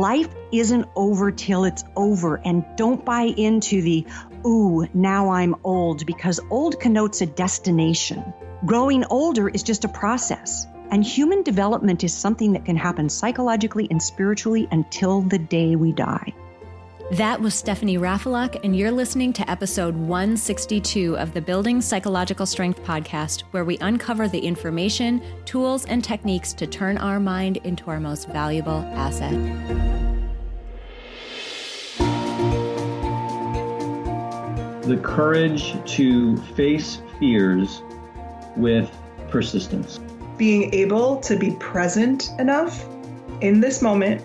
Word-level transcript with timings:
life 0.00 0.28
isn't 0.52 0.88
over 0.96 1.30
till 1.30 1.64
it's 1.64 1.84
over. 1.96 2.40
And 2.44 2.64
don't 2.76 3.04
buy 3.04 3.22
into 3.22 3.82
the, 3.82 4.06
ooh, 4.46 4.86
now 4.94 5.30
I'm 5.30 5.56
old, 5.64 6.06
because 6.06 6.40
old 6.50 6.80
connotes 6.80 7.20
a 7.20 7.26
destination. 7.26 8.32
Growing 8.64 9.04
older 9.04 9.48
is 9.48 9.62
just 9.62 9.84
a 9.84 9.88
process. 9.88 10.66
And 10.90 11.04
human 11.04 11.42
development 11.42 12.04
is 12.04 12.12
something 12.12 12.52
that 12.52 12.64
can 12.64 12.76
happen 12.76 13.08
psychologically 13.08 13.88
and 13.90 14.02
spiritually 14.02 14.68
until 14.70 15.22
the 15.22 15.38
day 15.38 15.74
we 15.74 15.92
die. 15.92 16.34
That 17.12 17.42
was 17.42 17.52
Stephanie 17.54 17.98
Raffelock, 17.98 18.58
and 18.64 18.74
you're 18.74 18.90
listening 18.90 19.34
to 19.34 19.50
episode 19.50 19.94
162 19.94 21.18
of 21.18 21.34
the 21.34 21.42
Building 21.42 21.82
Psychological 21.82 22.46
Strength 22.46 22.82
podcast, 22.84 23.42
where 23.50 23.66
we 23.66 23.76
uncover 23.82 24.28
the 24.28 24.38
information, 24.38 25.20
tools, 25.44 25.84
and 25.84 26.02
techniques 26.02 26.54
to 26.54 26.66
turn 26.66 26.96
our 26.96 27.20
mind 27.20 27.58
into 27.64 27.90
our 27.90 28.00
most 28.00 28.30
valuable 28.30 28.80
asset. 28.94 29.30
The 34.84 34.98
courage 35.02 35.74
to 35.96 36.38
face 36.54 37.02
fears 37.20 37.82
with 38.56 38.90
persistence 39.28 40.00
being 40.38 40.72
able 40.72 41.18
to 41.18 41.36
be 41.36 41.50
present 41.56 42.30
enough 42.38 42.86
in 43.42 43.60
this 43.60 43.82
moment 43.82 44.24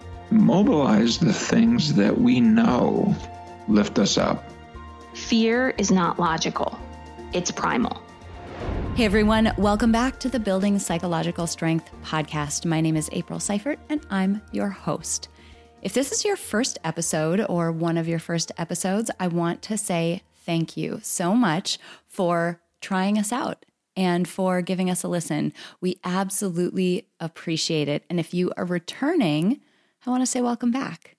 Mobilize 0.31 1.17
the 1.17 1.33
things 1.33 1.95
that 1.95 2.17
we 2.17 2.39
know 2.39 3.13
lift 3.67 3.99
us 3.99 4.17
up. 4.17 4.41
Fear 5.13 5.71
is 5.71 5.91
not 5.91 6.19
logical, 6.19 6.79
it's 7.33 7.51
primal. 7.51 8.01
Hey 8.95 9.03
everyone, 9.03 9.51
welcome 9.57 9.91
back 9.91 10.21
to 10.21 10.29
the 10.29 10.39
Building 10.39 10.79
Psychological 10.79 11.47
Strength 11.47 11.91
podcast. 12.05 12.63
My 12.63 12.79
name 12.79 12.95
is 12.95 13.09
April 13.11 13.41
Seifert 13.41 13.77
and 13.89 13.99
I'm 14.09 14.41
your 14.53 14.69
host. 14.69 15.27
If 15.81 15.93
this 15.93 16.13
is 16.13 16.23
your 16.23 16.37
first 16.37 16.79
episode 16.85 17.45
or 17.49 17.73
one 17.73 17.97
of 17.97 18.07
your 18.07 18.19
first 18.19 18.53
episodes, 18.57 19.11
I 19.19 19.27
want 19.27 19.61
to 19.63 19.77
say 19.77 20.21
thank 20.45 20.77
you 20.77 21.01
so 21.03 21.35
much 21.35 21.77
for 22.07 22.61
trying 22.79 23.17
us 23.17 23.33
out 23.33 23.65
and 23.97 24.25
for 24.29 24.61
giving 24.61 24.89
us 24.89 25.03
a 25.03 25.09
listen. 25.09 25.51
We 25.81 25.99
absolutely 26.05 27.09
appreciate 27.19 27.89
it. 27.89 28.05
And 28.09 28.17
if 28.17 28.33
you 28.33 28.53
are 28.55 28.63
returning, 28.63 29.59
I 30.05 30.09
want 30.09 30.21
to 30.21 30.27
say 30.27 30.41
welcome 30.41 30.71
back. 30.71 31.15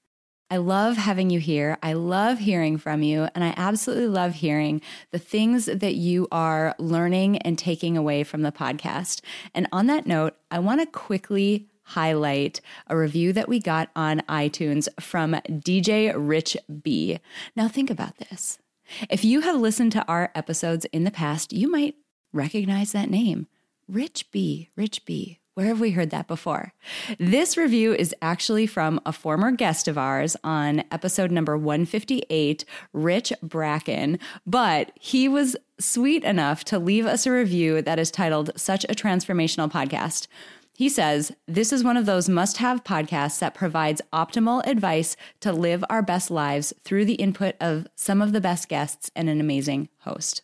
I 0.51 0.57
love 0.57 0.97
having 0.97 1.31
you 1.31 1.39
here. 1.39 1.79
I 1.83 1.93
love 1.93 2.41
hearing 2.41 2.79
from 2.79 3.03
you. 3.03 3.29
And 3.35 3.45
I 3.45 3.55
absolutely 3.57 4.09
love 4.09 4.35
hearing 4.35 4.83
the 5.13 5.19
things 5.19 5.67
that 5.67 5.95
you 5.95 6.27
are 6.33 6.75
learning 6.79 7.39
and 7.39 7.57
taking 7.57 7.97
away 7.97 8.25
from 8.25 8.43
the 8.43 8.53
podcast. 8.53 9.23
And 9.55 9.69
on 9.73 9.87
that 9.87 10.07
note, 10.07 10.35
I 10.51 10.59
want 10.59 10.81
to 10.81 10.87
quickly 10.87 11.69
highlight 11.85 12.61
a 12.89 12.97
review 12.97 13.33
that 13.33 13.49
we 13.49 13.61
got 13.61 13.91
on 13.95 14.21
iTunes 14.29 14.89
from 15.01 15.35
DJ 15.49 16.13
Rich 16.15 16.57
B. 16.83 17.21
Now, 17.55 17.69
think 17.69 17.89
about 17.89 18.19
this. 18.19 18.59
If 19.09 19.25
you 19.25 19.41
have 19.41 19.57
listened 19.57 19.93
to 19.93 20.05
our 20.07 20.33
episodes 20.35 20.85
in 20.87 21.05
the 21.05 21.11
past, 21.11 21.53
you 21.53 21.71
might 21.71 21.95
recognize 22.33 22.93
that 22.93 23.11
name. 23.11 23.47
Rich 23.89 24.31
B, 24.33 24.71
Rich 24.77 25.05
B. 25.05 25.39
Where 25.55 25.67
have 25.67 25.81
we 25.81 25.91
heard 25.91 26.09
that 26.11 26.29
before? 26.29 26.73
This 27.19 27.59
review 27.59 27.93
is 27.93 28.15
actually 28.23 28.67
from 28.67 28.99
a 29.05 29.13
former 29.13 29.51
guest 29.51 29.87
of 29.87 29.99
ours 29.99 30.35
on 30.43 30.83
episode 30.91 31.31
number 31.31 31.59
158, 31.59 32.65
Rich 32.95 33.35
Bracken, 33.43 34.19
but 34.47 34.93
he 34.99 35.29
was 35.29 35.55
sweet 35.79 36.25
enough 36.25 36.65
to 36.65 36.79
leave 36.79 37.05
us 37.05 37.27
a 37.27 37.33
review 37.33 37.83
that 37.83 37.99
is 37.99 38.11
titled 38.11 38.51
Such 38.57 38.85
a 38.85 38.95
Transformational 38.95 39.71
Podcast. 39.71 40.27
He 40.75 40.89
says, 40.89 41.33
This 41.47 41.71
is 41.71 41.85
one 41.85 41.99
of 41.99 42.07
those 42.07 42.31
must 42.31 42.57
have 42.57 42.83
podcasts 42.83 43.39
that 43.41 43.53
provides 43.53 44.01
optimal 44.11 44.67
advice 44.67 45.19
to 45.41 45.53
live 45.53 45.85
our 45.91 46.01
best 46.01 46.31
lives 46.31 46.73
through 46.83 47.05
the 47.05 47.15
input 47.15 47.57
of 47.61 47.87
some 47.95 48.23
of 48.23 48.33
the 48.33 48.41
best 48.41 48.71
guests 48.71 49.11
and 49.15 49.29
an 49.29 49.39
amazing 49.39 49.91
host. 49.99 50.41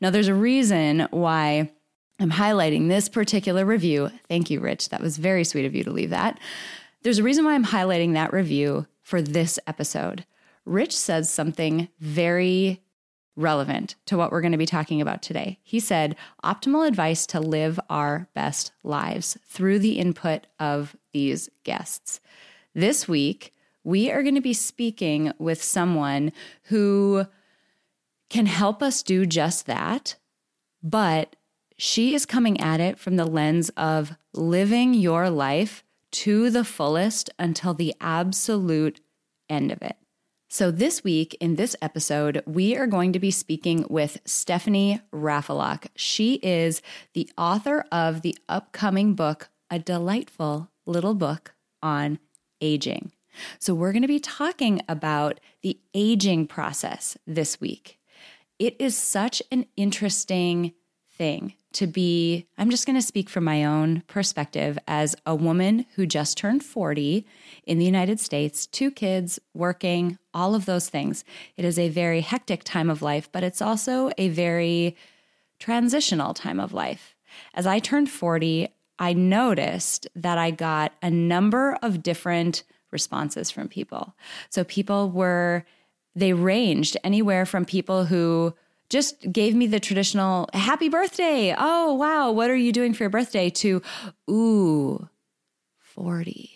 Now, 0.00 0.10
there's 0.10 0.28
a 0.28 0.34
reason 0.34 1.08
why 1.10 1.72
I'm 2.20 2.30
highlighting 2.30 2.88
this 2.88 3.08
particular 3.08 3.64
review. 3.64 4.10
Thank 4.28 4.50
you, 4.50 4.60
Rich. 4.60 4.90
That 4.90 5.00
was 5.00 5.16
very 5.16 5.44
sweet 5.44 5.64
of 5.64 5.74
you 5.74 5.82
to 5.84 5.90
leave 5.90 6.10
that. 6.10 6.38
There's 7.02 7.18
a 7.18 7.22
reason 7.24 7.44
why 7.44 7.54
I'm 7.54 7.64
highlighting 7.64 8.12
that 8.12 8.32
review 8.32 8.86
for 9.00 9.20
this 9.20 9.58
episode. 9.66 10.24
Rich 10.64 10.96
says 10.96 11.28
something 11.28 11.88
very 11.98 12.80
relevant 13.34 13.96
to 14.06 14.16
what 14.16 14.30
we're 14.30 14.42
going 14.42 14.52
to 14.52 14.58
be 14.58 14.66
talking 14.66 15.00
about 15.00 15.22
today. 15.22 15.58
He 15.62 15.80
said, 15.80 16.16
optimal 16.44 16.86
advice 16.86 17.26
to 17.26 17.40
live 17.40 17.80
our 17.88 18.28
best 18.34 18.72
lives 18.84 19.38
through 19.46 19.80
the 19.80 19.98
input 19.98 20.46
of 20.60 20.94
these 21.12 21.48
guests. 21.64 22.20
This 22.74 23.08
week, 23.08 23.52
we 23.84 24.10
are 24.10 24.22
going 24.22 24.34
to 24.34 24.40
be 24.40 24.52
speaking 24.52 25.32
with 25.38 25.62
someone 25.62 26.32
who 26.64 27.26
can 28.28 28.46
help 28.46 28.82
us 28.82 29.02
do 29.02 29.26
just 29.26 29.66
that. 29.66 30.16
But 30.82 31.36
she 31.76 32.14
is 32.14 32.26
coming 32.26 32.60
at 32.60 32.80
it 32.80 32.98
from 32.98 33.16
the 33.16 33.24
lens 33.24 33.70
of 33.76 34.16
living 34.32 34.94
your 34.94 35.30
life 35.30 35.84
to 36.10 36.50
the 36.50 36.64
fullest 36.64 37.30
until 37.38 37.74
the 37.74 37.94
absolute 38.00 39.00
end 39.48 39.72
of 39.72 39.82
it. 39.82 39.96
So, 40.48 40.70
this 40.70 41.02
week 41.02 41.34
in 41.40 41.56
this 41.56 41.74
episode, 41.80 42.42
we 42.46 42.76
are 42.76 42.86
going 42.86 43.14
to 43.14 43.18
be 43.18 43.30
speaking 43.30 43.86
with 43.88 44.20
Stephanie 44.26 45.00
Raffelock. 45.10 45.86
She 45.96 46.34
is 46.42 46.82
the 47.14 47.30
author 47.38 47.86
of 47.90 48.20
the 48.20 48.36
upcoming 48.50 49.14
book, 49.14 49.48
A 49.70 49.78
Delightful 49.78 50.68
Little 50.84 51.14
Book 51.14 51.54
on 51.82 52.18
Aging. 52.60 53.12
So, 53.58 53.74
we're 53.74 53.92
going 53.92 54.02
to 54.02 54.08
be 54.08 54.20
talking 54.20 54.82
about 54.90 55.40
the 55.62 55.80
aging 55.94 56.48
process 56.48 57.16
this 57.26 57.58
week 57.58 57.98
it 58.62 58.76
is 58.78 58.96
such 58.96 59.42
an 59.50 59.66
interesting 59.76 60.72
thing 61.22 61.54
to 61.72 61.86
be. 61.86 62.48
I'm 62.58 62.68
just 62.68 62.84
going 62.84 62.98
to 62.98 63.06
speak 63.12 63.30
from 63.30 63.44
my 63.44 63.64
own 63.64 64.02
perspective 64.08 64.76
as 64.88 65.14
a 65.24 65.36
woman 65.36 65.86
who 65.94 66.04
just 66.04 66.36
turned 66.36 66.64
40 66.64 67.24
in 67.64 67.78
the 67.78 67.84
United 67.84 68.18
States, 68.18 68.66
two 68.66 68.90
kids, 68.90 69.38
working, 69.54 70.18
all 70.34 70.56
of 70.56 70.66
those 70.66 70.88
things. 70.88 71.24
It 71.56 71.64
is 71.64 71.78
a 71.78 71.90
very 71.90 72.22
hectic 72.22 72.64
time 72.64 72.90
of 72.90 73.02
life, 73.02 73.28
but 73.30 73.44
it's 73.44 73.62
also 73.62 74.10
a 74.18 74.30
very 74.30 74.96
transitional 75.60 76.34
time 76.34 76.58
of 76.58 76.72
life. 76.72 77.14
As 77.54 77.68
I 77.68 77.78
turned 77.78 78.10
40, 78.10 78.66
I 78.98 79.12
noticed 79.12 80.08
that 80.16 80.38
I 80.38 80.50
got 80.50 80.92
a 81.02 81.10
number 81.10 81.78
of 81.82 82.02
different 82.02 82.64
responses 82.90 83.48
from 83.48 83.68
people. 83.68 84.16
So 84.50 84.64
people 84.64 85.08
were 85.08 85.64
they 86.14 86.32
ranged 86.32 86.96
anywhere 87.04 87.46
from 87.46 87.64
people 87.64 88.06
who 88.06 88.54
just 88.92 89.32
gave 89.32 89.54
me 89.54 89.66
the 89.66 89.80
traditional 89.80 90.48
happy 90.52 90.90
birthday. 90.90 91.54
Oh, 91.56 91.94
wow. 91.94 92.30
What 92.30 92.50
are 92.50 92.56
you 92.56 92.72
doing 92.72 92.92
for 92.92 93.04
your 93.04 93.10
birthday? 93.10 93.48
To, 93.48 93.80
ooh, 94.30 95.08
40. 95.78 96.50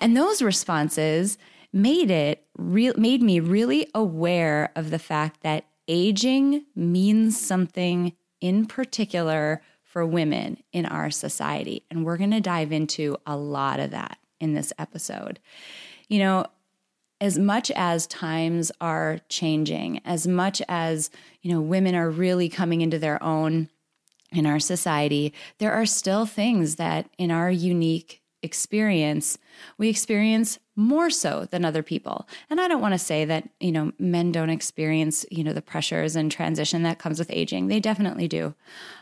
And 0.00 0.16
those 0.16 0.42
responses 0.42 1.38
made 1.72 2.10
it 2.10 2.44
real 2.58 2.92
made 2.98 3.22
me 3.22 3.40
really 3.40 3.88
aware 3.94 4.72
of 4.76 4.90
the 4.90 4.98
fact 4.98 5.42
that 5.42 5.64
aging 5.88 6.66
means 6.74 7.40
something 7.40 8.12
in 8.40 8.66
particular 8.66 9.62
for 9.84 10.04
women 10.04 10.58
in 10.72 10.84
our 10.84 11.10
society. 11.10 11.84
And 11.90 12.04
we're 12.04 12.16
going 12.16 12.32
to 12.32 12.40
dive 12.40 12.72
into 12.72 13.16
a 13.24 13.36
lot 13.36 13.78
of 13.78 13.92
that 13.92 14.18
in 14.40 14.54
this 14.54 14.72
episode. 14.78 15.38
You 16.08 16.18
know, 16.18 16.46
as 17.22 17.38
much 17.38 17.70
as 17.76 18.08
times 18.08 18.72
are 18.80 19.20
changing, 19.28 20.00
as 20.04 20.26
much 20.26 20.60
as, 20.68 21.08
you 21.40 21.52
know, 21.52 21.60
women 21.60 21.94
are 21.94 22.10
really 22.10 22.48
coming 22.48 22.80
into 22.80 22.98
their 22.98 23.22
own 23.22 23.68
in 24.32 24.44
our 24.44 24.58
society, 24.58 25.32
there 25.58 25.72
are 25.72 25.86
still 25.86 26.26
things 26.26 26.76
that 26.76 27.08
in 27.18 27.30
our 27.30 27.48
unique 27.48 28.21
experience, 28.42 29.38
we 29.78 29.88
experience 29.88 30.58
more 30.74 31.10
so 31.10 31.46
than 31.50 31.64
other 31.64 31.82
people. 31.82 32.26
And 32.48 32.60
I 32.60 32.66
don't 32.66 32.80
want 32.80 32.94
to 32.94 32.98
say 32.98 33.24
that, 33.26 33.48
you 33.60 33.70
know, 33.70 33.92
men 33.98 34.32
don't 34.32 34.50
experience, 34.50 35.26
you 35.30 35.44
know, 35.44 35.52
the 35.52 35.62
pressures 35.62 36.16
and 36.16 36.32
transition 36.32 36.82
that 36.82 36.98
comes 36.98 37.18
with 37.18 37.30
aging. 37.30 37.66
They 37.66 37.78
definitely 37.78 38.26
do. 38.26 38.54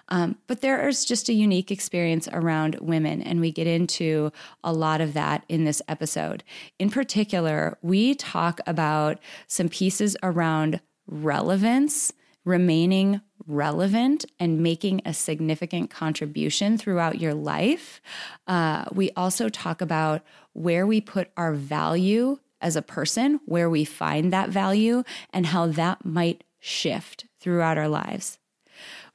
Um, 0.09 0.37
but 0.49 0.61
there 0.61 0.89
is 0.89 1.05
just 1.05 1.29
a 1.29 1.33
unique 1.33 1.71
experience 1.71 2.29
around 2.33 2.77
women. 2.81 3.23
And 3.23 3.41
we 3.41 3.53
get 3.53 3.69
into 3.69 4.33
a 4.65 4.73
lot 4.73 5.01
of 5.01 5.15
that 5.15 5.45
in 5.49 5.65
this 5.65 5.81
episode. 5.87 6.43
In 6.79 6.91
particular, 6.91 7.79
we 7.83 8.15
talk 8.17 8.61
about 8.67 9.19
some 9.47 9.69
pieces 9.69 10.17
around 10.23 10.81
relevance, 11.07 12.13
remaining 12.45 13.21
relevant 13.51 14.25
and 14.39 14.63
making 14.63 15.03
a 15.05 15.13
significant 15.13 15.91
contribution 15.91 16.79
throughout 16.79 17.21
your 17.21 17.35
life. 17.35 18.01
Uh, 18.47 18.85
we 18.93 19.11
also 19.13 19.49
talk 19.49 19.81
about 19.81 20.23
where 20.53 20.87
we 20.87 21.01
put 21.01 21.31
our 21.37 21.53
value 21.53 22.39
as 22.61 22.77
a 22.77 22.83
person, 22.83 23.41
where 23.47 23.71
we 23.71 23.85
find 23.85 24.33
that 24.33 24.51
value, 24.51 25.03
and 25.33 25.47
how 25.47 25.67
that 25.67 26.05
might 26.05 26.45
shift 26.59 27.27
throughout 27.39 27.79
our 27.79 27.89
lives. 27.89 28.39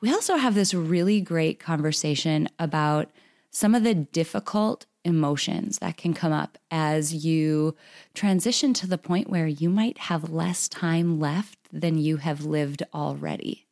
We 0.02 0.12
also 0.12 0.36
have 0.36 0.56
this 0.56 0.74
really 0.74 1.22
great 1.22 1.60
conversation 1.60 2.50
about 2.60 3.10
some 3.52 3.74
of 3.74 3.84
the 3.84 3.96
difficult 3.96 4.86
emotions 5.06 5.78
that 5.80 5.98
can 5.98 6.14
come 6.14 6.34
up 6.34 6.58
as 6.72 7.26
you 7.26 7.76
transition 8.14 8.74
to 8.74 8.88
the 8.88 8.98
point 8.98 9.30
where 9.30 9.48
you 9.48 9.70
might 9.70 9.98
have 9.98 10.32
less 10.32 10.68
time 10.68 11.20
left 11.20 11.58
than 11.72 11.98
you 11.98 12.18
have 12.18 12.44
lived 12.44 12.84
already. 12.94 13.64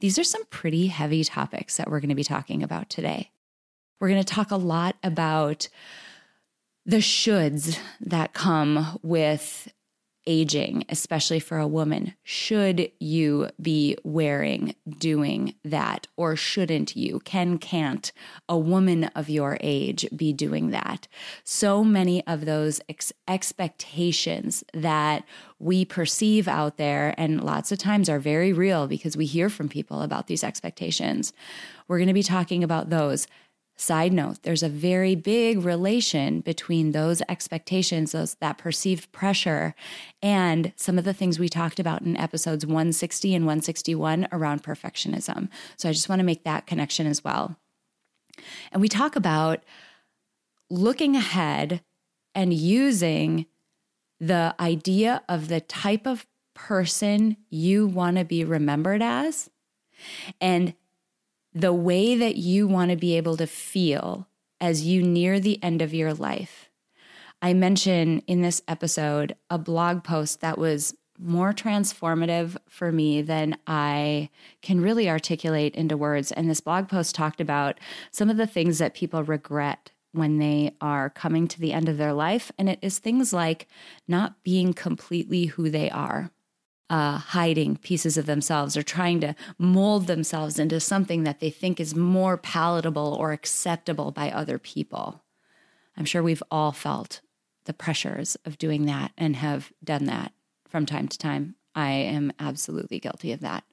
These 0.00 0.18
are 0.18 0.24
some 0.24 0.44
pretty 0.46 0.88
heavy 0.88 1.24
topics 1.24 1.76
that 1.76 1.90
we're 1.90 2.00
going 2.00 2.10
to 2.10 2.14
be 2.14 2.24
talking 2.24 2.62
about 2.62 2.90
today. 2.90 3.30
We're 4.00 4.08
going 4.08 4.22
to 4.22 4.34
talk 4.34 4.50
a 4.50 4.56
lot 4.56 4.96
about 5.02 5.68
the 6.84 6.98
shoulds 6.98 7.78
that 8.00 8.32
come 8.32 8.98
with 9.02 9.72
aging, 10.26 10.84
especially 10.88 11.40
for 11.40 11.58
a 11.58 11.66
woman. 11.66 12.14
Should 12.22 12.90
you 12.98 13.48
be 13.60 13.96
wearing, 14.04 14.74
doing 14.98 15.54
that, 15.64 16.06
or 16.16 16.36
shouldn't 16.36 16.96
you? 16.96 17.20
Can, 17.20 17.58
can't 17.58 18.12
a 18.48 18.58
woman 18.58 19.04
of 19.14 19.28
your 19.28 19.58
age 19.60 20.06
be 20.14 20.32
doing 20.32 20.70
that? 20.70 21.08
So 21.44 21.84
many 21.84 22.26
of 22.26 22.44
those 22.44 22.80
ex- 22.88 23.12
expectations 23.28 24.64
that 24.74 25.24
we 25.58 25.84
perceive 25.84 26.48
out 26.48 26.76
there, 26.76 27.14
and 27.16 27.42
lots 27.42 27.72
of 27.72 27.78
times 27.78 28.08
are 28.08 28.18
very 28.18 28.52
real 28.52 28.86
because 28.86 29.16
we 29.16 29.26
hear 29.26 29.48
from 29.48 29.68
people 29.68 30.02
about 30.02 30.26
these 30.26 30.44
expectations. 30.44 31.32
We're 31.88 31.98
going 31.98 32.08
to 32.08 32.14
be 32.14 32.22
talking 32.22 32.64
about 32.64 32.90
those 32.90 33.26
Side 33.78 34.14
note, 34.14 34.42
there's 34.42 34.62
a 34.62 34.70
very 34.70 35.14
big 35.14 35.62
relation 35.62 36.40
between 36.40 36.92
those 36.92 37.20
expectations, 37.28 38.12
those 38.12 38.34
that 38.36 38.56
perceived 38.56 39.12
pressure, 39.12 39.74
and 40.22 40.72
some 40.76 40.96
of 40.98 41.04
the 41.04 41.12
things 41.12 41.38
we 41.38 41.50
talked 41.50 41.78
about 41.78 42.00
in 42.00 42.16
episodes 42.16 42.64
160 42.64 43.34
and 43.34 43.44
161 43.44 44.28
around 44.32 44.62
perfectionism. 44.62 45.50
So 45.76 45.90
I 45.90 45.92
just 45.92 46.08
want 46.08 46.20
to 46.20 46.24
make 46.24 46.44
that 46.44 46.66
connection 46.66 47.06
as 47.06 47.22
well. 47.22 47.58
And 48.72 48.80
we 48.80 48.88
talk 48.88 49.14
about 49.14 49.62
looking 50.70 51.14
ahead 51.14 51.82
and 52.34 52.54
using 52.54 53.44
the 54.18 54.54
idea 54.58 55.22
of 55.28 55.48
the 55.48 55.60
type 55.60 56.06
of 56.06 56.26
person 56.54 57.36
you 57.50 57.86
want 57.86 58.16
to 58.16 58.24
be 58.24 58.42
remembered 58.42 59.02
as 59.02 59.50
and 60.40 60.74
the 61.56 61.72
way 61.72 62.14
that 62.14 62.36
you 62.36 62.68
want 62.68 62.90
to 62.90 62.96
be 62.98 63.16
able 63.16 63.34
to 63.38 63.46
feel 63.46 64.28
as 64.60 64.84
you 64.84 65.02
near 65.02 65.40
the 65.40 65.62
end 65.62 65.80
of 65.80 65.94
your 65.94 66.12
life. 66.12 66.68
I 67.40 67.54
mention 67.54 68.18
in 68.26 68.42
this 68.42 68.60
episode 68.68 69.36
a 69.48 69.56
blog 69.56 70.04
post 70.04 70.42
that 70.42 70.58
was 70.58 70.94
more 71.18 71.54
transformative 71.54 72.58
for 72.68 72.92
me 72.92 73.22
than 73.22 73.56
I 73.66 74.28
can 74.60 74.82
really 74.82 75.08
articulate 75.08 75.74
into 75.74 75.96
words. 75.96 76.30
And 76.30 76.50
this 76.50 76.60
blog 76.60 76.90
post 76.90 77.14
talked 77.14 77.40
about 77.40 77.80
some 78.10 78.28
of 78.28 78.36
the 78.36 78.46
things 78.46 78.76
that 78.76 78.92
people 78.92 79.24
regret 79.24 79.92
when 80.12 80.36
they 80.36 80.74
are 80.82 81.08
coming 81.08 81.48
to 81.48 81.58
the 81.58 81.72
end 81.72 81.88
of 81.88 81.96
their 81.96 82.12
life. 82.12 82.52
And 82.58 82.68
it 82.68 82.78
is 82.82 82.98
things 82.98 83.32
like 83.32 83.66
not 84.06 84.42
being 84.42 84.74
completely 84.74 85.46
who 85.46 85.70
they 85.70 85.88
are 85.88 86.30
uh, 86.88 87.18
hiding 87.18 87.76
pieces 87.76 88.16
of 88.16 88.26
themselves 88.26 88.76
or 88.76 88.82
trying 88.82 89.20
to 89.20 89.34
mold 89.58 90.06
themselves 90.06 90.58
into 90.58 90.78
something 90.78 91.24
that 91.24 91.40
they 91.40 91.50
think 91.50 91.80
is 91.80 91.94
more 91.94 92.36
palatable 92.36 93.16
or 93.18 93.32
acceptable 93.32 94.12
by 94.12 94.30
other 94.30 94.58
people. 94.58 95.22
I'm 95.96 96.04
sure 96.04 96.22
we've 96.22 96.42
all 96.50 96.72
felt 96.72 97.20
the 97.64 97.72
pressures 97.72 98.36
of 98.44 98.58
doing 98.58 98.86
that 98.86 99.12
and 99.18 99.36
have 99.36 99.72
done 99.82 100.04
that 100.04 100.32
from 100.68 100.86
time 100.86 101.08
to 101.08 101.18
time. 101.18 101.56
I 101.74 101.90
am 101.90 102.32
absolutely 102.38 103.00
guilty 103.00 103.32
of 103.32 103.40
that. 103.40 103.64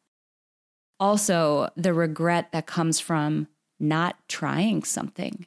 Also, 0.99 1.69
the 1.75 1.93
regret 1.93 2.51
that 2.51 2.65
comes 2.65 2.99
from 2.99 3.47
not 3.79 4.17
trying 4.27 4.83
something 4.83 5.45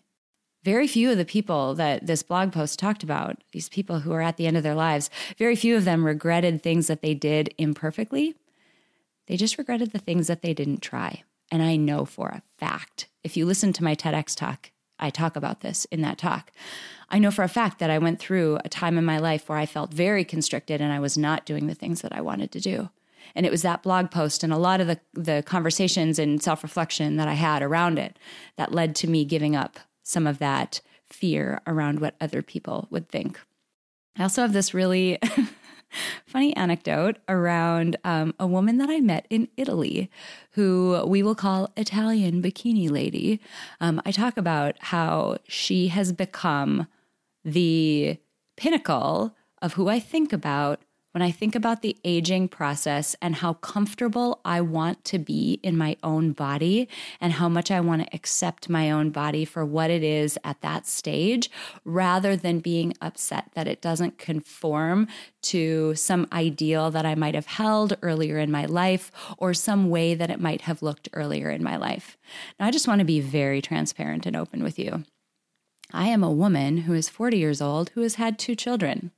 very 0.66 0.88
few 0.88 1.12
of 1.12 1.16
the 1.16 1.24
people 1.24 1.76
that 1.76 2.08
this 2.08 2.24
blog 2.24 2.52
post 2.52 2.76
talked 2.76 3.04
about, 3.04 3.40
these 3.52 3.68
people 3.68 4.00
who 4.00 4.10
are 4.12 4.20
at 4.20 4.36
the 4.36 4.48
end 4.48 4.56
of 4.56 4.64
their 4.64 4.74
lives, 4.74 5.10
very 5.38 5.54
few 5.54 5.76
of 5.76 5.84
them 5.84 6.04
regretted 6.04 6.60
things 6.60 6.88
that 6.88 7.02
they 7.02 7.14
did 7.14 7.54
imperfectly. 7.56 8.34
They 9.28 9.36
just 9.36 9.58
regretted 9.58 9.92
the 9.92 10.00
things 10.00 10.26
that 10.26 10.42
they 10.42 10.52
didn't 10.52 10.82
try. 10.82 11.22
And 11.52 11.62
I 11.62 11.76
know 11.76 12.04
for 12.04 12.26
a 12.30 12.42
fact, 12.58 13.06
if 13.22 13.36
you 13.36 13.46
listen 13.46 13.72
to 13.74 13.84
my 13.84 13.94
TEDx 13.94 14.34
talk, 14.34 14.72
I 14.98 15.08
talk 15.08 15.36
about 15.36 15.60
this 15.60 15.84
in 15.92 16.02
that 16.02 16.18
talk. 16.18 16.50
I 17.10 17.20
know 17.20 17.30
for 17.30 17.44
a 17.44 17.48
fact 17.48 17.78
that 17.78 17.90
I 17.90 17.98
went 17.98 18.18
through 18.18 18.58
a 18.64 18.68
time 18.68 18.98
in 18.98 19.04
my 19.04 19.18
life 19.18 19.48
where 19.48 19.58
I 19.58 19.66
felt 19.66 19.94
very 19.94 20.24
constricted 20.24 20.80
and 20.80 20.92
I 20.92 20.98
was 20.98 21.16
not 21.16 21.46
doing 21.46 21.68
the 21.68 21.76
things 21.76 22.00
that 22.00 22.12
I 22.12 22.20
wanted 22.20 22.50
to 22.50 22.60
do. 22.60 22.90
And 23.36 23.46
it 23.46 23.52
was 23.52 23.62
that 23.62 23.84
blog 23.84 24.10
post 24.10 24.42
and 24.42 24.52
a 24.52 24.58
lot 24.58 24.80
of 24.80 24.88
the, 24.88 24.98
the 25.14 25.44
conversations 25.46 26.18
and 26.18 26.42
self 26.42 26.64
reflection 26.64 27.18
that 27.18 27.28
I 27.28 27.34
had 27.34 27.62
around 27.62 28.00
it 28.00 28.18
that 28.56 28.72
led 28.72 28.96
to 28.96 29.06
me 29.06 29.24
giving 29.24 29.54
up 29.54 29.78
some 30.06 30.26
of 30.26 30.38
that 30.38 30.80
fear 31.04 31.60
around 31.66 31.98
what 31.98 32.14
other 32.20 32.40
people 32.40 32.86
would 32.90 33.08
think. 33.08 33.40
I 34.16 34.22
also 34.22 34.42
have 34.42 34.52
this 34.52 34.72
really 34.72 35.18
funny 36.26 36.54
anecdote 36.56 37.18
around 37.28 37.96
um, 38.04 38.32
a 38.38 38.46
woman 38.46 38.78
that 38.78 38.88
I 38.88 39.00
met 39.00 39.26
in 39.30 39.48
Italy 39.56 40.08
who 40.52 41.04
we 41.06 41.22
will 41.24 41.34
call 41.34 41.72
Italian 41.76 42.40
Bikini 42.40 42.88
Lady. 42.88 43.40
Um, 43.80 44.00
I 44.06 44.12
talk 44.12 44.36
about 44.36 44.76
how 44.78 45.38
she 45.48 45.88
has 45.88 46.12
become 46.12 46.86
the 47.44 48.18
pinnacle 48.56 49.34
of 49.60 49.74
who 49.74 49.88
I 49.88 49.98
think 49.98 50.32
about 50.32 50.80
when 51.16 51.22
I 51.22 51.30
think 51.30 51.54
about 51.54 51.80
the 51.80 51.96
aging 52.04 52.46
process 52.46 53.16
and 53.22 53.36
how 53.36 53.54
comfortable 53.54 54.38
I 54.44 54.60
want 54.60 55.02
to 55.06 55.18
be 55.18 55.58
in 55.62 55.74
my 55.74 55.96
own 56.02 56.32
body 56.32 56.90
and 57.22 57.32
how 57.32 57.48
much 57.48 57.70
I 57.70 57.80
want 57.80 58.02
to 58.02 58.14
accept 58.14 58.68
my 58.68 58.90
own 58.90 59.08
body 59.08 59.46
for 59.46 59.64
what 59.64 59.90
it 59.90 60.02
is 60.02 60.38
at 60.44 60.60
that 60.60 60.86
stage, 60.86 61.50
rather 61.86 62.36
than 62.36 62.58
being 62.58 62.92
upset 63.00 63.50
that 63.54 63.66
it 63.66 63.80
doesn't 63.80 64.18
conform 64.18 65.08
to 65.44 65.94
some 65.94 66.28
ideal 66.34 66.90
that 66.90 67.06
I 67.06 67.14
might 67.14 67.34
have 67.34 67.46
held 67.46 67.96
earlier 68.02 68.38
in 68.38 68.50
my 68.50 68.66
life 68.66 69.10
or 69.38 69.54
some 69.54 69.88
way 69.88 70.14
that 70.14 70.28
it 70.28 70.38
might 70.38 70.60
have 70.60 70.82
looked 70.82 71.08
earlier 71.14 71.48
in 71.48 71.62
my 71.62 71.78
life. 71.78 72.18
Now, 72.60 72.66
I 72.66 72.70
just 72.70 72.86
want 72.86 72.98
to 72.98 73.06
be 73.06 73.20
very 73.20 73.62
transparent 73.62 74.26
and 74.26 74.36
open 74.36 74.62
with 74.62 74.78
you. 74.78 75.04
I 75.94 76.08
am 76.08 76.22
a 76.22 76.30
woman 76.30 76.76
who 76.76 76.92
is 76.92 77.08
40 77.08 77.38
years 77.38 77.62
old 77.62 77.88
who 77.94 78.02
has 78.02 78.16
had 78.16 78.38
two 78.38 78.54
children. 78.54 79.12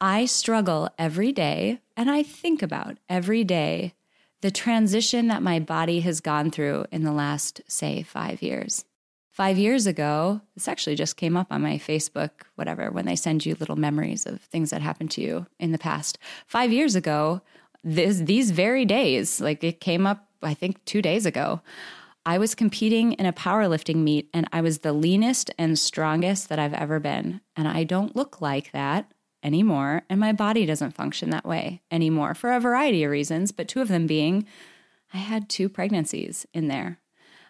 I 0.00 0.26
struggle 0.26 0.88
every 0.96 1.32
day 1.32 1.80
and 1.96 2.10
I 2.10 2.22
think 2.22 2.62
about 2.62 2.98
every 3.08 3.42
day 3.42 3.94
the 4.40 4.50
transition 4.52 5.26
that 5.26 5.42
my 5.42 5.58
body 5.58 6.00
has 6.00 6.20
gone 6.20 6.52
through 6.52 6.84
in 6.92 7.02
the 7.02 7.12
last, 7.12 7.60
say, 7.66 8.04
five 8.04 8.40
years. 8.40 8.84
Five 9.32 9.58
years 9.58 9.86
ago, 9.86 10.40
this 10.54 10.68
actually 10.68 10.94
just 10.94 11.16
came 11.16 11.36
up 11.36 11.48
on 11.50 11.62
my 11.62 11.78
Facebook, 11.78 12.30
whatever, 12.54 12.90
when 12.90 13.06
they 13.06 13.16
send 13.16 13.44
you 13.44 13.56
little 13.58 13.76
memories 13.76 14.26
of 14.26 14.40
things 14.40 14.70
that 14.70 14.82
happened 14.82 15.10
to 15.12 15.20
you 15.20 15.46
in 15.58 15.72
the 15.72 15.78
past. 15.78 16.18
Five 16.46 16.72
years 16.72 16.94
ago, 16.94 17.40
this, 17.82 18.18
these 18.18 18.52
very 18.52 18.84
days, 18.84 19.40
like 19.40 19.62
it 19.64 19.80
came 19.80 20.06
up, 20.06 20.28
I 20.42 20.54
think, 20.54 20.84
two 20.84 21.02
days 21.02 21.26
ago. 21.26 21.60
I 22.24 22.38
was 22.38 22.54
competing 22.54 23.12
in 23.14 23.26
a 23.26 23.32
powerlifting 23.32 23.96
meet 23.96 24.28
and 24.34 24.48
I 24.52 24.60
was 24.60 24.80
the 24.80 24.92
leanest 24.92 25.50
and 25.58 25.78
strongest 25.78 26.48
that 26.48 26.58
I've 26.58 26.74
ever 26.74 27.00
been. 27.00 27.40
And 27.56 27.66
I 27.66 27.84
don't 27.84 28.14
look 28.14 28.40
like 28.40 28.70
that 28.72 29.10
anymore. 29.42 30.02
And 30.08 30.20
my 30.20 30.32
body 30.32 30.66
doesn't 30.66 30.94
function 30.94 31.30
that 31.30 31.44
way 31.44 31.82
anymore 31.90 32.34
for 32.34 32.52
a 32.52 32.60
variety 32.60 33.04
of 33.04 33.10
reasons, 33.10 33.52
but 33.52 33.68
two 33.68 33.80
of 33.80 33.88
them 33.88 34.06
being 34.06 34.46
I 35.12 35.18
had 35.18 35.48
two 35.48 35.68
pregnancies 35.68 36.46
in 36.52 36.68
there. 36.68 36.98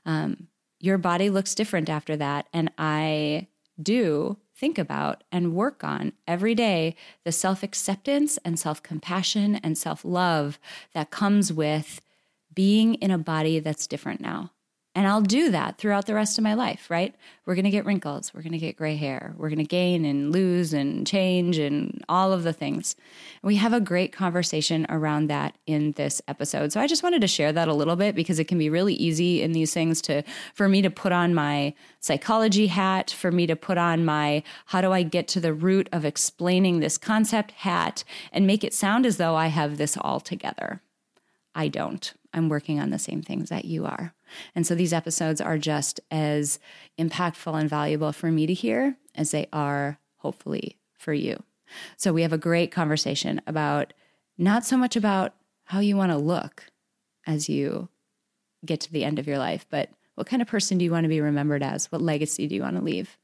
Um, 0.06 0.48
your 0.80 0.98
body 0.98 1.28
looks 1.28 1.54
different 1.54 1.88
after 1.88 2.16
that. 2.16 2.46
And 2.52 2.70
I 2.78 3.48
do 3.82 4.38
think 4.54 4.78
about 4.78 5.24
and 5.30 5.54
work 5.54 5.84
on 5.84 6.12
every 6.26 6.54
day 6.54 6.96
the 7.24 7.32
self 7.32 7.62
acceptance 7.62 8.38
and 8.44 8.58
self 8.58 8.82
compassion 8.82 9.56
and 9.56 9.76
self 9.76 10.04
love 10.04 10.58
that 10.94 11.10
comes 11.10 11.52
with 11.52 12.00
being 12.54 12.94
in 12.94 13.10
a 13.10 13.18
body 13.18 13.60
that's 13.60 13.86
different 13.86 14.20
now. 14.20 14.52
And 14.94 15.06
I'll 15.06 15.20
do 15.20 15.50
that 15.52 15.78
throughout 15.78 16.06
the 16.06 16.14
rest 16.14 16.38
of 16.38 16.44
my 16.44 16.54
life, 16.54 16.90
right? 16.90 17.14
We're 17.46 17.54
going 17.54 17.66
to 17.66 17.70
get 17.70 17.84
wrinkles. 17.84 18.34
We're 18.34 18.42
going 18.42 18.52
to 18.52 18.58
get 18.58 18.76
gray 18.76 18.96
hair. 18.96 19.32
We're 19.36 19.48
going 19.48 19.58
to 19.58 19.64
gain 19.64 20.04
and 20.04 20.32
lose 20.32 20.72
and 20.72 21.06
change 21.06 21.56
and 21.56 22.04
all 22.08 22.32
of 22.32 22.42
the 22.42 22.52
things. 22.52 22.96
We 23.42 23.56
have 23.56 23.72
a 23.72 23.80
great 23.80 24.12
conversation 24.12 24.86
around 24.88 25.28
that 25.28 25.56
in 25.66 25.92
this 25.92 26.20
episode. 26.26 26.72
So 26.72 26.80
I 26.80 26.88
just 26.88 27.02
wanted 27.04 27.20
to 27.20 27.28
share 27.28 27.52
that 27.52 27.68
a 27.68 27.74
little 27.74 27.96
bit 27.96 28.16
because 28.16 28.40
it 28.40 28.48
can 28.48 28.58
be 28.58 28.70
really 28.70 28.94
easy 28.94 29.40
in 29.40 29.52
these 29.52 29.72
things 29.72 30.02
to 30.02 30.24
for 30.52 30.68
me 30.68 30.82
to 30.82 30.90
put 30.90 31.12
on 31.12 31.32
my 31.32 31.74
psychology 32.00 32.66
hat, 32.66 33.10
for 33.10 33.30
me 33.30 33.46
to 33.46 33.54
put 33.54 33.78
on 33.78 34.04
my 34.04 34.42
how 34.66 34.80
do 34.80 34.90
I 34.90 35.04
get 35.04 35.28
to 35.28 35.40
the 35.40 35.54
root 35.54 35.88
of 35.92 36.04
explaining 36.04 36.80
this 36.80 36.98
concept 36.98 37.52
hat 37.52 38.02
and 38.32 38.46
make 38.46 38.64
it 38.64 38.74
sound 38.74 39.06
as 39.06 39.16
though 39.16 39.36
I 39.36 39.46
have 39.46 39.76
this 39.76 39.96
all 40.00 40.18
together. 40.18 40.82
I 41.54 41.68
don't. 41.68 42.14
I'm 42.32 42.48
working 42.48 42.78
on 42.78 42.90
the 42.90 42.98
same 42.98 43.22
things 43.22 43.48
that 43.48 43.64
you 43.64 43.86
are. 43.86 44.14
And 44.54 44.66
so 44.66 44.74
these 44.74 44.92
episodes 44.92 45.40
are 45.40 45.58
just 45.58 46.00
as 46.10 46.58
impactful 46.98 47.58
and 47.58 47.68
valuable 47.68 48.12
for 48.12 48.30
me 48.30 48.46
to 48.46 48.54
hear 48.54 48.96
as 49.14 49.30
they 49.30 49.46
are, 49.52 49.98
hopefully, 50.18 50.78
for 50.98 51.12
you. 51.12 51.42
So 51.96 52.12
we 52.12 52.22
have 52.22 52.32
a 52.32 52.38
great 52.38 52.70
conversation 52.70 53.40
about 53.46 53.92
not 54.36 54.64
so 54.64 54.76
much 54.76 54.96
about 54.96 55.34
how 55.64 55.80
you 55.80 55.96
want 55.96 56.12
to 56.12 56.18
look 56.18 56.64
as 57.26 57.48
you 57.48 57.88
get 58.64 58.80
to 58.80 58.92
the 58.92 59.04
end 59.04 59.18
of 59.18 59.26
your 59.26 59.38
life, 59.38 59.66
but 59.70 59.90
what 60.14 60.26
kind 60.26 60.42
of 60.42 60.48
person 60.48 60.78
do 60.78 60.84
you 60.84 60.90
want 60.90 61.04
to 61.04 61.08
be 61.08 61.20
remembered 61.20 61.62
as? 61.62 61.92
What 61.92 62.02
legacy 62.02 62.46
do 62.46 62.54
you 62.54 62.62
want 62.62 62.76
to 62.76 62.82
leave? 62.82 63.16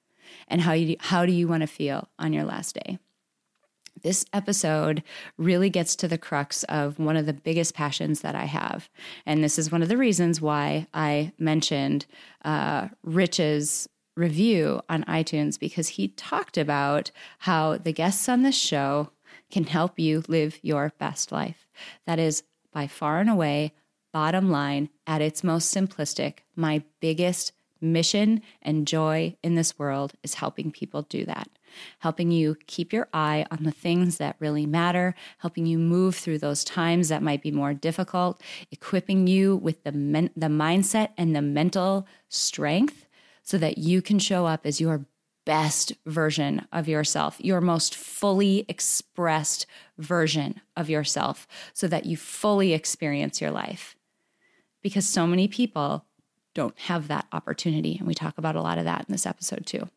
And 0.49 0.61
how, 0.61 0.73
you, 0.73 0.97
how 1.01 1.27
do 1.27 1.33
you 1.33 1.49
want 1.49 1.63
to 1.63 1.67
feel 1.67 2.09
on 2.19 2.33
your 2.33 2.45
last 2.45 2.75
day? 2.75 2.99
This 4.03 4.25
episode 4.33 5.03
really 5.39 5.71
gets 5.71 5.97
to 5.97 6.09
the 6.09 6.19
crux 6.19 6.63
of 6.65 6.99
one 6.99 7.17
of 7.17 7.27
the 7.27 7.33
biggest 7.33 7.75
passions 7.75 8.21
that 8.21 8.35
I 8.35 8.45
have. 8.45 8.89
And 9.27 9.43
this 9.43 9.59
is 9.59 9.73
one 9.73 9.83
of 9.83 9.89
the 9.89 9.97
reasons 9.97 10.41
why 10.41 10.87
I 10.93 11.33
mentioned 11.39 12.07
uh, 12.45 12.89
Rich's 13.03 13.89
review 14.17 14.81
on 14.89 15.05
iTunes 15.05 15.59
because 15.59 15.89
he 15.89 16.09
talked 16.09 16.57
about 16.57 17.11
how 17.41 17.79
the 17.79 17.93
guests 17.93 18.29
on 18.29 18.43
this 18.43 18.57
show 18.57 19.11
can 19.51 19.65
help 19.65 19.99
you 19.99 20.23
live 20.29 20.59
your 20.63 20.93
best 20.99 21.33
life. 21.33 21.67
That 22.07 22.19
is 22.19 22.45
by 22.73 22.87
far 22.87 23.21
and 23.21 23.31
away, 23.31 23.73
bottom 24.13 24.51
line, 24.51 24.91
at 25.07 25.21
its 25.21 25.43
most 25.43 25.75
simplistic, 25.75 26.39
my 26.55 26.83
biggest 27.01 27.53
mission 27.81 28.41
and 28.63 28.87
joy 28.87 29.37
in 29.43 29.55
this 29.57 29.79
world 29.79 30.15
is 30.23 30.35
helping 30.35 30.71
people 30.71 31.03
do 31.03 31.25
that 31.25 31.49
helping 31.99 32.31
you 32.31 32.57
keep 32.67 32.93
your 32.93 33.09
eye 33.13 33.47
on 33.51 33.65
the 33.65 33.71
things 33.71 34.19
that 34.19 34.37
really 34.39 34.67
matter, 34.67 35.15
helping 35.39 35.67
you 35.67 35.79
move 35.79 36.15
through 36.17 36.39
those 36.39 36.65
times 36.65 37.09
that 37.09 37.23
might 37.23 37.43
be 37.43 37.51
more 37.51 37.75
difficult, 37.75 38.43
equipping 38.71 39.27
you 39.27 39.57
with 39.57 39.85
the, 39.85 39.93
men- 39.93 40.31
the 40.37 40.47
mindset 40.47 41.11
and 41.17 41.35
the 41.35 41.43
mental 41.43 42.07
strength 42.29 43.07
so 43.43 43.59
that 43.59 43.79
you 43.79 44.01
can 44.01 44.19
show 44.19 44.47
up 44.47 44.65
as 44.65 44.81
your 44.81 45.07
best 45.45 45.93
version 46.07 46.67
of 46.73 46.89
yourself, 46.89 47.37
your 47.41 47.61
most 47.61 47.95
fully 47.95 48.65
expressed 48.69 49.67
version 49.99 50.61
of 50.77 50.89
yourself, 50.89 51.47
so 51.73 51.87
that 51.87 52.07
you 52.07 52.17
fully 52.17 52.73
experience 52.73 53.41
your 53.41 53.51
life. 53.51 53.95
Because 54.83 55.07
so 55.07 55.27
many 55.27 55.49
people 55.49 56.05
don't 56.55 56.79
have 56.79 57.09
that 57.09 57.27
opportunity. 57.33 57.97
And 57.99 58.07
we 58.07 58.15
talk 58.15 58.39
about 58.39 58.57
a 58.57 58.63
lot 58.63 58.79
of 58.79 58.85
that 58.85 59.05
in 59.09 59.13
this 59.13 59.27
episode, 59.27 59.67
too. 59.67 59.89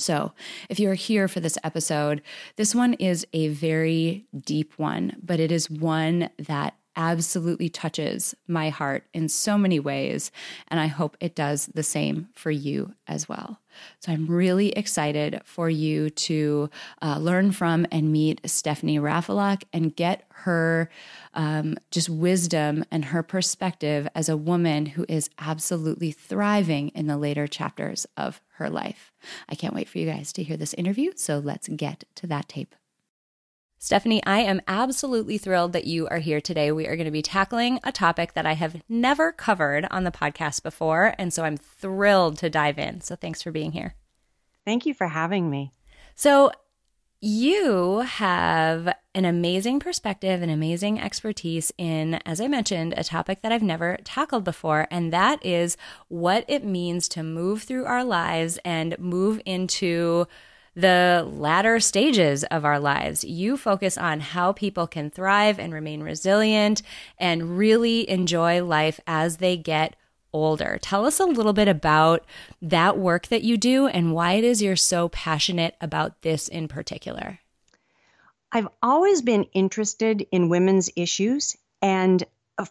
So, 0.00 0.32
if 0.68 0.80
you're 0.80 0.94
here 0.94 1.28
for 1.28 1.40
this 1.40 1.58
episode, 1.62 2.22
this 2.56 2.74
one 2.74 2.94
is 2.94 3.26
a 3.32 3.48
very 3.48 4.26
deep 4.44 4.72
one, 4.76 5.16
but 5.22 5.40
it 5.40 5.52
is 5.52 5.70
one 5.70 6.30
that 6.38 6.74
absolutely 6.96 7.68
touches 7.68 8.34
my 8.46 8.68
heart 8.70 9.04
in 9.14 9.28
so 9.28 9.56
many 9.56 9.78
ways. 9.78 10.30
And 10.68 10.80
I 10.80 10.86
hope 10.86 11.16
it 11.20 11.34
does 11.34 11.66
the 11.66 11.82
same 11.82 12.28
for 12.34 12.50
you 12.50 12.94
as 13.06 13.28
well. 13.28 13.60
So 14.00 14.12
I'm 14.12 14.26
really 14.26 14.70
excited 14.70 15.40
for 15.44 15.70
you 15.70 16.10
to 16.10 16.70
uh, 17.02 17.18
learn 17.18 17.52
from 17.52 17.86
and 17.92 18.12
meet 18.12 18.40
Stephanie 18.44 18.98
Raffelock 18.98 19.62
and 19.72 19.94
get 19.94 20.24
her 20.30 20.90
um, 21.34 21.76
just 21.90 22.08
wisdom 22.08 22.84
and 22.90 23.06
her 23.06 23.22
perspective 23.22 24.08
as 24.14 24.28
a 24.28 24.36
woman 24.36 24.86
who 24.86 25.06
is 25.08 25.30
absolutely 25.38 26.10
thriving 26.10 26.88
in 26.88 27.06
the 27.06 27.16
later 27.16 27.46
chapters 27.46 28.06
of 28.16 28.40
her 28.54 28.68
life. 28.68 29.12
I 29.48 29.54
can't 29.54 29.74
wait 29.74 29.88
for 29.88 29.98
you 29.98 30.06
guys 30.06 30.32
to 30.34 30.42
hear 30.42 30.56
this 30.56 30.74
interview. 30.74 31.12
So 31.14 31.38
let's 31.38 31.68
get 31.68 32.04
to 32.16 32.26
that 32.26 32.48
tape. 32.48 32.74
Stephanie, 33.82 34.22
I 34.26 34.40
am 34.40 34.60
absolutely 34.68 35.38
thrilled 35.38 35.72
that 35.72 35.86
you 35.86 36.06
are 36.08 36.18
here 36.18 36.38
today. 36.38 36.70
We 36.70 36.86
are 36.86 36.96
going 36.96 37.06
to 37.06 37.10
be 37.10 37.22
tackling 37.22 37.80
a 37.82 37.90
topic 37.90 38.34
that 38.34 38.44
I 38.44 38.52
have 38.52 38.82
never 38.90 39.32
covered 39.32 39.86
on 39.90 40.04
the 40.04 40.10
podcast 40.10 40.62
before. 40.62 41.14
And 41.16 41.32
so 41.32 41.44
I'm 41.44 41.56
thrilled 41.56 42.36
to 42.38 42.50
dive 42.50 42.78
in. 42.78 43.00
So 43.00 43.16
thanks 43.16 43.42
for 43.42 43.50
being 43.50 43.72
here. 43.72 43.94
Thank 44.66 44.84
you 44.84 44.92
for 44.92 45.08
having 45.08 45.48
me. 45.48 45.72
So, 46.14 46.52
you 47.22 47.98
have 47.98 48.94
an 49.14 49.26
amazing 49.26 49.78
perspective 49.78 50.40
and 50.40 50.50
amazing 50.50 50.98
expertise 50.98 51.70
in, 51.76 52.14
as 52.24 52.40
I 52.40 52.48
mentioned, 52.48 52.94
a 52.96 53.04
topic 53.04 53.42
that 53.42 53.52
I've 53.52 53.62
never 53.62 53.98
tackled 54.04 54.42
before, 54.42 54.88
and 54.90 55.12
that 55.12 55.44
is 55.44 55.76
what 56.08 56.46
it 56.48 56.64
means 56.64 57.08
to 57.10 57.22
move 57.22 57.64
through 57.64 57.84
our 57.84 58.04
lives 58.04 58.58
and 58.64 58.98
move 58.98 59.38
into 59.44 60.26
the 60.74 61.26
latter 61.30 61.80
stages 61.80 62.44
of 62.44 62.64
our 62.64 62.78
lives. 62.78 63.24
You 63.24 63.56
focus 63.56 63.98
on 63.98 64.20
how 64.20 64.52
people 64.52 64.86
can 64.86 65.10
thrive 65.10 65.58
and 65.58 65.72
remain 65.72 66.02
resilient 66.02 66.82
and 67.18 67.58
really 67.58 68.08
enjoy 68.08 68.64
life 68.64 69.00
as 69.06 69.38
they 69.38 69.56
get 69.56 69.96
older. 70.32 70.78
Tell 70.80 71.06
us 71.06 71.18
a 71.18 71.24
little 71.24 71.52
bit 71.52 71.68
about 71.68 72.24
that 72.62 72.98
work 72.98 73.26
that 73.28 73.42
you 73.42 73.56
do 73.56 73.88
and 73.88 74.14
why 74.14 74.34
it 74.34 74.44
is 74.44 74.62
you're 74.62 74.76
so 74.76 75.08
passionate 75.08 75.76
about 75.80 76.22
this 76.22 76.48
in 76.48 76.68
particular. 76.68 77.40
I've 78.52 78.68
always 78.82 79.22
been 79.22 79.44
interested 79.52 80.26
in 80.32 80.48
women's 80.48 80.90
issues, 80.96 81.56
and 81.82 82.24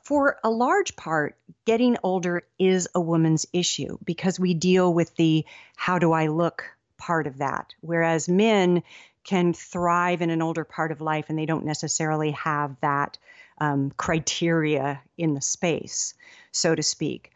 for 0.03 0.38
a 0.44 0.50
large 0.50 0.96
part, 0.96 1.38
getting 1.65 1.98
older 2.03 2.44
is 2.58 2.88
a 2.94 3.01
woman's 3.01 3.46
issue 3.53 3.98
because 4.03 4.39
we 4.39 4.53
deal 4.53 4.94
with 4.94 5.15
the 5.15 5.46
how 5.75 5.98
do 6.00 6.12
I 6.12 6.27
look 6.27 6.65
part 7.00 7.25
of 7.25 7.39
that. 7.39 7.74
Whereas 7.82 8.29
men 8.29 8.84
can 9.24 9.53
thrive 9.53 10.22
in 10.22 10.29
an 10.29 10.41
older 10.41 10.63
part 10.63 10.91
of 10.91 11.01
life 11.01 11.25
and 11.29 11.38
they 11.38 11.46
don't 11.46 11.65
necessarily 11.65 12.32
have 12.32 12.75
that 12.82 13.18
um, 13.60 13.91
criteria 13.98 15.01
in 15.18 15.34
the 15.34 15.41
space, 15.41 16.13
so 16.51 16.75
to 16.75 16.84
speak. 16.84 17.32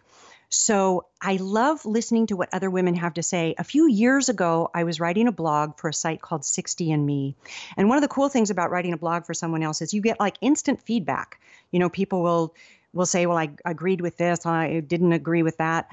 So 0.49 1.07
I 1.19 1.37
love 1.37 1.83
listening 1.83 2.27
to 2.27 2.35
what 2.35 2.53
other 2.53 2.69
women 2.69 2.93
have 2.95 3.15
to 3.15 3.23
say. 3.23 3.55
A 3.57 3.63
few 3.63 3.89
years 3.89 4.29
ago, 4.29 4.69
I 4.71 4.83
was 4.83 4.99
writing 4.99 5.27
a 5.27 5.31
blog 5.31 5.79
for 5.79 5.89
a 5.89 5.93
site 5.93 6.21
called 6.21 6.45
60 6.45 6.91
and 6.91 7.07
Me. 7.07 7.35
And 7.75 7.89
one 7.89 7.97
of 7.97 8.03
the 8.03 8.07
cool 8.07 8.29
things 8.29 8.51
about 8.51 8.69
writing 8.69 8.93
a 8.93 8.97
blog 8.97 9.25
for 9.25 9.33
someone 9.33 9.63
else 9.63 9.81
is 9.81 9.95
you 9.95 10.01
get 10.01 10.19
like 10.19 10.37
instant 10.41 10.79
feedback. 10.83 11.39
You 11.71 11.79
know, 11.79 11.89
people 11.89 12.21
will 12.21 12.53
will 12.93 13.07
say, 13.07 13.25
"Well, 13.25 13.37
I 13.39 13.49
agreed 13.65 14.01
with 14.01 14.17
this, 14.17 14.45
I 14.45 14.79
didn't 14.81 15.13
agree 15.13 15.41
with 15.41 15.57
that." 15.57 15.89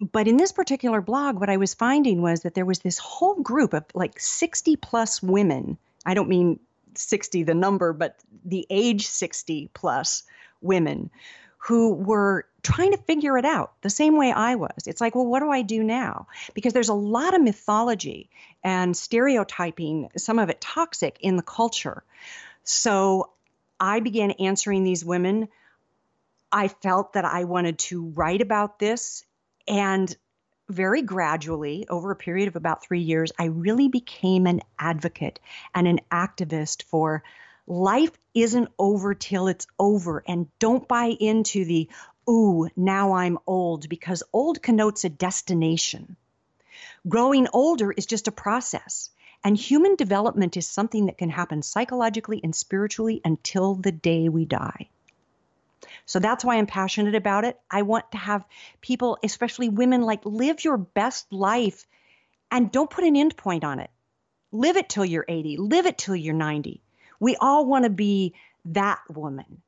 But 0.00 0.28
in 0.28 0.36
this 0.36 0.52
particular 0.52 1.00
blog, 1.00 1.40
what 1.40 1.50
I 1.50 1.56
was 1.56 1.74
finding 1.74 2.22
was 2.22 2.42
that 2.42 2.54
there 2.54 2.64
was 2.64 2.78
this 2.78 2.98
whole 2.98 3.34
group 3.34 3.72
of 3.72 3.84
like 3.94 4.18
60 4.20 4.76
plus 4.76 5.22
women. 5.22 5.76
I 6.06 6.14
don't 6.14 6.28
mean 6.28 6.60
60, 6.94 7.42
the 7.42 7.54
number, 7.54 7.92
but 7.92 8.16
the 8.44 8.66
age 8.70 9.06
60 9.06 9.70
plus 9.74 10.22
women 10.60 11.10
who 11.58 11.94
were 11.94 12.46
trying 12.62 12.92
to 12.92 12.98
figure 12.98 13.36
it 13.36 13.44
out 13.44 13.72
the 13.82 13.90
same 13.90 14.16
way 14.16 14.30
I 14.30 14.54
was. 14.54 14.86
It's 14.86 15.00
like, 15.00 15.14
well, 15.14 15.26
what 15.26 15.40
do 15.40 15.50
I 15.50 15.62
do 15.62 15.82
now? 15.82 16.28
Because 16.54 16.72
there's 16.72 16.88
a 16.88 16.94
lot 16.94 17.34
of 17.34 17.42
mythology 17.42 18.30
and 18.62 18.96
stereotyping, 18.96 20.10
some 20.16 20.38
of 20.38 20.48
it 20.50 20.60
toxic 20.60 21.18
in 21.20 21.36
the 21.36 21.42
culture. 21.42 22.04
So 22.62 23.30
I 23.80 24.00
began 24.00 24.30
answering 24.32 24.84
these 24.84 25.04
women. 25.04 25.48
I 26.52 26.68
felt 26.68 27.14
that 27.14 27.24
I 27.24 27.44
wanted 27.44 27.78
to 27.80 28.06
write 28.06 28.40
about 28.40 28.78
this 28.78 29.24
and 29.68 30.16
very 30.68 31.02
gradually, 31.02 31.86
over 31.88 32.10
a 32.10 32.16
period 32.16 32.48
of 32.48 32.56
about 32.56 32.82
three 32.82 33.00
years, 33.00 33.32
I 33.38 33.44
really 33.44 33.88
became 33.88 34.46
an 34.46 34.60
advocate 34.78 35.40
and 35.74 35.86
an 35.88 36.00
activist 36.10 36.82
for 36.84 37.22
life 37.66 38.10
isn't 38.34 38.68
over 38.78 39.14
till 39.14 39.48
it's 39.48 39.66
over. 39.78 40.22
And 40.26 40.48
don't 40.58 40.86
buy 40.86 41.06
into 41.06 41.64
the, 41.64 41.88
ooh, 42.28 42.68
now 42.76 43.12
I'm 43.12 43.38
old, 43.46 43.88
because 43.88 44.22
old 44.32 44.62
connotes 44.62 45.04
a 45.04 45.08
destination. 45.08 46.16
Growing 47.08 47.48
older 47.52 47.92
is 47.92 48.06
just 48.06 48.28
a 48.28 48.32
process. 48.32 49.10
And 49.44 49.56
human 49.56 49.94
development 49.94 50.56
is 50.56 50.66
something 50.66 51.06
that 51.06 51.18
can 51.18 51.30
happen 51.30 51.62
psychologically 51.62 52.40
and 52.42 52.54
spiritually 52.54 53.20
until 53.24 53.74
the 53.74 53.92
day 53.92 54.28
we 54.28 54.44
die. 54.44 54.88
So 56.06 56.18
that's 56.18 56.44
why 56.44 56.56
I'm 56.56 56.66
passionate 56.66 57.14
about 57.14 57.44
it. 57.44 57.58
I 57.70 57.82
want 57.82 58.10
to 58.12 58.18
have 58.18 58.44
people, 58.80 59.18
especially 59.22 59.68
women, 59.68 60.02
like 60.02 60.20
live 60.24 60.64
your 60.64 60.78
best 60.78 61.32
life 61.32 61.86
and 62.50 62.72
don't 62.72 62.90
put 62.90 63.04
an 63.04 63.16
end 63.16 63.36
point 63.36 63.64
on 63.64 63.78
it. 63.78 63.90
Live 64.50 64.76
it 64.76 64.88
till 64.88 65.04
you're 65.04 65.26
80, 65.28 65.58
live 65.58 65.86
it 65.86 65.98
till 65.98 66.16
you're 66.16 66.34
90. 66.34 66.80
We 67.20 67.36
all 67.36 67.66
want 67.66 67.84
to 67.84 67.90
be 67.90 68.34
that 68.66 69.00
woman, 69.08 69.62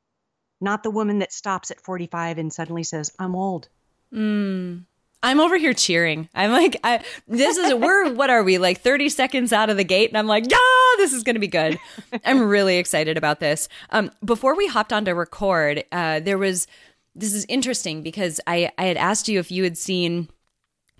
not 0.59 0.83
the 0.83 0.91
woman 0.91 1.19
that 1.19 1.31
stops 1.31 1.69
at 1.69 1.81
45 1.81 2.37
and 2.37 2.51
suddenly 2.51 2.83
says, 2.83 3.11
I'm 3.19 3.35
old. 3.35 3.67
Mm. 4.11 4.83
I'm 5.23 5.39
over 5.39 5.57
here 5.57 5.73
cheering. 5.73 6.29
I'm 6.33 6.51
like, 6.51 6.77
I, 6.83 7.03
this 7.27 7.57
is, 7.57 7.73
we're, 7.75 8.11
what 8.13 8.31
are 8.31 8.43
we, 8.43 8.57
like 8.57 8.81
30 8.81 9.09
seconds 9.09 9.53
out 9.53 9.69
of 9.69 9.77
the 9.77 9.83
gate? 9.83 10.09
And 10.09 10.17
I'm 10.17 10.27
like, 10.27 10.49
yeah, 10.49 10.57
this 11.01 11.13
is 11.13 11.23
going 11.23 11.35
to 11.35 11.39
be 11.39 11.47
good. 11.47 11.79
I'm 12.25 12.47
really 12.47 12.77
excited 12.77 13.17
about 13.17 13.39
this. 13.39 13.67
Um, 13.89 14.11
before 14.23 14.55
we 14.55 14.67
hopped 14.67 14.93
on 14.93 15.05
to 15.05 15.15
record, 15.15 15.83
uh, 15.91 16.19
there 16.19 16.37
was, 16.37 16.67
this 17.15 17.33
is 17.33 17.45
interesting 17.49 18.03
because 18.03 18.39
I, 18.45 18.71
I 18.77 18.85
had 18.85 18.97
asked 18.97 19.27
you 19.27 19.39
if 19.39 19.51
you 19.51 19.63
had 19.63 19.77
seen 19.77 20.29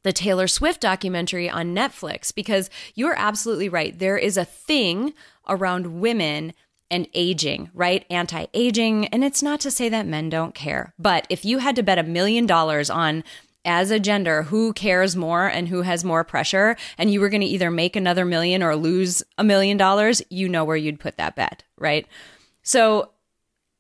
the 0.03 0.12
Taylor 0.12 0.48
Swift 0.48 0.81
documentary 0.81 1.50
on 1.50 1.75
Netflix 1.75 2.34
because 2.34 2.70
you're 2.96 3.15
absolutely 3.15 3.70
right. 3.70 3.98
There 3.98 4.17
is 4.17 4.38
a 4.38 4.46
thing 4.46 5.13
around 5.48 6.01
women 6.01 6.53
and 6.89 7.08
aging, 7.13 7.70
right? 7.74 8.05
Anti 8.10 8.48
aging. 8.53 9.05
And 9.08 9.24
it's 9.24 9.43
not 9.43 9.60
to 9.62 9.72
say 9.72 9.89
that 9.89 10.08
men 10.08 10.29
don't 10.29 10.55
care, 10.55 10.93
but 10.98 11.27
if 11.29 11.46
you 11.46 11.60
had 11.60 11.75
to 11.75 11.84
bet 11.84 12.00
a 12.00 12.03
million 12.03 12.46
dollars 12.46 12.89
on 12.89 13.24
as 13.65 13.91
a 13.91 14.00
gender 14.00 14.44
who 14.44 14.74
cares 14.74 15.15
more 15.15 15.48
and 15.48 15.68
who 15.68 15.82
has 15.84 16.03
more 16.03 16.24
pressure, 16.24 16.75
and 16.98 17.12
you 17.12 17.20
were 17.20 17.30
going 17.30 17.41
to 17.41 17.48
either 17.48 17.70
make 17.72 17.96
another 17.96 18.25
million 18.25 18.63
or 18.63 18.75
lose 18.75 19.24
a 19.38 19.44
million 19.44 19.77
dollars, 19.77 20.22
you 20.30 20.50
know 20.50 20.65
where 20.65 20.77
you'd 20.77 21.00
put 21.00 21.18
that 21.18 21.36
bet, 21.36 21.63
right? 21.77 22.08
So 22.63 23.12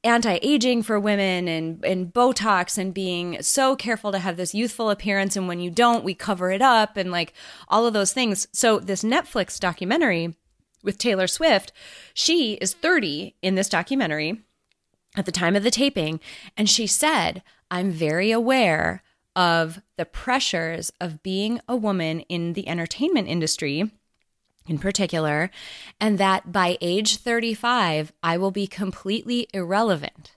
anti-aging 0.03 0.81
for 0.81 0.99
women 0.99 1.47
and 1.47 1.83
and 1.85 2.11
botox 2.11 2.77
and 2.77 2.93
being 2.93 3.41
so 3.41 3.75
careful 3.75 4.11
to 4.11 4.19
have 4.19 4.35
this 4.35 4.55
youthful 4.55 4.89
appearance 4.89 5.35
and 5.35 5.47
when 5.47 5.59
you 5.59 5.69
don't 5.69 6.03
we 6.03 6.15
cover 6.15 6.51
it 6.51 6.61
up 6.61 6.97
and 6.97 7.11
like 7.11 7.33
all 7.67 7.85
of 7.85 7.93
those 7.93 8.11
things 8.11 8.47
so 8.51 8.79
this 8.79 9.03
netflix 9.03 9.59
documentary 9.59 10.35
with 10.81 10.97
taylor 10.97 11.27
swift 11.27 11.71
she 12.15 12.53
is 12.53 12.73
30 12.73 13.35
in 13.43 13.53
this 13.53 13.69
documentary 13.69 14.41
at 15.15 15.25
the 15.27 15.31
time 15.31 15.55
of 15.55 15.61
the 15.61 15.69
taping 15.69 16.19
and 16.57 16.67
she 16.67 16.87
said 16.87 17.43
i'm 17.69 17.91
very 17.91 18.31
aware 18.31 19.03
of 19.35 19.81
the 19.97 20.05
pressures 20.05 20.91
of 20.99 21.23
being 21.23 21.59
a 21.67 21.75
woman 21.75 22.21
in 22.21 22.53
the 22.53 22.67
entertainment 22.67 23.27
industry 23.27 23.91
in 24.67 24.77
particular, 24.77 25.49
and 25.99 26.17
that 26.17 26.51
by 26.51 26.77
age 26.81 27.17
35, 27.17 28.13
I 28.21 28.37
will 28.37 28.51
be 28.51 28.67
completely 28.67 29.47
irrelevant. 29.53 30.35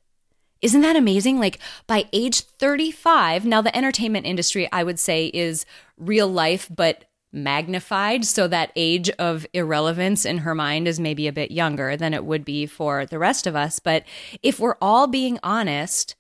Isn't 0.63 0.81
that 0.81 0.97
amazing? 0.97 1.39
Like 1.39 1.59
by 1.87 2.07
age 2.13 2.41
35, 2.41 3.45
now 3.45 3.61
the 3.61 3.77
entertainment 3.77 4.25
industry, 4.25 4.67
I 4.73 4.83
would 4.83 4.99
say, 4.99 5.27
is 5.27 5.67
real 5.99 6.27
life, 6.27 6.71
but 6.75 7.05
magnified. 7.33 8.25
So 8.25 8.49
that 8.49 8.73
age 8.75 9.11
of 9.11 9.45
irrelevance 9.53 10.25
in 10.25 10.39
her 10.39 10.55
mind 10.55 10.89
is 10.89 10.99
maybe 10.99 11.27
a 11.27 11.33
bit 11.33 11.51
younger 11.51 11.97
than 11.97 12.15
it 12.15 12.25
would 12.25 12.45
be 12.45 12.65
for 12.65 13.05
the 13.05 13.19
rest 13.19 13.47
of 13.47 13.55
us. 13.55 13.79
But 13.79 14.05
if 14.43 14.59
we're 14.59 14.77
all 14.81 15.07
being 15.07 15.39
honest, 15.43 16.15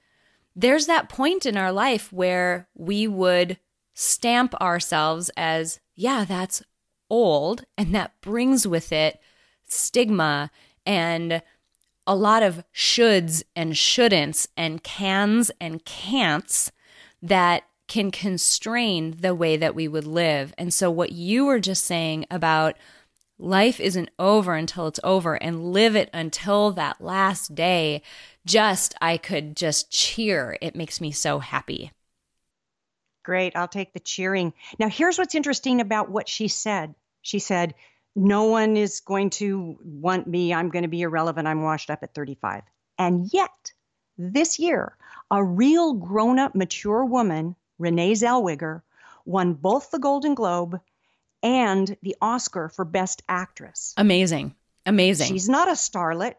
there's 0.56 0.86
that 0.86 1.08
point 1.08 1.46
in 1.46 1.56
our 1.56 1.72
life 1.72 2.12
where 2.12 2.68
we 2.74 3.06
would 3.06 3.58
stamp 3.94 4.54
ourselves 4.60 5.30
as, 5.36 5.80
yeah, 5.94 6.24
that's 6.24 6.62
old 7.10 7.64
and 7.76 7.94
that 7.94 8.20
brings 8.20 8.66
with 8.66 8.92
it 8.92 9.20
stigma 9.66 10.50
and 10.86 11.42
a 12.06 12.14
lot 12.14 12.42
of 12.42 12.64
shoulds 12.74 13.42
and 13.56 13.72
shouldn'ts 13.72 14.46
and 14.56 14.82
cans 14.82 15.50
and 15.60 15.84
can'ts 15.84 16.70
that 17.22 17.64
can 17.88 18.10
constrain 18.10 19.16
the 19.20 19.34
way 19.34 19.56
that 19.56 19.74
we 19.74 19.88
would 19.88 20.06
live. 20.06 20.54
And 20.58 20.72
so, 20.72 20.90
what 20.90 21.12
you 21.12 21.46
were 21.46 21.60
just 21.60 21.84
saying 21.84 22.26
about 22.30 22.76
life 23.38 23.80
isn't 23.80 24.10
over 24.18 24.54
until 24.54 24.86
it's 24.86 25.00
over 25.02 25.34
and 25.34 25.72
live 25.72 25.96
it 25.96 26.10
until 26.12 26.70
that 26.72 27.00
last 27.00 27.54
day, 27.54 28.02
just, 28.46 28.94
I 29.00 29.16
could 29.16 29.56
just 29.56 29.90
cheer. 29.90 30.56
It 30.60 30.76
makes 30.76 31.00
me 31.00 31.10
so 31.10 31.38
happy. 31.38 31.92
Great. 33.24 33.56
I'll 33.56 33.68
take 33.68 33.92
the 33.92 34.00
cheering. 34.00 34.52
Now, 34.78 34.88
here's 34.88 35.18
what's 35.18 35.34
interesting 35.34 35.80
about 35.80 36.10
what 36.10 36.28
she 36.28 36.48
said. 36.48 36.94
She 37.22 37.38
said, 37.38 37.74
No 38.14 38.44
one 38.44 38.76
is 38.76 39.00
going 39.00 39.30
to 39.30 39.78
want 39.82 40.26
me. 40.26 40.52
I'm 40.52 40.68
going 40.68 40.82
to 40.82 40.88
be 40.88 41.02
irrelevant. 41.02 41.48
I'm 41.48 41.62
washed 41.62 41.90
up 41.90 42.02
at 42.02 42.14
35. 42.14 42.62
And 42.98 43.32
yet, 43.32 43.72
this 44.18 44.58
year, 44.58 44.96
a 45.30 45.42
real 45.42 45.94
grown 45.94 46.38
up, 46.38 46.54
mature 46.54 47.04
woman, 47.04 47.56
Renee 47.78 48.12
Zellweger, 48.12 48.82
won 49.24 49.54
both 49.54 49.90
the 49.90 49.98
Golden 49.98 50.34
Globe 50.34 50.78
and 51.44 51.96
the 52.02 52.16
Oscar 52.20 52.70
for 52.70 52.84
Best 52.84 53.22
Actress. 53.28 53.92
Amazing. 53.98 54.54
Amazing. 54.86 55.28
She's 55.28 55.48
not 55.48 55.68
a 55.68 55.72
starlet. 55.72 56.34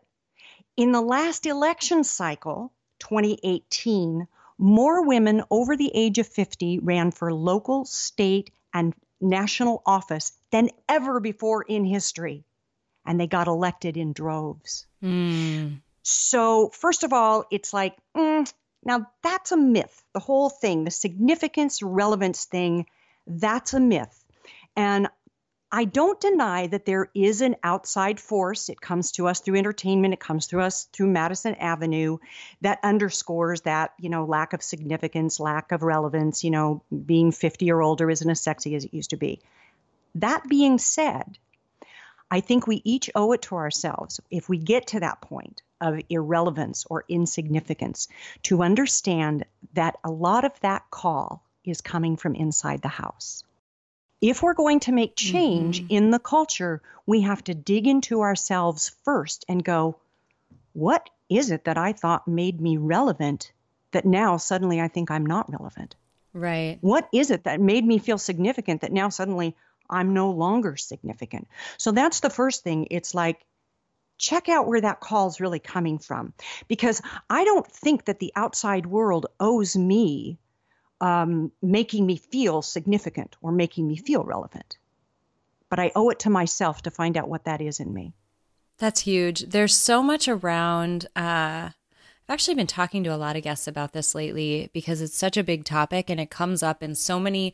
In 0.75 0.91
the 0.91 1.01
last 1.01 1.45
election 1.45 2.03
cycle, 2.03 2.73
2018, 2.99 4.27
more 4.57 5.05
women 5.05 5.43
over 5.51 5.77
the 5.77 5.91
age 5.93 6.17
of 6.17 6.27
50 6.27 6.79
ran 6.79 7.11
for 7.11 7.31
local, 7.31 7.85
state, 7.85 8.51
and 8.73 8.93
national 9.21 9.83
office 9.85 10.33
than 10.51 10.69
ever 10.89 11.19
before 11.19 11.61
in 11.61 11.85
history. 11.85 12.43
And 13.05 13.19
they 13.19 13.27
got 13.27 13.47
elected 13.47 13.97
in 13.97 14.11
droves. 14.11 14.87
Mm. 15.03 15.81
So, 16.01 16.69
first 16.69 17.03
of 17.03 17.13
all, 17.13 17.45
it's 17.51 17.73
like, 17.73 17.95
mm, 18.17 18.51
now 18.83 19.07
that's 19.21 19.51
a 19.51 19.57
myth. 19.57 20.03
The 20.13 20.19
whole 20.19 20.49
thing, 20.49 20.83
the 20.83 20.91
significance, 20.91 21.83
relevance 21.83 22.45
thing, 22.45 22.87
that's 23.27 23.73
a 23.73 23.79
myth. 23.79 24.24
And 24.75 25.07
I 25.71 25.83
don't 25.83 26.21
deny 26.21 26.67
that 26.67 26.85
there 26.85 27.09
is 27.13 27.41
an 27.41 27.57
outside 27.61 28.19
force. 28.19 28.69
It 28.69 28.79
comes 28.79 29.11
to 29.13 29.27
us 29.27 29.41
through 29.41 29.57
entertainment, 29.57 30.13
it 30.13 30.19
comes 30.19 30.47
to 30.47 30.61
us 30.61 30.85
through 30.85 31.07
Madison 31.07 31.55
Avenue 31.55 32.17
that 32.61 32.79
underscores 32.83 33.61
that, 33.61 33.93
you 33.99 34.09
know, 34.09 34.25
lack 34.25 34.53
of 34.53 34.63
significance, 34.63 35.39
lack 35.39 35.73
of 35.73 35.83
relevance, 35.83 36.43
you 36.43 36.51
know, 36.51 36.81
being 37.05 37.31
50 37.31 37.71
or 37.71 37.81
older 37.81 38.09
isn't 38.09 38.29
as 38.29 38.39
sexy 38.39 38.75
as 38.75 38.85
it 38.85 38.93
used 38.93 39.09
to 39.09 39.17
be. 39.17 39.41
That 40.15 40.47
being 40.47 40.77
said, 40.77 41.37
I 42.31 42.39
think 42.39 42.67
we 42.67 42.81
each 42.85 43.09
owe 43.13 43.33
it 43.33 43.41
to 43.43 43.55
ourselves, 43.55 44.21
if 44.31 44.47
we 44.47 44.57
get 44.57 44.87
to 44.87 45.01
that 45.01 45.19
point 45.19 45.61
of 45.81 45.99
irrelevance 46.09 46.85
or 46.89 47.03
insignificance, 47.09 48.07
to 48.43 48.63
understand 48.63 49.45
that 49.73 49.97
a 50.03 50.09
lot 50.09 50.45
of 50.45 50.57
that 50.61 50.89
call 50.89 51.43
is 51.65 51.81
coming 51.81 52.15
from 52.15 52.35
inside 52.35 52.81
the 52.81 52.87
house 52.87 53.43
if 54.29 54.41
we're 54.41 54.55
going 54.55 54.79
to 54.79 54.91
make 54.91 55.15
change 55.15 55.81
mm-hmm. 55.81 55.93
in 55.93 56.09
the 56.09 56.17
culture, 56.17 56.81
we 57.05 57.21
have 57.21 57.43
to 57.43 57.53
dig 57.53 57.85
into 57.85 58.21
ourselves 58.21 58.89
first 59.03 59.45
and 59.47 59.63
go, 59.63 59.97
what 60.73 61.11
is 61.29 61.51
it 61.51 61.65
that 61.65 61.77
I 61.77 61.93
thought 61.93 62.27
made 62.27 62.59
me 62.59 62.77
relevant 62.77 63.51
that 63.91 64.03
now 64.03 64.37
suddenly 64.37 64.81
I 64.81 64.87
think 64.87 65.11
I'm 65.11 65.27
not 65.27 65.51
relevant? 65.51 65.95
Right. 66.33 66.79
What 66.81 67.07
is 67.13 67.29
it 67.29 67.43
that 67.43 67.61
made 67.61 67.85
me 67.85 67.99
feel 67.99 68.17
significant 68.17 68.81
that 68.81 68.91
now 68.91 69.09
suddenly 69.09 69.55
I'm 69.87 70.15
no 70.15 70.31
longer 70.31 70.75
significant? 70.75 71.47
So 71.77 71.91
that's 71.91 72.21
the 72.21 72.31
first 72.31 72.63
thing. 72.63 72.87
It's 72.89 73.13
like, 73.13 73.45
check 74.17 74.49
out 74.49 74.67
where 74.67 74.81
that 74.81 75.01
call 75.01 75.27
is 75.27 75.39
really 75.39 75.59
coming 75.59 75.99
from. 75.99 76.33
Because 76.67 76.99
I 77.29 77.43
don't 77.43 77.71
think 77.71 78.05
that 78.05 78.17
the 78.17 78.33
outside 78.35 78.87
world 78.87 79.27
owes 79.39 79.77
me 79.77 80.39
um, 81.01 81.51
making 81.61 82.05
me 82.05 82.17
feel 82.17 82.61
significant 82.61 83.35
or 83.41 83.51
making 83.51 83.87
me 83.87 83.95
feel 83.95 84.23
relevant. 84.23 84.77
But 85.69 85.79
I 85.79 85.91
owe 85.95 86.09
it 86.09 86.19
to 86.19 86.29
myself 86.29 86.81
to 86.83 86.91
find 86.91 87.17
out 87.17 87.29
what 87.29 87.45
that 87.45 87.61
is 87.61 87.79
in 87.79 87.93
me. 87.93 88.13
That's 88.77 89.01
huge. 89.01 89.41
There's 89.41 89.75
so 89.75 90.03
much 90.03 90.27
around. 90.27 91.05
Uh, 91.15 91.69
I've 92.27 92.33
actually 92.33 92.55
been 92.55 92.67
talking 92.67 93.03
to 93.03 93.13
a 93.13 93.17
lot 93.17 93.35
of 93.35 93.43
guests 93.43 93.67
about 93.67 93.93
this 93.93 94.15
lately 94.15 94.69
because 94.73 95.01
it's 95.01 95.17
such 95.17 95.37
a 95.37 95.43
big 95.43 95.63
topic 95.63 96.09
and 96.09 96.19
it 96.19 96.29
comes 96.29 96.61
up 96.61 96.83
in 96.83 96.95
so 96.95 97.19
many 97.19 97.53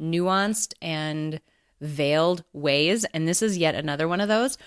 nuanced 0.00 0.74
and 0.80 1.40
veiled 1.80 2.44
ways. 2.52 3.04
And 3.06 3.28
this 3.28 3.42
is 3.42 3.58
yet 3.58 3.74
another 3.74 4.08
one 4.08 4.20
of 4.20 4.28
those 4.28 4.58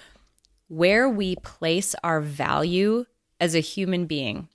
where 0.67 1.10
we 1.10 1.36
place 1.38 1.95
our 2.03 2.21
value 2.21 3.05
as 3.39 3.55
a 3.55 3.60
human 3.60 4.05
being. 4.05 4.47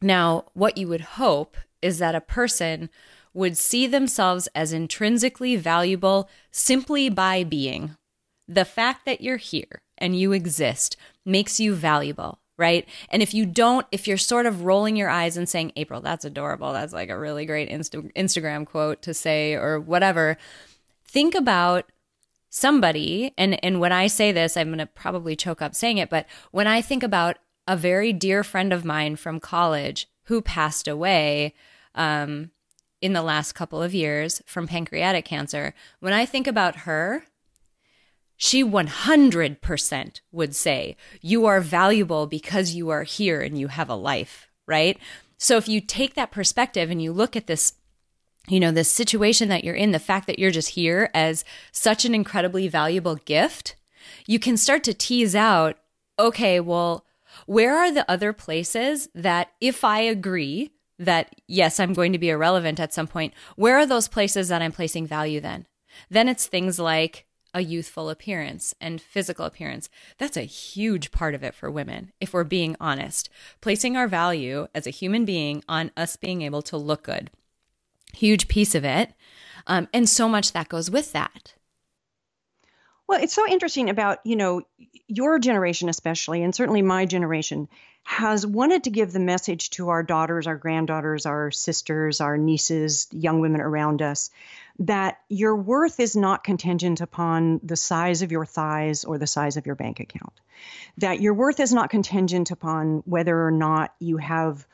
Now, 0.00 0.46
what 0.54 0.78
you 0.78 0.88
would 0.88 1.02
hope 1.02 1.56
is 1.84 1.98
that 1.98 2.14
a 2.14 2.20
person 2.20 2.88
would 3.34 3.58
see 3.58 3.86
themselves 3.86 4.48
as 4.54 4.72
intrinsically 4.72 5.56
valuable 5.56 6.28
simply 6.50 7.08
by 7.08 7.44
being. 7.44 7.96
The 8.48 8.64
fact 8.64 9.04
that 9.04 9.20
you're 9.20 9.36
here 9.36 9.82
and 9.98 10.18
you 10.18 10.32
exist 10.32 10.96
makes 11.26 11.60
you 11.60 11.74
valuable, 11.74 12.38
right? 12.56 12.88
And 13.10 13.22
if 13.22 13.34
you 13.34 13.44
don't, 13.44 13.86
if 13.92 14.08
you're 14.08 14.16
sort 14.16 14.46
of 14.46 14.62
rolling 14.64 14.96
your 14.96 15.10
eyes 15.10 15.36
and 15.36 15.48
saying, 15.48 15.72
April, 15.76 16.00
that's 16.00 16.24
adorable, 16.24 16.72
that's 16.72 16.92
like 16.92 17.10
a 17.10 17.18
really 17.18 17.44
great 17.44 17.68
Insta- 17.68 18.12
Instagram 18.14 18.66
quote 18.66 19.02
to 19.02 19.12
say, 19.12 19.54
or 19.54 19.78
whatever, 19.80 20.38
think 21.06 21.34
about 21.34 21.90
somebody 22.50 23.34
and 23.36 23.62
and 23.64 23.80
when 23.80 23.90
I 23.90 24.06
say 24.06 24.30
this 24.30 24.56
I'm 24.56 24.68
going 24.68 24.78
to 24.78 24.86
probably 24.86 25.34
choke 25.34 25.60
up 25.60 25.74
saying 25.74 25.98
it 25.98 26.08
but 26.08 26.24
when 26.52 26.68
I 26.68 26.80
think 26.80 27.02
about 27.02 27.38
a 27.66 27.76
very 27.76 28.12
dear 28.12 28.44
friend 28.44 28.72
of 28.72 28.84
mine 28.84 29.16
from 29.16 29.40
college 29.40 30.06
who 30.26 30.40
passed 30.40 30.86
away 30.86 31.52
um, 31.94 32.50
in 33.00 33.12
the 33.12 33.22
last 33.22 33.52
couple 33.52 33.82
of 33.82 33.94
years 33.94 34.42
from 34.46 34.66
pancreatic 34.66 35.24
cancer. 35.24 35.74
When 36.00 36.12
I 36.12 36.26
think 36.26 36.46
about 36.46 36.76
her, 36.80 37.24
she 38.36 38.64
100% 38.64 40.20
would 40.32 40.54
say, 40.56 40.96
You 41.20 41.46
are 41.46 41.60
valuable 41.60 42.26
because 42.26 42.74
you 42.74 42.90
are 42.90 43.04
here 43.04 43.40
and 43.40 43.58
you 43.58 43.68
have 43.68 43.88
a 43.88 43.94
life, 43.94 44.48
right? 44.66 44.98
So 45.36 45.56
if 45.56 45.68
you 45.68 45.80
take 45.80 46.14
that 46.14 46.30
perspective 46.30 46.90
and 46.90 47.02
you 47.02 47.12
look 47.12 47.36
at 47.36 47.46
this 47.46 47.74
you 48.46 48.60
know, 48.60 48.70
this 48.70 48.90
situation 48.90 49.48
that 49.48 49.64
you're 49.64 49.74
in, 49.74 49.92
the 49.92 49.98
fact 49.98 50.26
that 50.26 50.38
you're 50.38 50.50
just 50.50 50.70
here 50.70 51.10
as 51.14 51.46
such 51.72 52.04
an 52.04 52.14
incredibly 52.14 52.68
valuable 52.68 53.16
gift, 53.16 53.74
you 54.26 54.38
can 54.38 54.58
start 54.58 54.84
to 54.84 54.92
tease 54.92 55.34
out, 55.34 55.78
okay, 56.18 56.60
well, 56.60 57.06
where 57.46 57.74
are 57.74 57.90
the 57.90 58.08
other 58.10 58.34
places 58.34 59.08
that 59.14 59.50
if 59.62 59.82
I 59.82 60.00
agree 60.00 60.72
that 60.98 61.34
yes, 61.46 61.80
I'm 61.80 61.92
going 61.92 62.12
to 62.12 62.18
be 62.18 62.30
irrelevant 62.30 62.80
at 62.80 62.94
some 62.94 63.06
point, 63.06 63.34
where 63.56 63.76
are 63.76 63.86
those 63.86 64.08
places 64.08 64.48
that 64.48 64.62
I'm 64.62 64.72
placing 64.72 65.06
value 65.06 65.40
then? 65.40 65.66
Then 66.10 66.28
it's 66.28 66.46
things 66.46 66.78
like 66.78 67.26
a 67.54 67.62
youthful 67.62 68.10
appearance 68.10 68.74
and 68.80 69.00
physical 69.00 69.44
appearance. 69.44 69.88
That's 70.18 70.36
a 70.36 70.42
huge 70.42 71.12
part 71.12 71.34
of 71.34 71.44
it 71.44 71.54
for 71.54 71.70
women, 71.70 72.12
if 72.20 72.34
we're 72.34 72.44
being 72.44 72.76
honest. 72.80 73.30
Placing 73.60 73.96
our 73.96 74.08
value 74.08 74.66
as 74.74 74.86
a 74.86 74.90
human 74.90 75.24
being 75.24 75.62
on 75.68 75.92
us 75.96 76.16
being 76.16 76.42
able 76.42 76.62
to 76.62 76.76
look 76.76 77.04
good. 77.04 77.30
Huge 78.12 78.48
piece 78.48 78.74
of 78.74 78.84
it. 78.84 79.12
Um, 79.66 79.88
and 79.92 80.08
so 80.08 80.28
much 80.28 80.52
that 80.52 80.68
goes 80.68 80.90
with 80.90 81.12
that. 81.12 81.54
Well, 83.06 83.22
it's 83.22 83.34
so 83.34 83.46
interesting 83.46 83.90
about, 83.90 84.20
you 84.24 84.36
know, 84.36 84.62
your 85.06 85.38
generation, 85.38 85.88
especially, 85.88 86.42
and 86.42 86.54
certainly 86.54 86.82
my 86.82 87.04
generation, 87.04 87.68
has 88.02 88.46
wanted 88.46 88.84
to 88.84 88.90
give 88.90 89.12
the 89.12 89.20
message 89.20 89.70
to 89.70 89.90
our 89.90 90.02
daughters, 90.02 90.46
our 90.46 90.56
granddaughters, 90.56 91.26
our 91.26 91.50
sisters, 91.50 92.20
our 92.20 92.36
nieces, 92.36 93.08
young 93.12 93.40
women 93.40 93.60
around 93.60 94.02
us 94.02 94.30
that 94.80 95.20
your 95.28 95.54
worth 95.54 96.00
is 96.00 96.16
not 96.16 96.42
contingent 96.42 97.00
upon 97.00 97.60
the 97.62 97.76
size 97.76 98.22
of 98.22 98.32
your 98.32 98.44
thighs 98.44 99.04
or 99.04 99.18
the 99.18 99.26
size 99.26 99.56
of 99.56 99.66
your 99.66 99.76
bank 99.76 100.00
account. 100.00 100.32
That 100.98 101.20
your 101.20 101.34
worth 101.34 101.60
is 101.60 101.72
not 101.72 101.90
contingent 101.90 102.50
upon 102.50 103.02
whether 103.06 103.46
or 103.46 103.50
not 103.50 103.94
you 104.00 104.16
have 104.16 104.66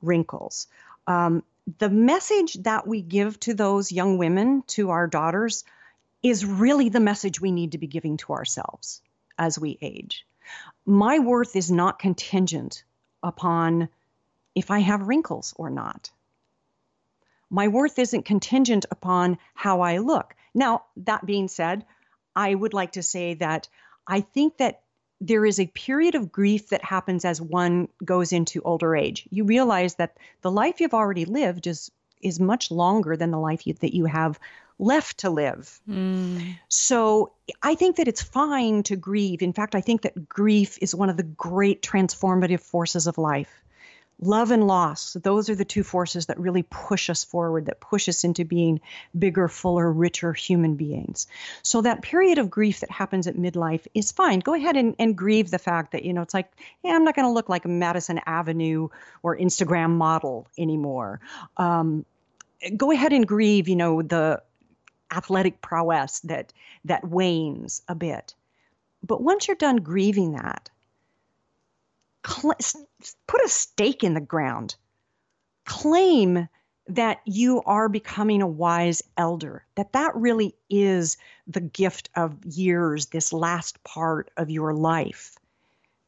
wrinkles. 0.00 0.68
Um, 1.06 1.42
the 1.78 1.90
message 1.90 2.54
that 2.62 2.86
we 2.86 3.02
give 3.02 3.38
to 3.40 3.54
those 3.54 3.92
young 3.92 4.18
women, 4.18 4.62
to 4.68 4.90
our 4.90 5.06
daughters, 5.06 5.64
is 6.22 6.44
really 6.44 6.88
the 6.88 7.00
message 7.00 7.40
we 7.40 7.52
need 7.52 7.72
to 7.72 7.78
be 7.78 7.86
giving 7.86 8.16
to 8.18 8.32
ourselves 8.32 9.00
as 9.38 9.58
we 9.58 9.78
age. 9.80 10.26
My 10.86 11.18
worth 11.18 11.56
is 11.56 11.70
not 11.70 11.98
contingent 11.98 12.84
upon 13.22 13.88
if 14.54 14.70
I 14.70 14.80
have 14.80 15.08
wrinkles 15.08 15.54
or 15.56 15.70
not. 15.70 16.10
My 17.50 17.68
worth 17.68 17.98
isn't 17.98 18.24
contingent 18.24 18.86
upon 18.90 19.38
how 19.54 19.80
I 19.80 19.98
look. 19.98 20.34
Now, 20.54 20.84
that 20.98 21.26
being 21.26 21.48
said, 21.48 21.84
I 22.34 22.54
would 22.54 22.74
like 22.74 22.92
to 22.92 23.02
say 23.02 23.34
that 23.34 23.68
I 24.06 24.20
think 24.20 24.58
that 24.58 24.82
there 25.20 25.46
is 25.46 25.60
a 25.60 25.66
period 25.66 26.14
of 26.14 26.32
grief 26.32 26.70
that 26.70 26.84
happens 26.84 27.24
as 27.24 27.40
one 27.40 27.88
goes 28.04 28.32
into 28.32 28.62
older 28.62 28.96
age. 28.96 29.28
You 29.30 29.44
realize 29.44 29.94
that 29.96 30.16
the 30.40 30.50
life 30.50 30.80
you've 30.80 30.94
already 30.94 31.24
lived 31.24 31.66
is 31.66 31.90
is 32.20 32.38
much 32.40 32.70
longer 32.70 33.16
than 33.16 33.32
the 33.32 33.38
life 33.38 33.66
you, 33.66 33.74
that 33.74 33.94
you 33.94 34.04
have 34.06 34.38
left 34.78 35.18
to 35.18 35.30
live. 35.30 35.80
Mm. 35.88 36.56
So 36.68 37.32
I 37.62 37.74
think 37.74 37.96
that 37.96 38.08
it's 38.08 38.22
fine 38.22 38.82
to 38.84 38.96
grieve. 38.96 39.42
In 39.42 39.52
fact, 39.52 39.74
I 39.74 39.80
think 39.80 40.02
that 40.02 40.28
grief 40.28 40.78
is 40.80 40.94
one 40.94 41.10
of 41.10 41.16
the 41.16 41.22
great 41.22 41.82
transformative 41.82 42.60
forces 42.60 43.06
of 43.06 43.18
life. 43.18 43.62
Love 44.20 44.52
and 44.52 44.68
loss, 44.68 45.14
those 45.14 45.50
are 45.50 45.56
the 45.56 45.64
two 45.64 45.82
forces 45.82 46.26
that 46.26 46.38
really 46.38 46.62
push 46.62 47.10
us 47.10 47.24
forward, 47.24 47.66
that 47.66 47.80
push 47.80 48.08
us 48.08 48.22
into 48.22 48.44
being 48.44 48.80
bigger, 49.18 49.48
fuller, 49.48 49.90
richer 49.90 50.32
human 50.32 50.76
beings. 50.76 51.26
So 51.62 51.80
that 51.80 52.02
period 52.02 52.38
of 52.38 52.48
grief 52.48 52.80
that 52.80 52.90
happens 52.90 53.26
at 53.26 53.34
midlife 53.34 53.88
is 53.94 54.12
fine. 54.12 54.38
Go 54.38 54.54
ahead 54.54 54.76
and, 54.76 54.94
and 55.00 55.16
grieve 55.16 55.50
the 55.50 55.58
fact 55.58 55.90
that, 55.90 56.04
you 56.04 56.12
know, 56.12 56.22
it's 56.22 56.34
like, 56.34 56.52
yeah, 56.84 56.92
I'm 56.92 57.02
not 57.02 57.16
going 57.16 57.26
to 57.26 57.32
look 57.32 57.48
like 57.48 57.64
a 57.64 57.68
Madison 57.68 58.20
Avenue 58.24 58.90
or 59.24 59.36
Instagram 59.36 59.90
model 59.96 60.46
anymore. 60.56 61.18
Um, 61.56 62.04
go 62.76 62.92
ahead 62.92 63.12
and 63.12 63.26
grieve, 63.26 63.66
you 63.66 63.74
know, 63.74 64.02
the 64.02 64.40
athletic 65.12 65.60
prowess 65.60 66.20
that 66.20 66.52
that 66.84 67.06
wanes 67.06 67.82
a 67.88 67.94
bit. 67.94 68.34
But 69.02 69.22
once 69.22 69.46
you're 69.46 69.56
done 69.56 69.76
grieving 69.76 70.32
that, 70.32 70.70
cl- 72.26 72.56
put 73.26 73.44
a 73.44 73.48
stake 73.48 74.04
in 74.04 74.14
the 74.14 74.20
ground. 74.20 74.76
Claim 75.64 76.48
that 76.88 77.20
you 77.24 77.62
are 77.62 77.88
becoming 77.88 78.42
a 78.42 78.46
wise 78.46 79.02
elder, 79.16 79.64
that 79.76 79.92
that 79.92 80.14
really 80.16 80.54
is 80.68 81.16
the 81.46 81.60
gift 81.60 82.10
of 82.16 82.44
years, 82.44 83.06
this 83.06 83.32
last 83.32 83.82
part 83.84 84.30
of 84.36 84.50
your 84.50 84.74
life, 84.74 85.36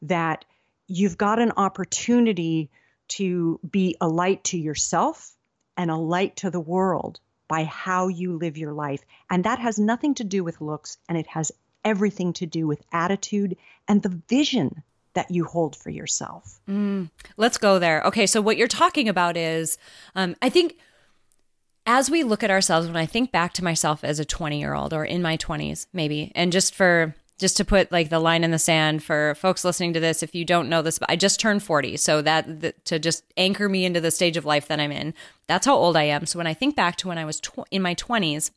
that 0.01 0.43
you've 0.87 1.17
got 1.17 1.39
an 1.39 1.53
opportunity 1.55 2.69
to 3.07 3.59
be 3.69 3.95
a 4.01 4.07
light 4.07 4.43
to 4.43 4.57
yourself 4.57 5.35
and 5.77 5.89
a 5.89 5.95
light 5.95 6.37
to 6.37 6.49
the 6.49 6.59
world 6.59 7.19
by 7.47 7.63
how 7.63 8.07
you 8.07 8.37
live 8.37 8.57
your 8.57 8.73
life. 8.73 9.03
And 9.29 9.43
that 9.43 9.59
has 9.59 9.79
nothing 9.79 10.13
to 10.15 10.23
do 10.23 10.43
with 10.43 10.61
looks, 10.61 10.97
and 11.07 11.17
it 11.17 11.27
has 11.27 11.51
everything 11.83 12.33
to 12.33 12.45
do 12.45 12.67
with 12.67 12.81
attitude 12.91 13.55
and 13.87 14.01
the 14.01 14.21
vision 14.27 14.83
that 15.13 15.31
you 15.31 15.45
hold 15.45 15.75
for 15.75 15.89
yourself. 15.89 16.59
Mm, 16.67 17.09
let's 17.37 17.57
go 17.57 17.79
there. 17.79 18.01
Okay, 18.03 18.27
so 18.27 18.41
what 18.41 18.57
you're 18.57 18.67
talking 18.67 19.07
about 19.07 19.37
is, 19.37 19.77
um, 20.15 20.35
I 20.41 20.49
think 20.49 20.77
as 21.85 22.09
we 22.09 22.23
look 22.23 22.43
at 22.43 22.51
ourselves, 22.51 22.87
when 22.87 22.97
I 22.97 23.05
think 23.05 23.31
back 23.31 23.53
to 23.53 23.63
myself 23.63 24.03
as 24.03 24.19
a 24.19 24.25
20 24.25 24.59
year 24.59 24.73
old 24.73 24.93
or 24.93 25.05
in 25.05 25.21
my 25.21 25.37
20s, 25.37 25.87
maybe, 25.93 26.31
and 26.35 26.51
just 26.51 26.75
for 26.75 27.15
just 27.37 27.57
to 27.57 27.65
put 27.65 27.91
like 27.91 28.09
the 28.09 28.19
line 28.19 28.43
in 28.43 28.51
the 28.51 28.59
sand 28.59 29.03
for 29.03 29.35
folks 29.35 29.65
listening 29.65 29.93
to 29.93 29.99
this 29.99 30.23
if 30.23 30.33
you 30.33 30.45
don't 30.45 30.69
know 30.69 30.81
this 30.81 30.99
i 31.09 31.15
just 31.15 31.39
turned 31.39 31.63
40 31.63 31.97
so 31.97 32.21
that, 32.21 32.61
that 32.61 32.85
to 32.85 32.99
just 32.99 33.23
anchor 33.37 33.69
me 33.69 33.85
into 33.85 34.01
the 34.01 34.11
stage 34.11 34.37
of 34.37 34.45
life 34.45 34.67
that 34.67 34.79
i'm 34.79 34.91
in 34.91 35.13
that's 35.47 35.65
how 35.65 35.75
old 35.75 35.97
i 35.97 36.03
am 36.03 36.25
so 36.25 36.37
when 36.37 36.47
i 36.47 36.53
think 36.53 36.75
back 36.75 36.95
to 36.97 37.07
when 37.07 37.17
i 37.17 37.25
was 37.25 37.39
tw- 37.39 37.67
in 37.71 37.81
my 37.81 37.95
20s 37.95 38.51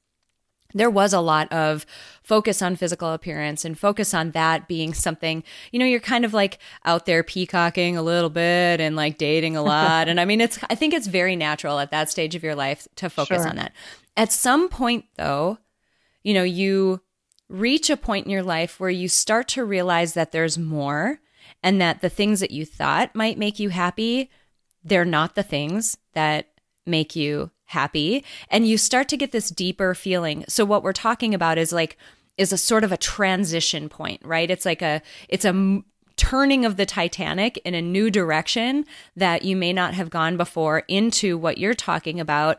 there 0.74 0.90
was 0.90 1.12
a 1.12 1.20
lot 1.20 1.50
of 1.50 1.86
focus 2.22 2.60
on 2.60 2.76
physical 2.76 3.12
appearance 3.12 3.64
and 3.64 3.78
focus 3.78 4.12
on 4.12 4.32
that 4.32 4.68
being 4.68 4.92
something, 4.92 5.42
you 5.72 5.78
know, 5.78 5.86
you're 5.86 5.98
kind 5.98 6.24
of 6.24 6.34
like 6.34 6.58
out 6.84 7.06
there 7.06 7.22
peacocking 7.22 7.96
a 7.96 8.02
little 8.02 8.28
bit 8.28 8.80
and 8.80 8.94
like 8.94 9.16
dating 9.16 9.56
a 9.56 9.62
lot. 9.62 10.08
and 10.10 10.20
I 10.20 10.24
mean, 10.24 10.40
it's, 10.40 10.58
I 10.68 10.74
think 10.74 10.92
it's 10.92 11.06
very 11.06 11.36
natural 11.36 11.78
at 11.78 11.90
that 11.90 12.10
stage 12.10 12.34
of 12.34 12.42
your 12.42 12.54
life 12.54 12.86
to 12.96 13.08
focus 13.08 13.42
sure. 13.42 13.48
on 13.48 13.56
that. 13.56 13.72
At 14.16 14.32
some 14.32 14.68
point, 14.68 15.06
though, 15.16 15.58
you 16.22 16.34
know, 16.34 16.42
you 16.42 17.00
reach 17.48 17.90
a 17.90 17.96
point 17.96 18.26
in 18.26 18.32
your 18.32 18.42
life 18.42 18.78
where 18.78 18.90
you 18.90 19.08
start 19.08 19.48
to 19.48 19.64
realize 19.64 20.14
that 20.14 20.32
there's 20.32 20.58
more 20.58 21.20
and 21.62 21.80
that 21.80 22.00
the 22.00 22.10
things 22.10 22.40
that 22.40 22.50
you 22.50 22.64
thought 22.64 23.14
might 23.14 23.38
make 23.38 23.58
you 23.58 23.70
happy, 23.70 24.30
they're 24.84 25.04
not 25.04 25.34
the 25.34 25.42
things 25.42 25.96
that 26.12 26.48
make 26.86 27.16
you 27.16 27.50
happy. 27.66 28.24
And 28.50 28.66
you 28.66 28.78
start 28.78 29.08
to 29.08 29.16
get 29.16 29.32
this 29.32 29.50
deeper 29.50 29.94
feeling. 29.94 30.44
So, 30.48 30.64
what 30.64 30.82
we're 30.82 30.92
talking 30.92 31.34
about 31.34 31.58
is 31.58 31.72
like, 31.72 31.96
is 32.36 32.52
a 32.52 32.58
sort 32.58 32.84
of 32.84 32.92
a 32.92 32.96
transition 32.96 33.88
point, 33.88 34.20
right? 34.24 34.50
It's 34.50 34.64
like 34.64 34.82
a, 34.82 35.02
it's 35.28 35.44
a, 35.44 35.82
turning 36.18 36.64
of 36.64 36.76
the 36.76 36.84
Titanic 36.84 37.56
in 37.64 37.74
a 37.74 37.80
new 37.80 38.10
direction 38.10 38.84
that 39.16 39.44
you 39.44 39.56
may 39.56 39.72
not 39.72 39.94
have 39.94 40.10
gone 40.10 40.36
before 40.36 40.80
into 40.88 41.38
what 41.38 41.58
you're 41.58 41.74
talking 41.74 42.20
about 42.20 42.58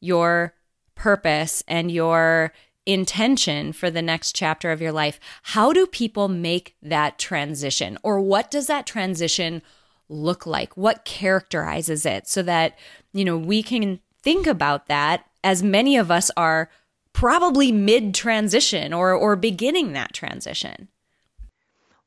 your 0.00 0.54
purpose 0.94 1.62
and 1.66 1.90
your 1.90 2.52
intention 2.92 3.72
for 3.72 3.90
the 3.90 4.02
next 4.02 4.34
chapter 4.34 4.70
of 4.70 4.80
your 4.80 4.92
life. 4.92 5.20
How 5.42 5.72
do 5.72 5.86
people 5.86 6.28
make 6.28 6.76
that 6.82 7.18
transition? 7.18 7.98
Or 8.02 8.20
what 8.20 8.50
does 8.50 8.66
that 8.66 8.86
transition 8.86 9.62
look 10.08 10.46
like? 10.46 10.76
What 10.76 11.04
characterizes 11.04 12.04
it 12.04 12.26
so 12.26 12.42
that, 12.42 12.78
you 13.12 13.24
know, 13.24 13.36
we 13.36 13.62
can 13.62 14.00
think 14.22 14.46
about 14.46 14.86
that 14.86 15.24
as 15.42 15.62
many 15.62 15.96
of 15.96 16.10
us 16.10 16.30
are 16.36 16.70
probably 17.12 17.72
mid 17.72 18.14
transition 18.14 18.92
or 18.92 19.12
or 19.12 19.36
beginning 19.36 19.92
that 19.92 20.12
transition. 20.12 20.88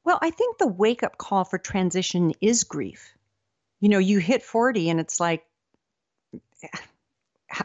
Well, 0.06 0.20
I 0.22 0.32
think 0.32 0.58
the 0.58 0.68
wake 0.68 1.04
up 1.04 1.18
call 1.18 1.46
for 1.46 1.58
transition 1.58 2.34
is 2.42 2.64
grief. 2.64 3.14
You 3.80 3.90
know, 3.90 4.00
you 4.00 4.20
hit 4.20 4.44
40 4.44 4.90
and 4.90 5.00
it's 5.00 5.20
like 5.20 5.46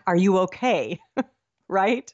are 0.07 0.17
you 0.17 0.39
okay? 0.39 0.99
right? 1.69 2.13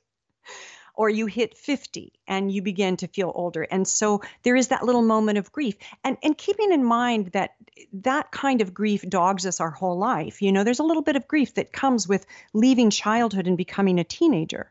Or 0.95 1.09
you 1.09 1.27
hit 1.27 1.57
50 1.57 2.13
and 2.27 2.51
you 2.51 2.63
begin 2.63 2.97
to 2.99 3.09
feel 3.09 3.33
older 3.35 3.63
and 3.63 3.87
so 3.87 4.23
there 4.43 4.57
is 4.57 4.69
that 4.69 4.85
little 4.85 5.03
moment 5.03 5.39
of 5.39 5.53
grief 5.53 5.77
and 6.03 6.17
and 6.23 6.37
keeping 6.39 6.73
in 6.73 6.85
mind 6.85 7.29
that 7.29 7.55
that 7.93 8.31
kind 8.31 8.61
of 8.61 8.75
grief 8.75 9.03
dogs 9.09 9.47
us 9.47 9.61
our 9.61 9.71
whole 9.71 9.99
life 9.99 10.43
you 10.43 10.53
know 10.53 10.65
there's 10.65 10.79
a 10.79 10.85
little 10.85 11.03
bit 11.03 11.17
of 11.17 11.29
grief 11.29 11.55
that 11.55 11.73
comes 11.73 12.09
with 12.09 12.27
leaving 12.53 12.91
childhood 12.91 13.47
and 13.47 13.57
becoming 13.57 13.99
a 13.99 14.05
teenager 14.05 14.71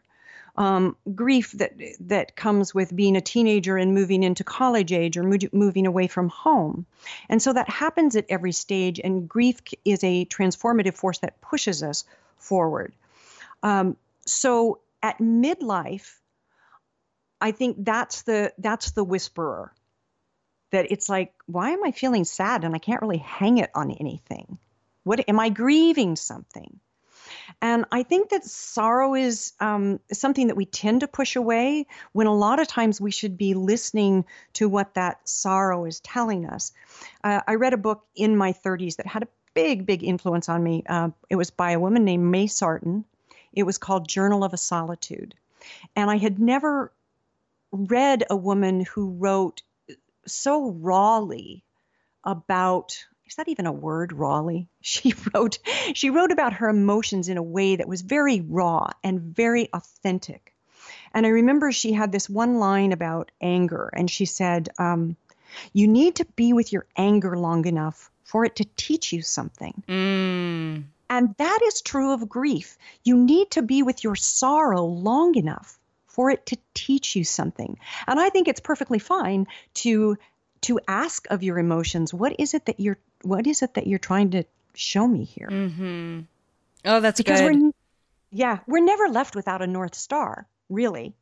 um, 0.55 0.95
grief 1.15 1.51
that 1.53 1.73
that 2.01 2.35
comes 2.35 2.75
with 2.75 2.95
being 2.95 3.15
a 3.15 3.21
teenager 3.21 3.75
and 3.77 3.93
moving 3.93 4.21
into 4.21 4.43
college 4.43 4.91
age 4.93 5.17
or 5.17 5.23
mo- 5.23 5.37
moving 5.51 5.87
away 5.87 6.07
from 6.07 6.29
home, 6.29 6.85
and 7.27 7.41
so 7.41 7.53
that 7.53 7.69
happens 7.69 8.15
at 8.15 8.25
every 8.29 8.51
stage. 8.51 8.99
And 9.03 9.27
grief 9.27 9.61
is 9.83 10.03
a 10.03 10.25
transformative 10.25 10.93
force 10.93 11.17
that 11.19 11.41
pushes 11.41 11.81
us 11.81 12.03
forward. 12.37 12.93
Um, 13.63 13.97
so 14.27 14.79
at 15.03 15.19
midlife, 15.19 16.15
I 17.39 17.51
think 17.51 17.77
that's 17.79 18.23
the 18.23 18.53
that's 18.57 18.91
the 18.91 19.03
whisperer. 19.03 19.73
That 20.71 20.91
it's 20.91 21.07
like, 21.07 21.33
why 21.45 21.71
am 21.71 21.83
I 21.83 21.91
feeling 21.91 22.23
sad 22.23 22.63
and 22.63 22.73
I 22.73 22.79
can't 22.79 23.01
really 23.01 23.17
hang 23.17 23.59
it 23.59 23.69
on 23.75 23.91
anything? 23.91 24.57
What 25.03 25.29
am 25.29 25.39
I 25.39 25.49
grieving 25.49 26.15
something? 26.15 26.79
And 27.61 27.85
I 27.91 28.03
think 28.03 28.29
that 28.29 28.43
sorrow 28.43 29.15
is 29.15 29.53
um, 29.59 29.99
something 30.11 30.47
that 30.47 30.55
we 30.55 30.65
tend 30.65 31.01
to 31.01 31.07
push 31.07 31.35
away 31.35 31.87
when 32.11 32.27
a 32.27 32.35
lot 32.35 32.59
of 32.59 32.67
times 32.67 32.99
we 32.99 33.11
should 33.11 33.37
be 33.37 33.53
listening 33.53 34.25
to 34.53 34.67
what 34.67 34.95
that 34.95 35.27
sorrow 35.27 35.85
is 35.85 35.99
telling 35.99 36.45
us. 36.45 36.71
Uh, 37.23 37.41
I 37.47 37.55
read 37.55 37.73
a 37.73 37.77
book 37.77 38.05
in 38.15 38.35
my 38.35 38.53
30s 38.53 38.97
that 38.97 39.07
had 39.07 39.23
a 39.23 39.27
big, 39.53 39.85
big 39.85 40.03
influence 40.03 40.49
on 40.49 40.63
me. 40.63 40.83
Uh, 40.87 41.09
it 41.29 41.35
was 41.35 41.51
by 41.51 41.71
a 41.71 41.79
woman 41.79 42.03
named 42.03 42.23
May 42.23 42.47
Sarton. 42.47 43.05
It 43.53 43.63
was 43.63 43.77
called 43.77 44.07
Journal 44.07 44.43
of 44.43 44.53
a 44.53 44.57
Solitude. 44.57 45.35
And 45.95 46.09
I 46.09 46.17
had 46.17 46.39
never 46.39 46.91
read 47.71 48.23
a 48.29 48.35
woman 48.35 48.85
who 48.93 49.11
wrote 49.11 49.61
so 50.25 50.69
rawly 50.71 51.63
about 52.23 53.05
is 53.25 53.35
that 53.35 53.47
even 53.47 53.65
a 53.65 53.71
word 53.71 54.13
rawly 54.13 54.67
she 54.81 55.13
wrote 55.33 55.59
she 55.93 56.09
wrote 56.09 56.31
about 56.31 56.53
her 56.53 56.69
emotions 56.69 57.29
in 57.29 57.37
a 57.37 57.43
way 57.43 57.75
that 57.75 57.87
was 57.87 58.01
very 58.01 58.41
raw 58.41 58.89
and 59.03 59.19
very 59.19 59.69
authentic 59.73 60.53
and 61.13 61.25
i 61.25 61.29
remember 61.29 61.71
she 61.71 61.91
had 61.91 62.11
this 62.11 62.29
one 62.29 62.59
line 62.59 62.91
about 62.91 63.31
anger 63.41 63.89
and 63.93 64.09
she 64.09 64.25
said 64.25 64.69
um, 64.77 65.17
you 65.73 65.87
need 65.87 66.15
to 66.15 66.25
be 66.35 66.53
with 66.53 66.71
your 66.71 66.85
anger 66.95 67.35
long 67.37 67.65
enough 67.65 68.11
for 68.23 68.45
it 68.45 68.55
to 68.57 68.65
teach 68.75 69.11
you 69.11 69.21
something 69.21 69.83
Mm. 69.87 70.83
And 71.09 71.35
that 71.37 71.59
is 71.65 71.81
true 71.81 72.13
of 72.13 72.29
grief 72.29 72.77
you 73.03 73.17
need 73.17 73.51
to 73.51 73.61
be 73.61 73.83
with 73.83 74.03
your 74.03 74.15
sorrow 74.15 74.83
long 74.83 75.35
enough 75.35 75.79
for 76.07 76.29
it 76.29 76.45
to 76.45 76.57
teach 76.73 77.15
you 77.15 77.23
something 77.23 77.77
and 78.07 78.19
i 78.19 78.29
think 78.29 78.47
it's 78.47 78.59
perfectly 78.59 78.99
fine 78.99 79.47
to 79.73 80.17
to 80.61 80.79
ask 80.87 81.27
of 81.29 81.43
your 81.43 81.59
emotions 81.59 82.13
what 82.13 82.35
is 82.39 82.53
it 82.53 82.65
that 82.65 82.79
you're 82.79 82.97
what 83.23 83.47
is 83.47 83.61
it 83.61 83.73
that 83.73 83.87
you're 83.87 83.99
trying 83.99 84.31
to 84.31 84.43
show 84.73 85.07
me 85.07 85.23
here 85.23 85.47
Mm-hmm. 85.51 86.21
Oh, 86.85 86.99
that's 86.99 87.19
because 87.19 87.41
good. 87.41 87.53
we're 87.53 87.71
yeah 88.31 88.59
we're 88.67 88.83
never 88.83 89.07
left 89.07 89.35
without 89.35 89.61
a 89.61 89.67
north 89.67 89.95
star 89.95 90.47
really 90.69 91.13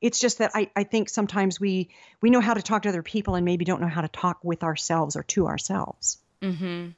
it's 0.00 0.20
just 0.20 0.38
that 0.38 0.52
I, 0.54 0.70
I 0.76 0.84
think 0.84 1.08
sometimes 1.08 1.60
we 1.60 1.90
we 2.20 2.30
know 2.30 2.40
how 2.40 2.54
to 2.54 2.62
talk 2.62 2.82
to 2.82 2.88
other 2.88 3.02
people 3.02 3.34
and 3.34 3.44
maybe 3.44 3.64
don't 3.64 3.80
know 3.80 3.88
how 3.88 4.00
to 4.00 4.08
talk 4.08 4.38
with 4.42 4.62
ourselves 4.62 5.16
or 5.16 5.22
to 5.24 5.46
ourselves 5.46 6.18
Mm-hmm. 6.40 6.90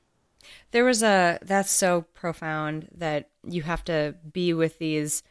There 0.70 0.84
was 0.84 1.02
a 1.02 1.38
that's 1.42 1.70
so 1.70 2.02
profound 2.14 2.88
that 2.96 3.30
you 3.44 3.62
have 3.62 3.84
to 3.84 4.14
be 4.32 4.52
with 4.52 4.78
these 4.78 5.22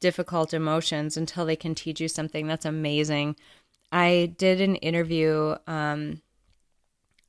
difficult 0.00 0.54
emotions 0.54 1.16
until 1.16 1.44
they 1.44 1.56
can 1.56 1.74
teach 1.74 2.00
you 2.00 2.08
something. 2.08 2.46
That's 2.46 2.64
amazing. 2.64 3.36
I 3.92 4.34
did 4.38 4.60
an 4.60 4.76
interview 4.76 5.56
um, 5.66 6.22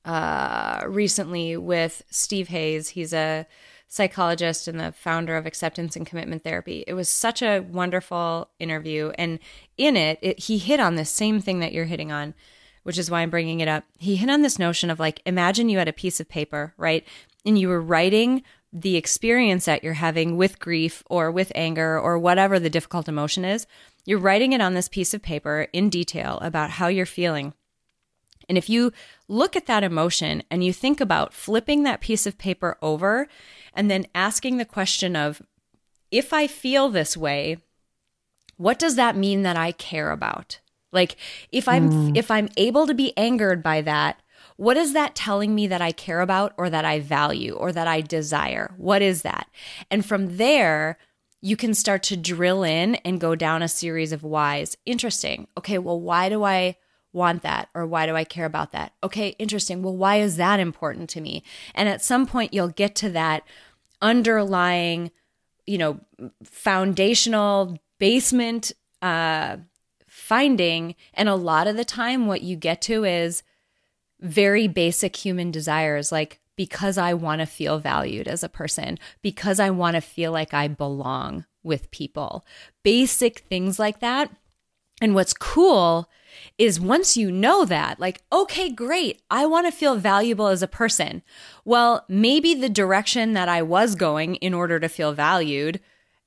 uh, 0.06 0.84
recently 0.88 1.58
with 1.58 2.04
Steve 2.10 2.48
Hayes. 2.48 2.89
He's 2.89 3.13
a 3.13 3.46
psychologist 3.88 4.70
and 4.70 4.80
the 4.80 4.94
founder 4.94 5.36
of 5.36 5.46
acceptance 5.46 5.98
and 5.98 6.08
commitment 6.08 6.44
therapy. 6.44 6.84
It 6.88 6.94
was 6.94 7.10
such 7.10 7.41
a 7.41 7.60
wonderful 7.60 8.50
interview. 8.58 9.12
And 9.15 9.39
in 9.78 9.98
it, 9.98 10.17
it 10.22 10.39
he 10.39 10.58
hit 10.58 10.80
on 10.80 10.96
the 10.96 11.06
same 11.06 11.41
thing 11.41 11.60
that 11.60 11.74
you're 11.74 11.86
hitting 11.86 12.12
on, 12.12 12.34
which 12.84 12.98
is 12.98 13.12
why 13.12 13.22
I'm 13.22 13.30
bringing 13.30 13.60
it 13.60 13.67
up. 13.67 13.84
He 13.98 14.15
hit 14.15 14.30
on 14.30 14.41
this 14.41 14.60
notion 14.60 14.89
of 14.89 15.00
like, 15.00 15.22
imagine 15.26 15.70
you 15.70 15.78
had 15.78 15.88
a 15.88 15.94
piece 15.94 16.20
of 16.20 16.30
paper, 16.30 16.74
right? 16.78 17.06
And 17.46 17.58
you 17.58 17.70
were 17.70 17.82
writing 17.82 18.44
the 18.74 18.96
experience 18.96 19.65
that 19.65 19.84
you're 19.84 19.94
having 19.94 20.38
with 20.38 20.60
grief 20.60 21.04
or 21.10 21.30
with 21.30 21.52
anger 21.56 22.00
or 22.00 22.17
whatever 22.17 22.60
the 22.60 22.70
difficult 22.70 23.10
emotion 23.10 23.44
is. 23.44 23.67
You're 24.06 24.20
writing 24.20 24.54
it 24.54 24.62
on 24.62 24.74
this 24.74 24.88
piece 24.88 25.13
of 25.13 25.22
paper 25.22 25.67
in 25.74 25.89
detail 25.89 26.39
about 26.41 26.72
how 26.72 26.88
you're 26.88 27.06
feeling. 27.06 27.54
And 28.48 28.58
if 28.58 28.70
you 28.70 28.91
look 29.28 29.56
at 29.56 29.65
that 29.67 29.84
emotion 29.84 30.44
and 30.50 30.63
you 30.63 30.74
think 30.74 31.00
about 31.00 31.34
flipping 31.34 31.84
that 31.84 32.02
piece 32.02 32.26
of 32.26 32.38
paper 32.38 32.78
over 32.82 33.28
and 33.74 33.91
then 33.91 34.08
asking 34.15 34.58
the 34.58 34.65
question 34.65 35.15
of, 35.15 35.41
if 36.10 36.34
I 36.34 36.48
feel 36.48 36.89
this 36.89 37.15
way, 37.15 37.58
what 38.58 38.80
does 38.80 38.96
that 38.96 39.15
mean 39.15 39.44
that 39.44 39.58
I 39.58 39.72
care 39.72 40.12
about? 40.12 40.60
Like 40.91 41.15
if 41.51 41.67
I'm 41.67 42.15
if 42.15 42.30
I'm 42.30 42.49
able 42.58 42.88
to 42.88 42.93
be 42.93 43.15
angered 43.17 43.63
by 43.63 43.82
that, 43.82 44.21
what 44.58 44.77
is 44.77 44.93
that 44.93 45.15
telling 45.15 45.56
me 45.56 45.67
that 45.67 45.82
I 45.82 45.91
care 45.91 46.21
about 46.21 46.54
or 46.58 46.69
that 46.69 46.86
I 46.86 46.99
value 46.99 47.54
or 47.54 47.71
that 47.71 47.88
I 47.88 48.01
desire? 48.01 48.73
What 48.77 49.01
is 49.01 49.23
that? 49.23 49.47
And 49.89 50.06
from 50.06 50.38
there, 50.38 50.97
you 51.41 51.58
can 51.58 51.73
start 51.73 52.04
to 52.04 52.17
drill 52.17 52.63
in 52.63 52.95
and 52.95 53.19
go 53.19 53.36
down 53.36 53.63
a 53.63 53.67
series 53.67 54.12
of 54.12 54.23
whys. 54.23 54.77
Interesting. 54.86 55.47
Okay, 55.58 55.77
well, 55.80 55.99
why 55.99 56.30
do 56.30 56.43
I 56.43 56.77
want 57.13 57.41
that 57.41 57.69
or 57.73 57.86
why 57.86 58.06
do 58.06 58.15
I 58.15 58.23
care 58.23 58.45
about 58.45 58.71
that? 58.71 58.93
Okay, 59.04 59.30
interesting. 59.39 59.82
Well, 59.82 59.95
why 59.95 60.17
is 60.17 60.38
that 60.38 60.60
important 60.60 61.10
to 61.12 61.21
me? 61.21 61.43
And 61.73 61.89
at 61.89 62.04
some 62.04 62.25
point, 62.25 62.54
you'll 62.54 62.67
get 62.67 62.95
to 62.95 63.10
that 63.10 63.43
underlying, 64.01 65.12
you 65.65 65.77
know, 65.77 65.99
foundational 66.43 67.80
basement 67.97 68.71
uh, 69.01 69.58
finding. 70.32 70.96
And 71.13 71.28
a 71.28 71.36
lot 71.36 71.67
of 71.67 71.76
the 71.76 71.84
time, 71.84 72.26
what 72.26 72.41
you 72.41 72.56
get 72.56 72.82
to 72.84 73.04
is 73.04 73.44
very 74.22 74.65
basic 74.65 75.13
human 75.17 75.52
desires 75.52 76.10
like 76.10 76.39
because 76.56 76.98
I 76.98 77.13
want 77.15 77.41
to 77.41 77.46
feel 77.46 77.80
valued 77.80 78.30
as 78.30 78.41
a 78.41 78.48
person, 78.48 78.98
because 79.22 79.60
I 79.60 79.72
want 79.72 79.96
to 79.96 80.02
feel 80.02 80.32
like 80.32 80.54
I 80.54 80.70
belong 80.70 81.46
with 81.63 81.91
people. 81.91 82.46
Basic 82.82 83.39
things 83.39 83.78
like 83.78 84.00
that. 84.00 84.32
And 85.02 85.15
what's 85.15 85.34
cool 85.34 86.10
is 86.58 86.80
once 86.80 87.17
you 87.17 87.30
know 87.30 87.65
that, 87.65 88.00
like, 88.00 88.22
okay, 88.32 88.70
great, 88.70 89.22
I 89.30 89.46
want 89.48 89.67
to 89.67 89.72
feel 89.72 89.96
valuable 89.96 90.48
as 90.48 90.63
a 90.63 90.67
person. 90.67 91.24
Well, 91.65 92.06
maybe 92.08 92.54
the 92.54 92.70
direction 92.70 93.34
that 93.34 93.50
I 93.50 93.63
was 93.63 93.96
going 93.96 94.36
in 94.36 94.54
order 94.54 94.80
to 94.80 94.88
feel 94.88 95.12
valued 95.12 95.82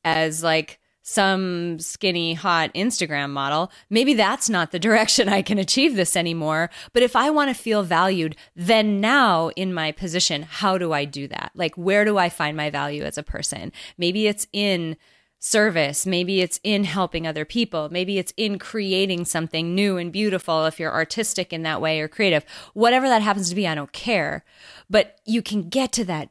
as 0.05 0.43
like 0.43 0.79
some 1.07 1.79
skinny, 1.79 2.33
hot 2.33 2.73
Instagram 2.75 3.29
model, 3.29 3.71
maybe 3.90 4.14
that's 4.14 4.49
not 4.49 4.73
the 4.73 4.79
direction 4.81 5.29
I 5.29 5.43
can 5.43 5.59
achieve 5.59 5.95
this 5.95 6.17
anymore. 6.17 6.71
But 6.93 7.03
if 7.03 7.14
I 7.14 7.31
want 7.31 7.55
to 7.55 7.62
feel 7.62 7.83
valued, 7.83 8.35
then 8.57 9.01
now 9.01 9.51
in 9.51 9.73
my 9.73 9.93
position, 9.93 10.43
how 10.43 10.79
do 10.79 10.93
I 10.93 11.05
do 11.05 11.29
that? 11.29 11.53
Like, 11.55 11.77
where 11.77 12.07
do 12.07 12.17
I 12.17 12.31
find 12.31 12.57
my 12.57 12.71
value 12.71 13.05
as 13.05 13.19
a 13.19 13.23
person? 13.23 13.71
Maybe 13.99 14.27
it's 14.27 14.47
in 14.53 14.97
service. 15.38 16.07
Maybe 16.07 16.40
it's 16.40 16.59
in 16.64 16.85
helping 16.85 17.27
other 17.27 17.45
people. 17.45 17.90
Maybe 17.90 18.17
it's 18.17 18.33
in 18.38 18.59
creating 18.59 19.27
something 19.27 19.75
new 19.75 19.99
and 19.99 20.11
beautiful 20.11 20.64
if 20.64 20.81
you're 20.81 20.90
artistic 20.90 21.53
in 21.53 21.64
that 21.64 21.83
way 21.83 22.01
or 22.01 22.09
creative. 22.09 22.47
Whatever 22.73 23.09
that 23.09 23.21
happens 23.21 23.51
to 23.51 23.55
be, 23.55 23.69
I 23.69 23.75
don't 23.75 23.93
care. 23.93 24.43
But 24.88 25.19
you 25.27 25.43
can 25.43 25.69
get 25.69 25.93
to 25.93 26.05
that 26.07 26.31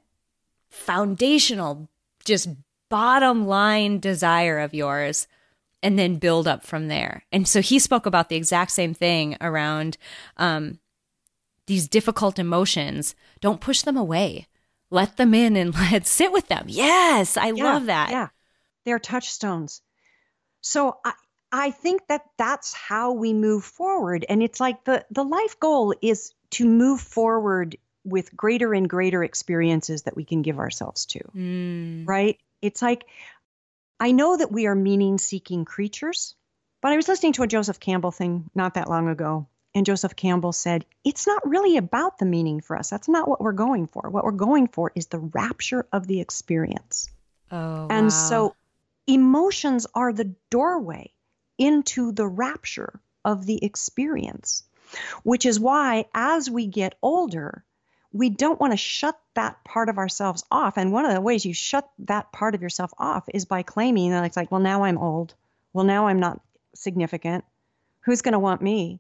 foundational, 0.72 1.90
just 2.26 2.50
bottom 2.94 3.48
line 3.48 3.98
desire 4.00 4.60
of 4.60 4.76
yours 4.76 5.28
and 5.82 5.98
then 5.98 6.18
build 6.18 6.48
up 6.48 6.64
from 6.64 6.90
there. 6.90 7.26
And 7.32 7.48
so 7.48 7.60
he 7.60 7.80
spoke 7.80 8.06
about 8.06 8.30
the 8.30 8.36
exact 8.36 8.70
same 8.70 8.94
thing 8.94 9.36
around 9.42 9.98
um, 10.38 10.78
these 11.66 11.88
difficult 11.88 12.38
emotions. 12.38 13.16
Don't 13.42 13.60
push 13.60 13.82
them 13.82 13.98
away. 13.98 14.46
Let 14.92 15.18
them 15.18 15.34
in 15.34 15.56
and 15.56 15.74
let 15.92 16.06
sit 16.06 16.32
with 16.32 16.50
them. 16.50 16.66
Yes, 16.68 17.36
I 17.36 17.48
Yeah, 17.48 17.64
love 17.64 17.88
that. 17.88 18.12
Yeah, 18.12 18.28
they're 18.86 19.00
touchstones. 19.00 19.82
So 20.62 20.98
I 21.04 21.14
I 21.52 21.72
think 21.72 22.02
that 22.10 22.22
that's 22.38 22.74
how 22.74 23.14
we 23.14 23.34
move 23.34 23.64
forward, 23.64 24.24
and 24.30 24.44
it's 24.44 24.60
like 24.60 24.84
the 24.86 25.04
the 25.10 25.24
life 25.24 25.60
goal 25.60 25.96
is 26.00 26.34
to 26.52 26.68
move 26.68 27.02
forward 27.02 27.76
with 28.04 28.36
greater 28.36 28.74
and 28.74 28.88
greater 28.88 29.24
experiences 29.24 30.04
that 30.04 30.16
we 30.16 30.26
can 30.26 30.44
give 30.44 30.60
ourselves 30.60 31.08
to. 31.08 31.20
Mm. 31.36 32.08
Right? 32.08 32.38
It's 32.64 32.82
like 32.82 33.06
I 34.00 34.12
know 34.12 34.36
that 34.36 34.52
we 34.52 34.66
are 34.68 34.76
meaning 34.76 35.18
seeking 35.18 35.66
creatures, 35.66 36.36
but 36.82 36.92
I 36.92 36.96
was 36.96 37.08
listening 37.08 37.34
to 37.34 37.44
a 37.44 37.48
Joseph 37.48 37.80
Campbell 37.80 38.12
thing 38.12 38.50
not 38.56 38.74
that 38.74 38.90
long 38.90 39.08
ago. 39.10 39.48
And 39.76 39.86
Joseph 39.86 40.16
Campbell 40.16 40.52
said, 40.52 40.86
It's 41.04 41.28
not 41.28 41.48
really 41.48 41.78
about 41.78 42.18
the 42.20 42.26
meaning 42.26 42.62
for 42.62 42.78
us. 42.78 42.90
That's 42.90 43.10
not 43.10 43.28
what 43.28 43.42
we're 43.42 43.52
going 43.54 43.88
for. 43.88 44.10
What 44.10 44.24
we're 44.24 44.32
going 44.32 44.68
for 44.68 44.92
is 44.96 45.08
the 45.08 45.20
rapture 45.20 45.88
of 45.92 46.08
the 46.08 46.22
experience. 46.22 47.10
Oh, 47.52 47.88
And 47.90 48.06
wow. 48.06 48.10
so 48.10 48.56
emotions 49.08 49.88
are 49.94 50.14
the 50.14 50.36
doorway 50.50 51.12
into 51.58 52.12
the 52.12 52.28
rapture 52.28 53.00
of 53.26 53.46
the 53.46 53.64
experience, 53.64 54.64
which 55.24 55.46
is 55.46 55.60
why 55.60 56.06
as 56.14 56.50
we 56.50 56.68
get 56.68 56.96
older, 57.02 57.64
we 58.14 58.30
don't 58.30 58.60
want 58.60 58.72
to 58.72 58.78
shut 58.78 59.20
that 59.34 59.64
part 59.64 59.90
of 59.90 59.98
ourselves 59.98 60.44
off. 60.52 60.78
And 60.78 60.92
one 60.92 61.06
of 61.06 61.14
the 61.14 61.22
ways 61.22 61.46
you 61.46 61.54
shut 61.54 61.90
that 62.00 62.32
part 62.32 62.54
of 62.54 62.62
yourself 62.62 62.94
off 62.98 63.26
is 63.34 63.46
by 63.46 63.64
claiming 63.64 64.12
that 64.12 64.24
it's 64.24 64.38
like, 64.38 64.52
well, 64.52 64.62
now 64.62 64.84
I'm 64.84 65.00
old. 65.00 65.34
Well, 65.74 65.84
now 65.84 66.08
I'm 66.08 66.20
not 66.20 66.40
significant. 66.76 67.44
Who's 68.02 68.22
going 68.22 68.34
to 68.34 68.40
want 68.40 68.62
me? 68.62 69.00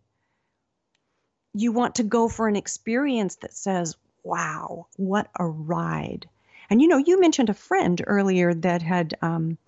You 1.53 1.71
want 1.71 1.95
to 1.95 2.03
go 2.03 2.27
for 2.27 2.47
an 2.47 2.55
experience 2.55 3.35
that 3.37 3.53
says, 3.53 3.95
wow, 4.23 4.87
what 4.97 5.29
a 5.39 5.45
ride. 5.45 6.27
And 6.71 6.81
you 6.81 6.87
know, 6.87 6.97
you 6.97 7.21
mentioned 7.21 7.49
a 7.49 7.53
friend 7.53 8.01
earlier 8.07 8.51
that 8.55 8.81
had 8.81 9.13
um, 9.21 9.59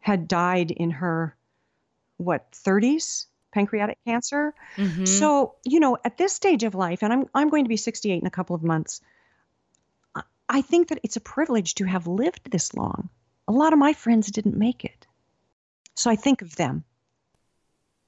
had 0.00 0.26
died 0.26 0.72
in 0.72 0.90
her 0.90 1.36
what 2.16 2.50
30s 2.50 3.26
pancreatic 3.58 3.98
cancer. 4.06 4.54
Mhm. 4.76 5.06
So 5.18 5.54
you 5.64 5.80
know, 5.80 5.96
at 6.04 6.16
this 6.18 6.32
stage 6.32 6.62
of 6.68 6.74
life, 6.74 7.02
and 7.02 7.12
I'm 7.12 7.24
I'm 7.34 7.48
going 7.50 7.64
to 7.64 7.68
be 7.76 7.76
68 7.76 8.20
in 8.22 8.26
a 8.26 8.36
couple 8.38 8.54
of 8.56 8.62
months. 8.62 9.00
I- 10.14 10.22
I 10.58 10.62
think 10.62 10.88
that 10.88 11.00
it's 11.02 11.16
a 11.16 11.20
privilege 11.36 11.74
to 11.74 11.84
have 11.84 12.06
lived 12.06 12.50
this 12.50 12.72
long. 12.74 13.08
A 13.46 13.52
lot 13.52 13.72
of 13.72 13.78
my 13.78 13.92
friends 13.92 14.30
didn't 14.30 14.56
make 14.56 14.84
it. 14.84 15.06
So 15.94 16.10
I 16.10 16.16
think 16.16 16.42
of 16.42 16.54
them. 16.56 16.84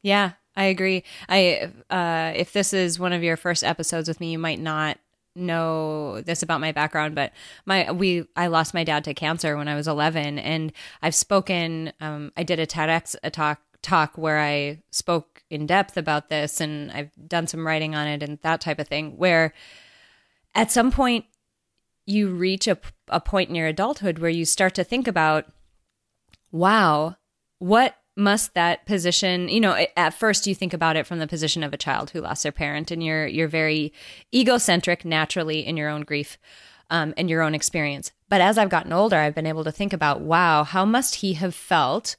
Yeah, 0.02 0.32
I 0.56 0.64
agree. 0.64 1.04
I 1.28 1.70
uh, 1.90 2.32
if 2.34 2.52
this 2.52 2.72
is 2.72 2.98
one 2.98 3.12
of 3.12 3.22
your 3.22 3.36
first 3.36 3.62
episodes 3.64 4.08
with 4.08 4.20
me, 4.20 4.32
you 4.32 4.38
might 4.38 4.60
not 4.60 4.98
know 5.36 6.20
this 6.22 6.42
about 6.42 6.60
my 6.60 6.72
background, 6.72 7.14
but 7.14 7.32
my 7.66 7.90
we 7.92 8.24
I 8.36 8.46
lost 8.48 8.74
my 8.74 8.84
dad 8.84 9.04
to 9.04 9.14
cancer 9.14 9.56
when 9.56 9.68
I 9.68 9.74
was 9.74 9.86
11, 9.88 10.38
and 10.38 10.72
I've 11.02 11.14
spoken. 11.14 11.92
Um, 12.00 12.32
I 12.36 12.42
did 12.42 12.58
a 12.58 12.66
TEDx 12.66 13.16
a 13.22 13.30
talk 13.30 13.60
talk 13.82 14.16
where 14.18 14.40
I 14.40 14.82
spoke 14.90 15.29
in 15.50 15.66
depth 15.66 15.96
about 15.96 16.28
this, 16.28 16.60
and 16.60 16.90
I've 16.92 17.10
done 17.28 17.46
some 17.46 17.66
writing 17.66 17.94
on 17.94 18.06
it 18.06 18.22
and 18.22 18.38
that 18.42 18.60
type 18.60 18.78
of 18.78 18.88
thing. 18.88 19.16
Where 19.18 19.52
at 20.54 20.70
some 20.70 20.90
point 20.90 21.26
you 22.06 22.30
reach 22.30 22.66
a, 22.66 22.78
a 23.08 23.20
point 23.20 23.50
in 23.50 23.54
your 23.54 23.66
adulthood 23.66 24.18
where 24.18 24.30
you 24.30 24.44
start 24.44 24.74
to 24.76 24.84
think 24.84 25.06
about, 25.06 25.46
wow, 26.50 27.16
what 27.58 27.96
must 28.16 28.54
that 28.54 28.84
position 28.86 29.48
you 29.48 29.60
know 29.60 29.86
at 29.96 30.12
first 30.12 30.46
you 30.46 30.54
think 30.54 30.74
about 30.74 30.96
it 30.96 31.06
from 31.06 31.20
the 31.20 31.26
position 31.26 31.62
of 31.62 31.72
a 31.72 31.78
child 31.78 32.10
who 32.10 32.20
lost 32.20 32.42
their 32.42 32.52
parent 32.52 32.90
and 32.90 33.02
you're 33.02 33.26
you're 33.26 33.48
very 33.48 33.92
egocentric 34.34 35.04
naturally 35.04 35.64
in 35.64 35.76
your 35.76 35.88
own 35.88 36.02
grief 36.02 36.36
um, 36.90 37.14
and 37.16 37.30
your 37.30 37.40
own 37.40 37.54
experience 37.54 38.12
but 38.28 38.40
as 38.40 38.58
i've 38.58 38.68
gotten 38.68 38.92
older 38.92 39.16
i've 39.16 39.34
been 39.34 39.46
able 39.46 39.64
to 39.64 39.72
think 39.72 39.92
about 39.92 40.20
wow 40.20 40.64
how 40.64 40.84
must 40.84 41.16
he 41.16 41.34
have 41.34 41.54
felt 41.54 42.16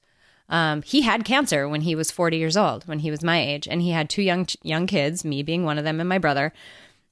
um, 0.51 0.83
he 0.83 1.01
had 1.01 1.25
cancer 1.25 1.67
when 1.67 1.81
he 1.81 1.95
was 1.95 2.11
40 2.11 2.37
years 2.37 2.55
old 2.55 2.87
when 2.87 2.99
he 2.99 3.09
was 3.09 3.23
my 3.23 3.41
age 3.41 3.67
and 3.67 3.81
he 3.81 3.89
had 3.89 4.09
two 4.09 4.21
young 4.21 4.45
young 4.61 4.85
kids 4.85 5.25
me 5.25 5.41
being 5.41 5.65
one 5.65 5.77
of 5.79 5.83
them 5.83 5.99
and 5.99 6.09
my 6.09 6.17
brother. 6.19 6.53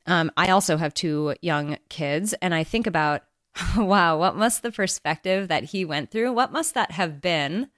Um, 0.05 0.31
i 0.37 0.49
also 0.49 0.77
have 0.77 0.93
two 0.93 1.35
young 1.41 1.77
kids 1.89 2.33
and 2.41 2.55
i 2.55 2.63
think 2.63 2.87
about 2.87 3.23
wow 3.77 4.17
what 4.17 4.35
must 4.35 4.63
the 4.63 4.71
perspective 4.71 5.49
that 5.49 5.65
he 5.65 5.85
went 5.85 6.09
through 6.09 6.31
what 6.31 6.51
must 6.51 6.73
that 6.73 6.91
have 6.91 7.21
been 7.21 7.69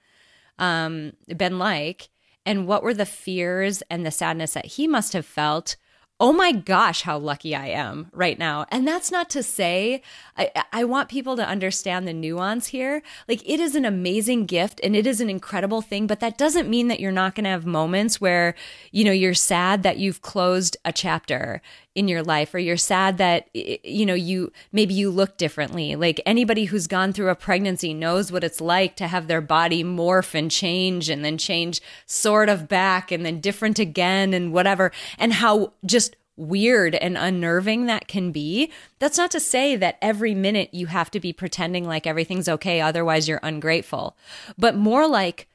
um, 0.58 1.12
been 1.36 1.58
like? 1.58 2.08
And 2.44 2.66
what 2.66 2.82
were 2.82 2.94
the 2.94 3.06
fears 3.06 3.82
and 3.90 4.04
the 4.04 4.10
sadness 4.10 4.54
that 4.54 4.66
he 4.66 4.88
must 4.88 5.12
have 5.12 5.26
felt 5.26 5.76
oh 6.22 6.32
my 6.32 6.52
gosh, 6.52 7.02
how 7.02 7.18
lucky 7.18 7.52
I 7.52 7.66
am 7.66 8.06
right 8.12 8.38
now. 8.38 8.64
And 8.70 8.86
that's 8.86 9.10
not 9.10 9.28
to 9.30 9.42
say, 9.42 10.02
I, 10.38 10.52
I 10.72 10.84
want 10.84 11.08
people 11.08 11.34
to 11.34 11.44
understand 11.44 12.06
the 12.06 12.12
nuance 12.12 12.68
here. 12.68 13.02
Like, 13.26 13.42
it 13.44 13.58
is 13.58 13.74
an 13.74 13.84
amazing 13.84 14.46
gift 14.46 14.80
and 14.84 14.94
it 14.94 15.04
is 15.04 15.20
an 15.20 15.28
incredible 15.28 15.82
thing, 15.82 16.06
but 16.06 16.20
that 16.20 16.38
doesn't 16.38 16.70
mean 16.70 16.86
that 16.86 17.00
you're 17.00 17.10
not 17.10 17.34
going 17.34 17.42
to 17.42 17.50
have 17.50 17.66
moments 17.66 18.20
where, 18.20 18.54
you 18.92 19.02
know, 19.02 19.10
you're 19.10 19.34
sad 19.34 19.82
that 19.82 19.98
you've 19.98 20.22
closed 20.22 20.76
a 20.84 20.92
chapter 20.92 21.60
in 21.94 22.08
your 22.08 22.22
life 22.22 22.54
or 22.54 22.58
you're 22.58 22.76
sad 22.76 23.18
that 23.18 23.48
you 23.54 24.06
know 24.06 24.14
you 24.14 24.50
maybe 24.72 24.94
you 24.94 25.10
look 25.10 25.36
differently 25.36 25.94
like 25.94 26.20
anybody 26.24 26.64
who's 26.64 26.86
gone 26.86 27.12
through 27.12 27.28
a 27.28 27.34
pregnancy 27.34 27.92
knows 27.92 28.32
what 28.32 28.44
it's 28.44 28.60
like 28.60 28.96
to 28.96 29.06
have 29.06 29.26
their 29.26 29.42
body 29.42 29.84
morph 29.84 30.34
and 30.34 30.50
change 30.50 31.10
and 31.10 31.24
then 31.24 31.36
change 31.36 31.82
sort 32.06 32.48
of 32.48 32.66
back 32.66 33.12
and 33.12 33.26
then 33.26 33.40
different 33.40 33.78
again 33.78 34.32
and 34.32 34.52
whatever 34.52 34.90
and 35.18 35.34
how 35.34 35.72
just 35.84 36.16
weird 36.36 36.94
and 36.94 37.16
unnerving 37.16 37.86
that 37.86 38.08
can 38.08 38.32
be. 38.32 38.70
That's 38.98 39.18
not 39.18 39.30
to 39.32 39.40
say 39.40 39.76
that 39.76 39.98
every 40.00 40.34
minute 40.34 40.70
you 40.72 40.86
have 40.86 41.10
to 41.12 41.20
be 41.20 41.32
pretending 41.32 41.86
like 41.86 42.06
everything's 42.06 42.48
okay, 42.48 42.80
otherwise, 42.80 43.28
you're 43.28 43.40
ungrateful. 43.42 44.16
But 44.58 44.76
more 44.76 45.06
like, 45.06 45.48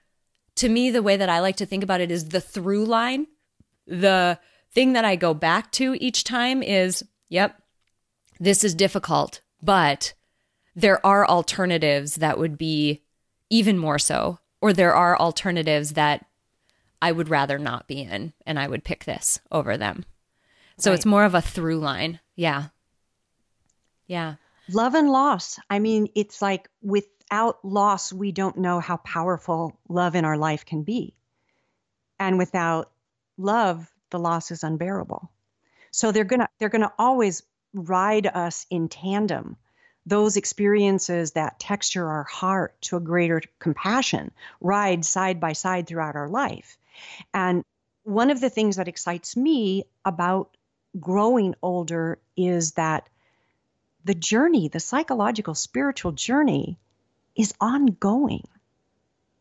to 0.56 0.70
me, 0.70 0.90
the 0.92 1.04
way 1.04 1.18
that 1.18 1.30
I 1.30 1.40
like 1.40 1.58
to 1.58 1.66
think 1.66 1.84
about 1.84 2.02
it 2.02 2.12
is 2.12 2.30
the 2.30 2.42
through 2.42 2.86
line, 2.86 3.28
the 3.86 4.40
thing 4.72 4.94
that 4.94 5.06
I 5.06 5.16
go 5.16 5.34
back 5.34 5.72
to 5.74 5.96
each 6.00 6.24
time 6.24 6.62
is, 6.62 7.04
yep, 7.30 7.62
this 8.40 8.64
is 8.64 8.76
difficult, 8.76 9.42
but 9.62 10.14
there 10.76 11.04
are 11.06 11.28
alternatives 11.28 12.16
that 12.16 12.38
would 12.38 12.58
be 12.58 13.02
even 13.50 13.78
more 13.78 13.98
so, 14.00 14.40
or 14.62 14.74
there 14.74 14.94
are 14.94 15.18
alternatives 15.18 15.94
that 15.94 16.26
I 17.02 17.12
would 17.12 17.30
rather 17.30 17.58
not 17.58 17.88
be 17.88 18.02
in, 18.02 18.34
and 18.46 18.60
I 18.60 18.68
would 18.68 18.84
pick 18.84 19.06
this 19.06 19.40
over 19.52 19.78
them. 19.78 20.06
So 20.78 20.92
right. 20.92 20.96
it's 20.96 21.06
more 21.06 21.24
of 21.24 21.36
a 21.36 21.42
through 21.42 21.80
line. 21.80 22.20
Yeah. 22.36 22.66
Yeah. 24.08 24.36
Love 24.70 24.96
and 24.96 25.10
loss. 25.10 25.60
I 25.70 25.80
mean, 25.80 26.10
it's 26.16 26.42
like 26.42 26.70
without 26.82 27.64
loss, 27.64 28.14
we 28.14 28.32
don't 28.32 28.58
know 28.58 28.80
how 28.80 28.98
powerful 28.98 29.80
love 29.90 30.16
in 30.16 30.26
our 30.26 30.38
life 30.38 30.66
can 30.66 30.84
be. 30.84 31.16
And 32.20 32.38
without 32.38 32.92
love, 33.38 33.92
the 34.10 34.20
loss 34.20 34.52
is 34.52 34.64
unbearable. 34.64 35.30
So 35.92 36.12
they're 36.12 36.24
going 36.24 36.42
to 36.42 36.50
they're 36.60 36.70
going 36.70 36.82
to 36.82 36.94
always 36.98 37.44
ride 37.74 38.28
us 38.28 38.66
in 38.70 38.90
tandem. 38.90 39.58
Those 40.06 40.38
experiences 40.38 41.32
that 41.32 41.60
texture 41.60 42.08
our 42.08 42.24
heart 42.24 42.80
to 42.84 42.98
a 42.98 43.02
greater 43.02 43.42
compassion 43.60 44.32
ride 44.62 45.04
side 45.04 45.40
by 45.40 45.54
side 45.54 45.88
throughout 45.88 46.16
our 46.16 46.30
life. 46.30 46.78
And 47.34 47.64
one 48.04 48.32
of 48.32 48.40
the 48.40 48.50
things 48.50 48.78
that 48.78 48.88
excites 48.88 49.36
me 49.36 49.84
about 50.06 50.56
growing 50.98 51.56
older 51.62 52.20
is 52.38 52.74
that 52.74 53.10
the 54.06 54.16
journey, 54.16 54.70
the 54.70 54.80
psychological, 54.80 55.54
spiritual 55.54 56.14
journey, 56.14 56.80
is 57.36 57.54
ongoing. 57.60 58.48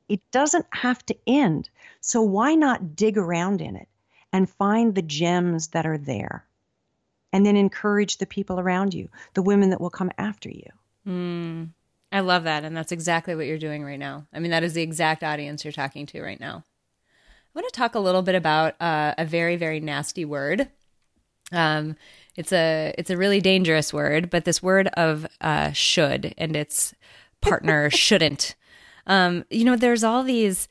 It 0.08 0.20
doesn't 0.32 0.66
have 0.72 1.04
to 1.06 1.16
end. 1.26 1.70
So 2.00 2.22
why 2.22 2.56
not 2.56 2.96
dig 2.96 3.16
around 3.18 3.60
in 3.60 3.76
it 3.76 3.88
and 4.32 4.48
find 4.48 4.94
the 4.94 5.02
gems 5.02 5.68
that 5.68 5.86
are 5.86 5.98
there? 5.98 6.46
And 7.32 7.44
then 7.44 7.56
encourage 7.56 8.18
the 8.18 8.26
people 8.26 8.58
around 8.58 8.94
you, 8.94 9.08
the 9.34 9.42
women 9.42 9.70
that 9.70 9.80
will 9.80 9.90
come 9.90 10.10
after 10.16 10.48
you. 10.48 10.70
Mm, 11.06 11.70
I 12.10 12.20
love 12.20 12.44
that. 12.44 12.64
And 12.64 12.76
that's 12.76 12.92
exactly 12.92 13.34
what 13.34 13.46
you're 13.46 13.58
doing 13.58 13.84
right 13.84 13.98
now. 13.98 14.26
I 14.32 14.38
mean, 14.38 14.52
that 14.52 14.62
is 14.62 14.74
the 14.74 14.82
exact 14.82 15.22
audience 15.22 15.64
you're 15.64 15.72
talking 15.72 16.06
to 16.06 16.22
right 16.22 16.40
now. 16.40 16.64
I 17.08 17.58
want 17.58 17.66
to 17.72 17.78
talk 17.78 17.94
a 17.94 18.00
little 18.00 18.22
bit 18.22 18.34
about 18.34 18.80
uh, 18.80 19.14
a 19.18 19.24
very, 19.24 19.56
very 19.56 19.80
nasty 19.80 20.24
word 20.24 20.68
um, 21.52 21.96
it's 22.36 22.52
a 22.52 22.94
it's 22.98 23.10
a 23.10 23.16
really 23.16 23.40
dangerous 23.40 23.92
word, 23.92 24.30
but 24.30 24.44
this 24.44 24.62
word 24.62 24.88
of 24.94 25.26
uh, 25.40 25.72
should 25.72 26.34
and 26.36 26.56
its 26.56 26.94
partner 27.40 27.90
shouldn't. 27.90 28.54
Um, 29.06 29.44
you 29.50 29.64
know, 29.64 29.76
there's 29.76 30.04
all 30.04 30.22
these 30.22 30.68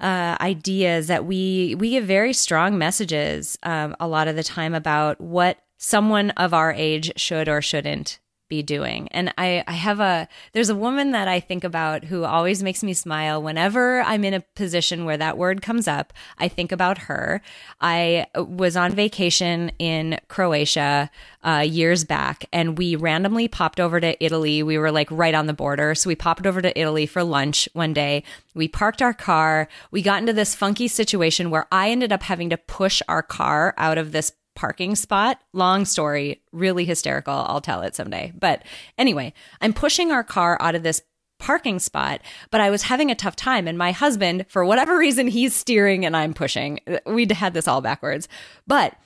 uh, 0.00 0.36
ideas 0.40 1.08
that 1.08 1.24
we 1.24 1.74
we 1.78 1.90
give 1.90 2.04
very 2.04 2.32
strong 2.32 2.78
messages 2.78 3.58
um, 3.62 3.96
a 3.98 4.06
lot 4.06 4.28
of 4.28 4.36
the 4.36 4.44
time 4.44 4.74
about 4.74 5.20
what 5.20 5.58
someone 5.76 6.30
of 6.32 6.54
our 6.54 6.72
age 6.72 7.12
should 7.16 7.48
or 7.48 7.60
shouldn't 7.60 8.18
be 8.48 8.62
doing. 8.62 9.08
And 9.08 9.32
I, 9.38 9.64
I 9.66 9.72
have 9.72 10.00
a, 10.00 10.28
there's 10.52 10.68
a 10.68 10.74
woman 10.74 11.12
that 11.12 11.28
I 11.28 11.40
think 11.40 11.64
about 11.64 12.04
who 12.04 12.24
always 12.24 12.62
makes 12.62 12.82
me 12.82 12.94
smile 12.94 13.42
whenever 13.42 14.00
I'm 14.00 14.24
in 14.24 14.34
a 14.34 14.40
position 14.40 15.04
where 15.04 15.16
that 15.16 15.38
word 15.38 15.62
comes 15.62 15.86
up. 15.86 16.12
I 16.38 16.48
think 16.48 16.72
about 16.72 16.98
her. 16.98 17.42
I 17.80 18.26
was 18.34 18.76
on 18.76 18.92
vacation 18.92 19.70
in 19.78 20.18
Croatia 20.28 21.10
uh, 21.44 21.64
years 21.66 22.04
back 22.04 22.46
and 22.52 22.76
we 22.76 22.96
randomly 22.96 23.48
popped 23.48 23.80
over 23.80 24.00
to 24.00 24.24
Italy. 24.24 24.62
We 24.62 24.78
were 24.78 24.90
like 24.90 25.10
right 25.10 25.34
on 25.34 25.46
the 25.46 25.52
border. 25.52 25.94
So 25.94 26.08
we 26.08 26.16
popped 26.16 26.46
over 26.46 26.60
to 26.60 26.78
Italy 26.78 27.06
for 27.06 27.22
lunch 27.22 27.68
one 27.72 27.92
day. 27.92 28.24
We 28.54 28.68
parked 28.68 29.02
our 29.02 29.14
car. 29.14 29.68
We 29.90 30.02
got 30.02 30.20
into 30.20 30.32
this 30.32 30.54
funky 30.54 30.88
situation 30.88 31.50
where 31.50 31.66
I 31.70 31.90
ended 31.90 32.12
up 32.12 32.22
having 32.24 32.50
to 32.50 32.56
push 32.56 33.00
our 33.08 33.22
car 33.22 33.74
out 33.76 33.98
of 33.98 34.12
this 34.12 34.32
parking 34.58 34.96
spot. 34.96 35.40
Long 35.52 35.84
story, 35.84 36.42
really 36.50 36.84
hysterical. 36.84 37.32
I'll 37.32 37.60
tell 37.60 37.82
it 37.82 37.94
someday. 37.94 38.32
But 38.36 38.64
anyway, 38.98 39.32
I'm 39.60 39.72
pushing 39.72 40.10
our 40.10 40.24
car 40.24 40.58
out 40.60 40.74
of 40.74 40.82
this 40.82 41.00
parking 41.38 41.78
spot, 41.78 42.22
but 42.50 42.60
I 42.60 42.68
was 42.68 42.82
having 42.82 43.08
a 43.08 43.14
tough 43.14 43.36
time. 43.36 43.68
And 43.68 43.78
my 43.78 43.92
husband, 43.92 44.46
for 44.48 44.64
whatever 44.64 44.98
reason, 44.98 45.28
he's 45.28 45.54
steering 45.54 46.04
and 46.04 46.16
I'm 46.16 46.34
pushing. 46.34 46.80
We'd 47.06 47.30
had 47.30 47.54
this 47.54 47.68
all 47.68 47.80
backwards. 47.80 48.26
But 48.66 48.96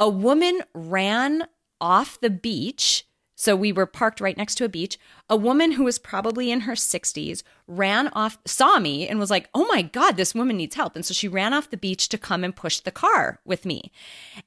a 0.00 0.08
woman 0.08 0.62
ran 0.72 1.48
off 1.82 2.18
the 2.22 2.30
beach 2.30 3.04
so 3.36 3.56
we 3.56 3.72
were 3.72 3.86
parked 3.86 4.20
right 4.20 4.36
next 4.36 4.54
to 4.56 4.64
a 4.64 4.68
beach. 4.68 4.98
A 5.28 5.36
woman 5.36 5.72
who 5.72 5.84
was 5.84 5.98
probably 5.98 6.50
in 6.50 6.60
her 6.60 6.74
60s 6.74 7.42
ran 7.66 8.08
off, 8.08 8.38
saw 8.46 8.78
me, 8.78 9.08
and 9.08 9.18
was 9.18 9.30
like, 9.30 9.48
Oh 9.54 9.66
my 9.66 9.82
God, 9.82 10.16
this 10.16 10.34
woman 10.34 10.56
needs 10.56 10.76
help. 10.76 10.94
And 10.94 11.04
so 11.04 11.14
she 11.14 11.28
ran 11.28 11.52
off 11.52 11.70
the 11.70 11.76
beach 11.76 12.08
to 12.10 12.18
come 12.18 12.44
and 12.44 12.54
push 12.54 12.80
the 12.80 12.90
car 12.90 13.40
with 13.44 13.64
me. 13.64 13.92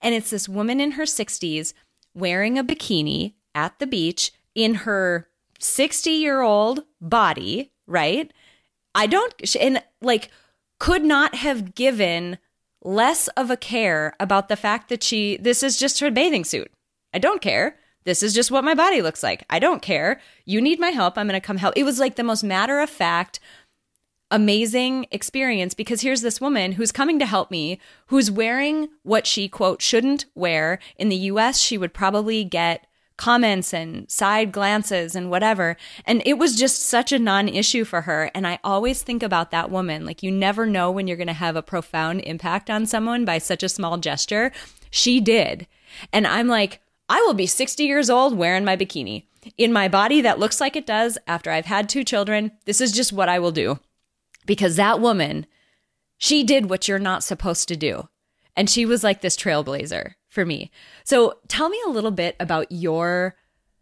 And 0.02 0.16
it's 0.16 0.30
this 0.30 0.48
woman 0.48 0.80
in 0.80 0.92
her 0.92 1.04
60s 1.04 1.74
wearing 2.14 2.58
a 2.58 2.64
bikini 2.64 3.34
at 3.54 3.78
the 3.80 3.88
beach 3.88 4.32
in 4.56 4.76
her 4.76 5.28
60 5.60 6.10
year 6.10 6.42
old 6.42 6.84
body, 7.02 7.72
right? 7.88 8.32
I 8.96 9.08
don't, 9.08 9.56
and 9.60 9.84
like, 10.02 10.30
could 10.80 11.04
not 11.04 11.36
have 11.36 11.76
given 11.76 12.38
less 12.84 13.28
of 13.30 13.52
a 13.52 13.58
care 13.58 14.16
about 14.20 14.50
the 14.50 14.56
fact 14.56 14.90
that 14.90 15.04
she, 15.04 15.38
this 15.38 15.62
is 15.62 15.78
just 15.78 16.00
her 16.00 16.10
bathing 16.10 16.44
suit. 16.44 16.72
I 17.14 17.20
don't 17.20 17.42
care. 17.42 17.78
This 18.08 18.24
is 18.24 18.34
just 18.34 18.52
what 18.52 18.64
my 18.64 18.74
body 18.74 19.02
looks 19.02 19.22
like. 19.22 19.44
I 19.50 19.60
don't 19.60 19.82
care. 19.82 20.22
You 20.46 20.62
need 20.62 20.80
my 20.80 20.92
help. 20.92 21.18
I'm 21.18 21.28
going 21.28 21.40
to 21.40 21.46
come 21.46 21.58
help. 21.58 21.74
It 21.76 21.84
was 21.84 22.00
like 22.00 22.16
the 22.16 22.24
most 22.24 22.42
matter 22.42 22.80
of 22.80 22.90
fact, 22.90 23.42
amazing 24.32 25.08
experience 25.12 25.74
because 25.74 26.00
here's 26.00 26.22
this 26.22 26.40
woman 26.40 26.72
who's 26.72 26.94
coming 26.94 27.20
to 27.20 27.26
help 27.26 27.52
me, 27.52 27.82
who's 28.06 28.32
wearing 28.32 28.88
what 29.04 29.28
she, 29.28 29.50
quote, 29.50 29.82
shouldn't 29.82 30.24
wear. 30.36 30.80
In 30.96 31.10
the 31.10 31.18
US, 31.18 31.60
she 31.60 31.78
would 31.78 31.94
probably 31.94 32.46
get 32.46 32.88
comments 33.18 33.74
and 33.74 34.10
side 34.10 34.54
glances 34.54 35.14
and 35.14 35.30
whatever. 35.30 35.76
And 36.06 36.24
it 36.26 36.38
was 36.38 36.56
just 36.56 36.86
such 36.86 37.12
a 37.12 37.20
non 37.20 37.50
issue 37.50 37.84
for 37.84 38.04
her. 38.04 38.32
And 38.34 38.48
I 38.48 38.60
always 38.64 39.02
think 39.02 39.22
about 39.22 39.52
that 39.52 39.70
woman. 39.70 40.06
Like, 40.06 40.24
you 40.24 40.32
never 40.32 40.66
know 40.66 40.92
when 40.92 41.10
you're 41.10 41.18
going 41.18 41.28
to 41.28 41.34
have 41.34 41.58
a 41.58 41.62
profound 41.62 42.22
impact 42.22 42.70
on 42.70 42.86
someone 42.86 43.26
by 43.26 43.38
such 43.38 43.64
a 43.64 43.70
small 43.70 43.98
gesture. 43.98 44.54
She 44.90 45.20
did. 45.20 45.68
And 46.14 46.26
I'm 46.26 46.48
like, 46.48 46.80
I 47.10 47.22
will 47.22 47.34
be 47.34 47.48
60 47.48 47.84
years 47.84 48.10
old 48.10 48.38
wearing 48.38 48.66
my 48.66 48.76
bikini 48.76 49.26
in 49.58 49.72
my 49.72 49.88
body 49.88 50.22
that 50.22 50.40
looks 50.40 50.60
like 50.60 50.76
it 50.76 50.86
does 50.86 51.18
after 51.28 51.52
I've 51.52 51.66
had 51.66 51.88
two 51.88 52.04
children. 52.04 52.52
This 52.66 52.82
is 52.82 52.92
just 52.92 53.14
what 53.14 53.30
I 53.30 53.40
will 53.40 53.52
do. 53.52 53.80
Because 54.46 54.76
that 54.76 55.00
woman, 55.00 55.46
she 56.18 56.44
did 56.44 56.70
what 56.70 56.88
you're 56.88 57.00
not 57.00 57.24
supposed 57.24 57.68
to 57.68 57.76
do. 57.76 58.10
And 58.56 58.70
she 58.70 58.86
was 58.86 59.04
like 59.04 59.22
this 59.22 59.38
trailblazer 59.38 60.14
for 60.28 60.46
me. 60.46 60.72
So 61.04 61.36
tell 61.48 61.70
me 61.70 61.80
a 61.86 61.92
little 61.92 62.12
bit 62.12 62.36
about 62.40 62.72
your 62.72 63.36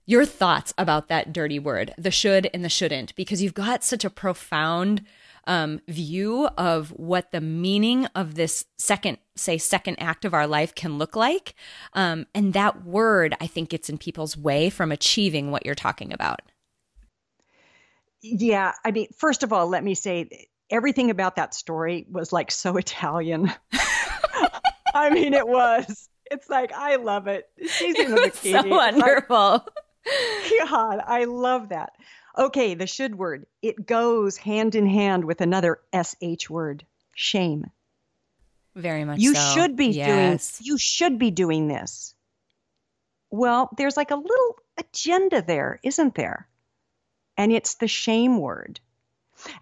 your 0.07 0.25
thoughts 0.25 0.71
about 0.77 1.07
that 1.07 1.33
dirty 1.33 1.57
word, 1.57 1.91
the 1.97 2.11
should 2.11 2.47
and 2.53 2.63
the 2.63 2.69
shouldn't, 2.69 3.15
because 3.15 3.41
you've 3.41 3.55
got 3.55 3.83
such 3.83 4.05
a 4.05 4.09
profound 4.09 5.03
um, 5.47 5.79
view 5.87 6.47
of 6.57 6.89
what 6.89 7.31
the 7.31 7.41
meaning 7.41 8.05
of 8.15 8.35
this 8.35 8.65
second, 8.77 9.17
say, 9.35 9.57
second 9.57 9.97
act 9.99 10.25
of 10.25 10.33
our 10.33 10.47
life 10.47 10.73
can 10.75 10.97
look 10.97 11.15
like. 11.15 11.55
Um, 11.93 12.25
and 12.33 12.53
that 12.53 12.85
word, 12.85 13.35
I 13.39 13.47
think, 13.47 13.69
gets 13.69 13.89
in 13.89 13.97
people's 13.97 14.37
way 14.37 14.69
from 14.69 14.91
achieving 14.91 15.51
what 15.51 15.65
you're 15.65 15.75
talking 15.75 16.13
about. 16.13 16.41
Yeah. 18.21 18.73
I 18.83 18.91
mean, 18.91 19.07
first 19.15 19.43
of 19.43 19.53
all, 19.53 19.67
let 19.67 19.83
me 19.83 19.93
say 19.95 20.47
everything 20.69 21.09
about 21.09 21.35
that 21.35 21.53
story 21.53 22.05
was 22.09 22.33
like 22.33 22.51
so 22.51 22.77
Italian. 22.77 23.51
I 24.93 25.09
mean, 25.09 25.33
it 25.33 25.47
was. 25.47 26.09
It's 26.31 26.49
like 26.49 26.71
I 26.73 26.95
love 26.95 27.27
it. 27.27 27.47
She's 27.67 27.99
in 27.99 28.13
a 28.13 28.15
bikini. 28.15 28.63
so 28.63 28.67
wonderful. 28.67 29.51
Like, 29.51 29.61
God, 30.69 31.01
I 31.05 31.25
love 31.25 31.69
that. 31.69 31.93
Okay, 32.37 32.73
the 32.73 32.87
should 32.87 33.15
word. 33.15 33.45
It 33.61 33.85
goes 33.85 34.37
hand 34.37 34.75
in 34.75 34.87
hand 34.87 35.25
with 35.25 35.41
another 35.41 35.79
sh 35.93 36.49
word, 36.49 36.85
shame. 37.13 37.71
Very 38.75 39.05
much. 39.05 39.19
You 39.19 39.35
so. 39.35 39.53
should 39.53 39.75
be 39.75 39.87
yes. 39.87 40.57
doing. 40.57 40.67
You 40.67 40.77
should 40.77 41.17
be 41.17 41.31
doing 41.31 41.67
this. 41.67 42.13
Well, 43.31 43.69
there's 43.77 43.97
like 43.97 44.11
a 44.11 44.15
little 44.15 44.59
agenda 44.77 45.41
there, 45.41 45.79
isn't 45.83 46.15
there? 46.15 46.47
And 47.37 47.51
it's 47.51 47.75
the 47.75 47.87
shame 47.87 48.39
word. 48.39 48.79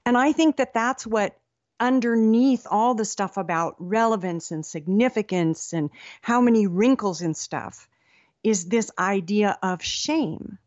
And 0.06 0.18
I 0.18 0.32
think 0.32 0.58
that 0.58 0.74
that's 0.74 1.06
what 1.06 1.38
underneath 1.80 2.68
all 2.70 2.96
the 2.96 3.06
stuff 3.06 3.38
about 3.38 3.76
relevance 3.80 4.52
and 4.52 4.66
significance 4.66 5.74
and 5.74 5.90
how 6.22 6.40
many 6.42 6.68
wrinkles 6.68 7.22
and 7.22 7.36
stuff 7.36 7.88
is 8.44 8.66
this 8.66 8.92
idea 9.00 9.58
of 9.64 9.84
shame. 9.84 10.58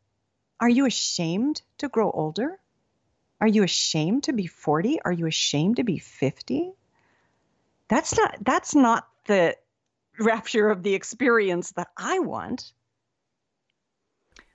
Are 0.59 0.69
you 0.69 0.87
ashamed 0.87 1.61
to 1.79 1.89
grow 1.89 2.11
older? 2.11 2.59
Are 3.41 3.47
you 3.47 3.63
ashamed 3.63 4.25
to 4.25 4.33
be 4.33 4.47
40? 4.47 5.01
Are 5.05 5.13
you 5.13 5.27
ashamed 5.27 5.77
to 5.77 5.85
be 5.85 5.99
50? 5.99 6.73
That's 7.89 8.17
not 8.17 8.37
that's 8.41 8.75
not 8.75 9.07
the 9.27 9.57
rapture 10.19 10.71
of 10.71 10.83
the 10.83 10.95
experience 10.95 11.73
that 11.73 11.89
I 11.97 12.21
want. 12.21 12.73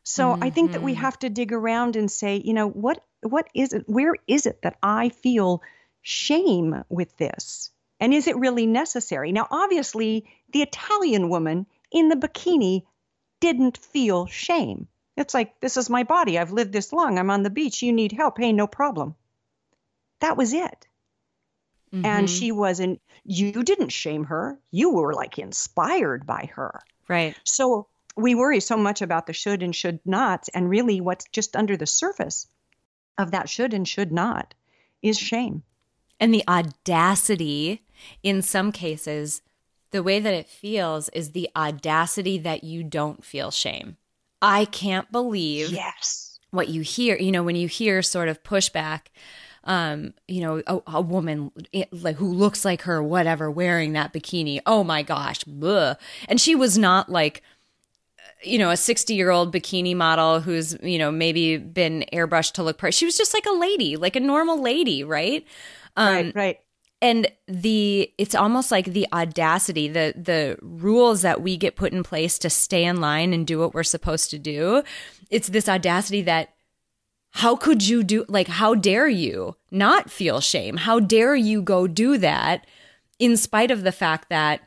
So 0.03 0.34
mm-hmm. 0.34 0.43
I 0.43 0.49
think 0.49 0.72
that 0.72 0.82
we 0.82 0.95
have 0.95 1.17
to 1.19 1.30
dig 1.30 1.53
around 1.53 1.95
and 1.95 2.09
say, 2.09 2.41
you 2.43 2.53
know, 2.53 2.67
what 2.67 3.03
what 3.22 3.47
is 3.53 3.74
it 3.74 3.88
where 3.88 4.15
is 4.28 4.47
it 4.47 4.63
that 4.63 4.78
I 4.82 5.09
feel 5.09 5.61
shame 6.01 6.84
with 6.89 7.15
this? 7.17 7.69
And 7.99 8.13
is 8.15 8.28
it 8.28 8.38
really 8.38 8.65
necessary? 8.65 9.32
Now 9.32 9.47
obviously, 9.51 10.26
the 10.51 10.63
Italian 10.63 11.30
woman 11.30 11.67
in 11.91 12.09
the 12.09 12.15
bikini 12.15 12.84
didn't 13.41 13.77
feel 13.77 14.27
shame. 14.27 14.87
It's 15.17 15.33
like, 15.33 15.59
this 15.59 15.75
is 15.75 15.89
my 15.89 16.03
body. 16.03 16.39
I've 16.39 16.53
lived 16.53 16.71
this 16.71 16.93
long. 16.93 17.19
I'm 17.19 17.29
on 17.29 17.43
the 17.43 17.49
beach. 17.49 17.81
You 17.81 17.91
need 17.91 18.13
help. 18.13 18.37
Hey, 18.37 18.53
no 18.53 18.65
problem. 18.65 19.15
That 20.21 20.37
was 20.37 20.53
it. 20.53 20.87
Mm-hmm. 21.93 22.05
And 22.05 22.29
she 22.29 22.53
wasn't, 22.53 23.01
you 23.25 23.63
didn't 23.63 23.89
shame 23.89 24.23
her. 24.25 24.57
You 24.71 24.91
were 24.91 25.13
like 25.13 25.37
inspired 25.37 26.25
by 26.25 26.49
her. 26.55 26.79
Right. 27.09 27.35
So 27.43 27.87
we 28.15 28.35
worry 28.35 28.61
so 28.61 28.77
much 28.77 29.01
about 29.01 29.27
the 29.27 29.33
should 29.33 29.63
and 29.63 29.75
should 29.75 29.99
nots. 30.05 30.49
And 30.49 30.69
really, 30.69 31.01
what's 31.01 31.25
just 31.33 31.57
under 31.57 31.75
the 31.75 31.87
surface 31.87 32.47
of 33.17 33.31
that 33.31 33.49
should 33.49 33.73
and 33.73 33.85
should 33.85 34.11
not 34.11 34.53
is 35.01 35.19
shame. 35.19 35.63
And 36.19 36.33
the 36.33 36.47
audacity 36.47 37.83
in 38.23 38.41
some 38.41 38.71
cases, 38.71 39.41
the 39.91 40.03
way 40.03 40.19
that 40.19 40.33
it 40.33 40.47
feels 40.47 41.09
is 41.09 41.31
the 41.31 41.49
audacity 41.55 42.37
that 42.39 42.63
you 42.63 42.83
don't 42.83 43.23
feel 43.23 43.51
shame. 43.51 43.97
I 44.41 44.65
can't 44.65 45.11
believe 45.11 45.69
yes. 45.69 46.39
what 46.49 46.69
you 46.69 46.81
hear. 46.81 47.15
You 47.17 47.31
know, 47.31 47.43
when 47.43 47.55
you 47.55 47.67
hear 47.67 48.01
sort 48.01 48.29
of 48.29 48.41
pushback, 48.43 49.01
um, 49.65 50.13
you 50.27 50.41
know, 50.41 50.63
a, 50.65 50.79
a 50.87 51.01
woman 51.01 51.51
like 51.91 52.15
who 52.15 52.33
looks 52.33 52.65
like 52.65 52.83
her, 52.83 53.03
whatever, 53.03 53.51
wearing 53.51 53.93
that 53.93 54.13
bikini. 54.13 54.61
Oh 54.65 54.83
my 54.83 55.03
gosh, 55.03 55.43
bleh. 55.43 55.97
and 56.27 56.41
she 56.41 56.55
was 56.55 56.77
not 56.77 57.09
like 57.09 57.43
you 58.43 58.57
know, 58.57 58.71
a 58.71 58.77
60 58.77 59.13
year 59.13 59.29
old 59.29 59.53
bikini 59.53 59.95
model 59.95 60.39
who's, 60.39 60.75
you 60.81 60.97
know, 60.97 61.11
maybe 61.11 61.57
been 61.57 62.03
airbrushed 62.11 62.53
to 62.53 62.63
look 62.63 62.79
pretty. 62.79 62.95
She 62.95 63.05
was 63.05 63.15
just 63.15 63.35
like 63.35 63.45
a 63.45 63.51
lady, 63.51 63.97
like 63.97 64.15
a 64.15 64.19
normal 64.19 64.59
lady, 64.59 65.03
right? 65.03 65.45
Um, 65.95 66.15
right, 66.15 66.35
right 66.35 66.59
and 67.02 67.28
the 67.47 68.12
it's 68.18 68.36
almost 68.36 68.72
like 68.72 68.86
the 68.86 69.08
audacity 69.12 69.88
the 69.88 70.14
the 70.16 70.58
rules 70.62 71.24
that 71.24 71.41
we 71.41 71.58
get 71.58 71.76
put 71.76 71.91
in 71.91 72.04
place 72.04 72.38
to 72.39 72.49
stay 72.49 72.84
in 72.84 73.02
line 73.02 73.34
and 73.34 73.47
do 73.47 73.60
what 73.60 73.74
we're 73.74 73.84
supposed 73.84 74.30
to 74.30 74.39
do. 74.39 74.84
It's 75.30 75.47
this 75.47 75.68
audacity 75.68 76.22
that 76.24 76.54
how 77.32 77.56
could 77.56 77.88
you 77.88 78.04
do 78.04 78.26
like 78.28 78.47
how 78.47 78.76
dare 78.76 79.08
you 79.08 79.56
not 79.72 80.12
feel 80.12 80.41
shame? 80.41 80.78
How 80.78 80.99
dare 80.99 81.36
you 81.36 81.62
go 81.62 81.88
do 81.88 82.18
that 82.18 82.68
in 83.20 83.38
spite 83.38 83.72
of 83.72 83.84
the 83.84 83.91
fact 83.91 84.30
that 84.30 84.62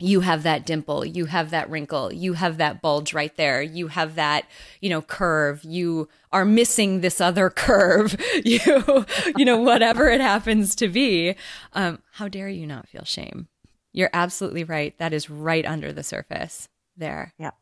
you 0.00 0.20
have 0.20 0.42
that 0.42 0.66
dimple 0.66 1.04
you 1.04 1.26
have 1.26 1.50
that 1.50 1.70
wrinkle 1.70 2.12
you 2.12 2.32
have 2.32 2.58
that 2.58 2.82
bulge 2.82 3.14
right 3.14 3.36
there 3.36 3.62
you 3.62 3.88
have 3.88 4.16
that 4.16 4.44
you 4.80 4.90
know 4.90 5.00
curve 5.00 5.62
you 5.62 6.08
are 6.34 6.44
missing 6.44 7.00
this 7.00 7.20
other 7.20 7.48
curve 7.48 8.16
you 8.44 9.06
you 9.36 9.44
know 9.44 9.56
whatever 9.56 10.08
it 10.08 10.20
happens 10.20 10.74
to 10.74 10.88
be 10.88 11.34
um 11.72 12.00
how 12.12 12.28
dare 12.28 12.48
you 12.48 12.66
not 12.66 12.88
feel 12.88 13.04
shame? 13.04 13.48
You're 13.92 14.10
absolutely 14.12 14.64
right. 14.64 14.98
That 14.98 15.12
is 15.12 15.30
right 15.30 15.64
under 15.64 15.92
the 15.92 16.02
surface 16.02 16.68
there. 16.96 17.32
Yeah. 17.38 17.52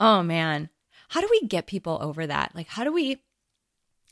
Oh 0.00 0.22
man. 0.22 0.70
How 1.10 1.20
do 1.20 1.28
we 1.30 1.46
get 1.46 1.66
people 1.66 1.98
over 2.00 2.26
that? 2.26 2.52
Like 2.54 2.68
how 2.68 2.84
do 2.84 2.92
we 2.92 3.22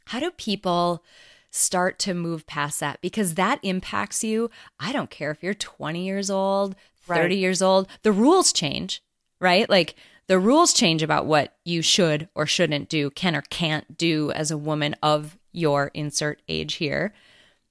how 0.06 0.20
do 0.20 0.30
people 0.30 1.02
start 1.50 1.98
to 2.00 2.14
move 2.14 2.46
past 2.46 2.80
that? 2.80 3.00
Because 3.00 3.34
that 3.34 3.58
impacts 3.62 4.22
you. 4.22 4.50
I 4.78 4.92
don't 4.92 5.10
care 5.10 5.30
if 5.30 5.42
you're 5.42 5.54
20 5.54 6.04
years 6.04 6.30
old, 6.30 6.76
30 7.06 7.20
right. 7.20 7.32
years 7.32 7.62
old, 7.62 7.88
the 8.02 8.12
rules 8.12 8.52
change, 8.52 9.02
right? 9.40 9.68
Like 9.68 9.94
the 10.32 10.38
rules 10.38 10.72
change 10.72 11.02
about 11.02 11.26
what 11.26 11.58
you 11.62 11.82
should 11.82 12.26
or 12.34 12.46
shouldn't 12.46 12.88
do, 12.88 13.10
can 13.10 13.36
or 13.36 13.42
can't 13.42 13.98
do 13.98 14.30
as 14.30 14.50
a 14.50 14.56
woman 14.56 14.96
of 15.02 15.36
your 15.52 15.90
insert 15.92 16.40
age 16.48 16.76
here. 16.76 17.12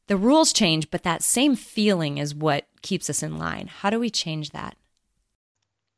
The 0.05 0.15
rules 0.15 0.53
change, 0.53 0.91
but 0.91 1.01
that 1.01 1.23
same 1.23 1.55
feeling 1.55 2.19
is 2.19 2.35
what 2.35 2.67
keeps 2.83 3.09
us 3.09 3.23
in 3.23 3.39
line. 3.39 3.65
How 3.65 3.89
do 3.89 3.99
we 3.99 4.11
change 4.11 4.51
that? 4.51 4.75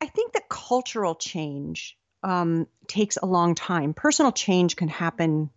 I 0.00 0.06
think 0.06 0.32
that 0.32 0.48
cultural 0.48 1.14
change 1.14 1.98
um, 2.22 2.66
takes 2.88 3.18
a 3.18 3.26
long 3.26 3.54
time. 3.54 3.92
Personal 3.92 4.32
change 4.32 4.74
can 4.74 4.88
happen 4.88 5.50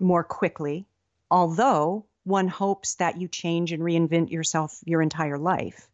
more 0.00 0.24
quickly, 0.24 0.84
although 1.30 2.06
one 2.24 2.48
hopes 2.48 2.96
that 2.96 3.20
you 3.20 3.28
change 3.28 3.70
and 3.70 3.84
reinvent 3.84 4.32
yourself 4.32 4.80
your 4.84 5.00
entire 5.00 5.38
life. 5.38 5.88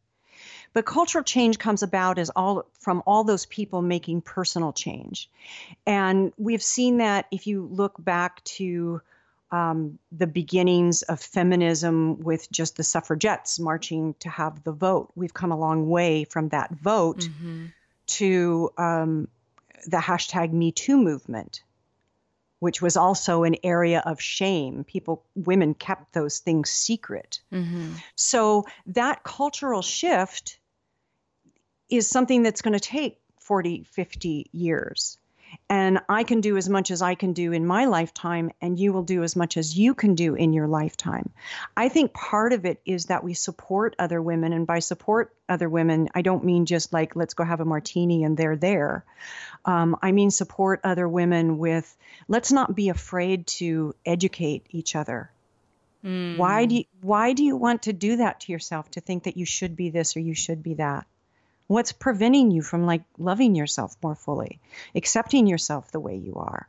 But 0.77 0.85
cultural 0.85 1.24
change 1.24 1.59
comes 1.59 1.83
about 1.83 2.18
as 2.18 2.29
all 2.29 2.66
from 2.79 3.03
all 3.07 3.24
those 3.24 3.47
people 3.47 3.81
making 3.81 4.20
personal 4.20 4.74
change. 4.74 5.31
And 5.87 6.35
we've 6.37 6.62
seen 6.62 6.99
that 6.99 7.24
if 7.31 7.47
you 7.47 7.66
look 7.72 7.95
back 7.99 8.45
to 8.45 9.01
um, 9.51 9.99
the 10.12 10.27
beginnings 10.27 11.01
of 11.01 11.18
feminism 11.18 12.20
with 12.20 12.53
just 12.53 12.77
the 12.77 12.83
suffragettes 12.83 13.59
marching 13.59 14.16
to 14.20 14.29
have 14.29 14.64
the 14.64 14.72
vote. 14.72 15.11
We've 15.14 15.33
come 15.33 15.51
a 15.51 15.59
long 15.59 15.89
way 15.89 16.24
from 16.24 16.51
that 16.51 16.72
vote 16.72 17.20
mm-hmm. 17.20 17.68
to 18.09 18.70
um, 18.77 19.29
the 19.87 19.97
hashtag 19.97 20.53
Me 20.53 20.72
Too 20.72 20.99
movement, 20.99 21.62
which 22.59 22.83
was 22.83 22.99
also 22.99 23.45
an 23.45 23.57
area 23.62 24.03
of 24.05 24.20
shame. 24.20 24.85
People, 24.85 25.24
women 25.35 25.72
kept 25.72 26.12
those 26.12 26.41
things 26.41 26.68
secret. 26.68 27.41
Mm-hmm. 27.51 27.93
So 28.14 28.66
that 28.89 29.22
cultural 29.22 29.81
shift 29.81 30.59
is 31.89 32.09
something 32.09 32.43
that's 32.43 32.62
going 32.62 32.74
to 32.74 32.80
take 32.80 33.18
40, 33.41 33.84
50 33.84 34.51
years. 34.53 35.18
And 35.68 36.01
I 36.09 36.24
can 36.24 36.41
do 36.41 36.57
as 36.57 36.68
much 36.68 36.91
as 36.91 37.03
I 37.03 37.14
can 37.14 37.32
do 37.32 37.53
in 37.53 37.66
my 37.66 37.87
lifetime, 37.87 38.51
and 38.61 38.78
you 38.78 38.93
will 38.93 39.03
do 39.03 39.22
as 39.22 39.37
much 39.37 39.57
as 39.57 39.76
you 39.76 39.95
can 39.95 40.14
do 40.14 40.34
in 40.34 40.53
your 40.53 40.66
lifetime. 40.66 41.30
I 41.76 41.89
think 41.89 42.12
part 42.12 42.53
of 42.53 42.64
it 42.64 42.80
is 42.84 43.07
that 43.07 43.24
we 43.24 43.34
support 43.34 43.97
other 43.99 44.20
women. 44.20 44.53
And 44.53 44.66
by 44.66 44.80
support 44.80 45.34
other 45.49 45.68
women, 45.68 46.09
I 46.14 46.22
don't 46.22 46.45
mean 46.45 46.66
just 46.66 46.93
like, 46.93 47.16
let's 47.16 47.34
go 47.34 47.45
have 47.45 47.61
a 47.61 47.64
martini 47.64 48.24
and 48.24 48.37
they're 48.37 48.57
there. 48.57 49.05
Um, 49.64 49.97
I 50.03 50.12
mean, 50.12 50.30
support 50.30 50.80
other 50.84 51.09
women 51.09 51.59
with, 51.59 51.97
let's 52.28 52.53
not 52.53 52.74
be 52.74 52.89
afraid 52.89 53.47
to 53.59 53.95
educate 54.05 54.66
each 54.70 54.95
other. 54.95 55.30
Mm. 56.05 56.37
Why 56.37 56.66
do 56.66 56.76
you, 56.76 56.84
why 57.01 57.32
do 57.32 57.45
you 57.45 57.57
want 57.57 57.82
to 57.82 57.93
do 57.93 58.16
that 58.16 58.41
to 58.41 58.53
yourself 58.53 58.91
to 58.93 59.01
think 59.01 59.24
that 59.24 59.37
you 59.37 59.45
should 59.47 59.74
be 59.74 59.91
this 59.91 60.16
or 60.16 60.20
you 60.20 60.34
should 60.34 60.62
be 60.62 60.74
that? 60.74 61.07
What's 61.67 61.93
preventing 61.93 62.51
you 62.51 62.62
from 62.62 62.87
like 62.87 63.03
loving 63.19 63.55
yourself 63.55 63.97
more 64.03 64.14
fully, 64.14 64.61
accepting 64.95 65.47
yourself 65.47 65.91
the 65.91 66.01
way 66.01 66.17
you 66.17 66.35
are? 66.35 66.69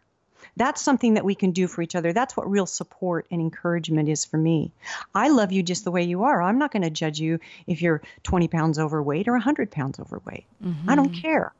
That's 0.55 0.81
something 0.81 1.13
that 1.13 1.25
we 1.25 1.35
can 1.35 1.51
do 1.51 1.67
for 1.67 1.83
each 1.83 1.95
other. 1.95 2.13
That's 2.13 2.35
what 2.35 2.49
real 2.49 2.65
support 2.65 3.27
and 3.29 3.39
encouragement 3.39 4.09
is 4.09 4.25
for 4.25 4.37
me. 4.37 4.71
I 5.13 5.29
love 5.29 5.51
you 5.51 5.61
just 5.61 5.83
the 5.83 5.91
way 5.91 6.03
you 6.03 6.23
are. 6.23 6.41
I'm 6.41 6.57
not 6.57 6.71
going 6.71 6.81
to 6.81 6.89
judge 6.89 7.19
you 7.19 7.39
if 7.67 7.81
you're 7.81 8.01
20 8.23 8.47
pounds 8.47 8.79
overweight 8.79 9.27
or 9.27 9.33
100 9.33 9.69
pounds 9.69 9.99
overweight. 9.99 10.45
Mm-hmm. 10.63 10.89
I 10.89 10.95
don't 10.95 11.11
mm-hmm. 11.11 11.21
care. 11.21 11.53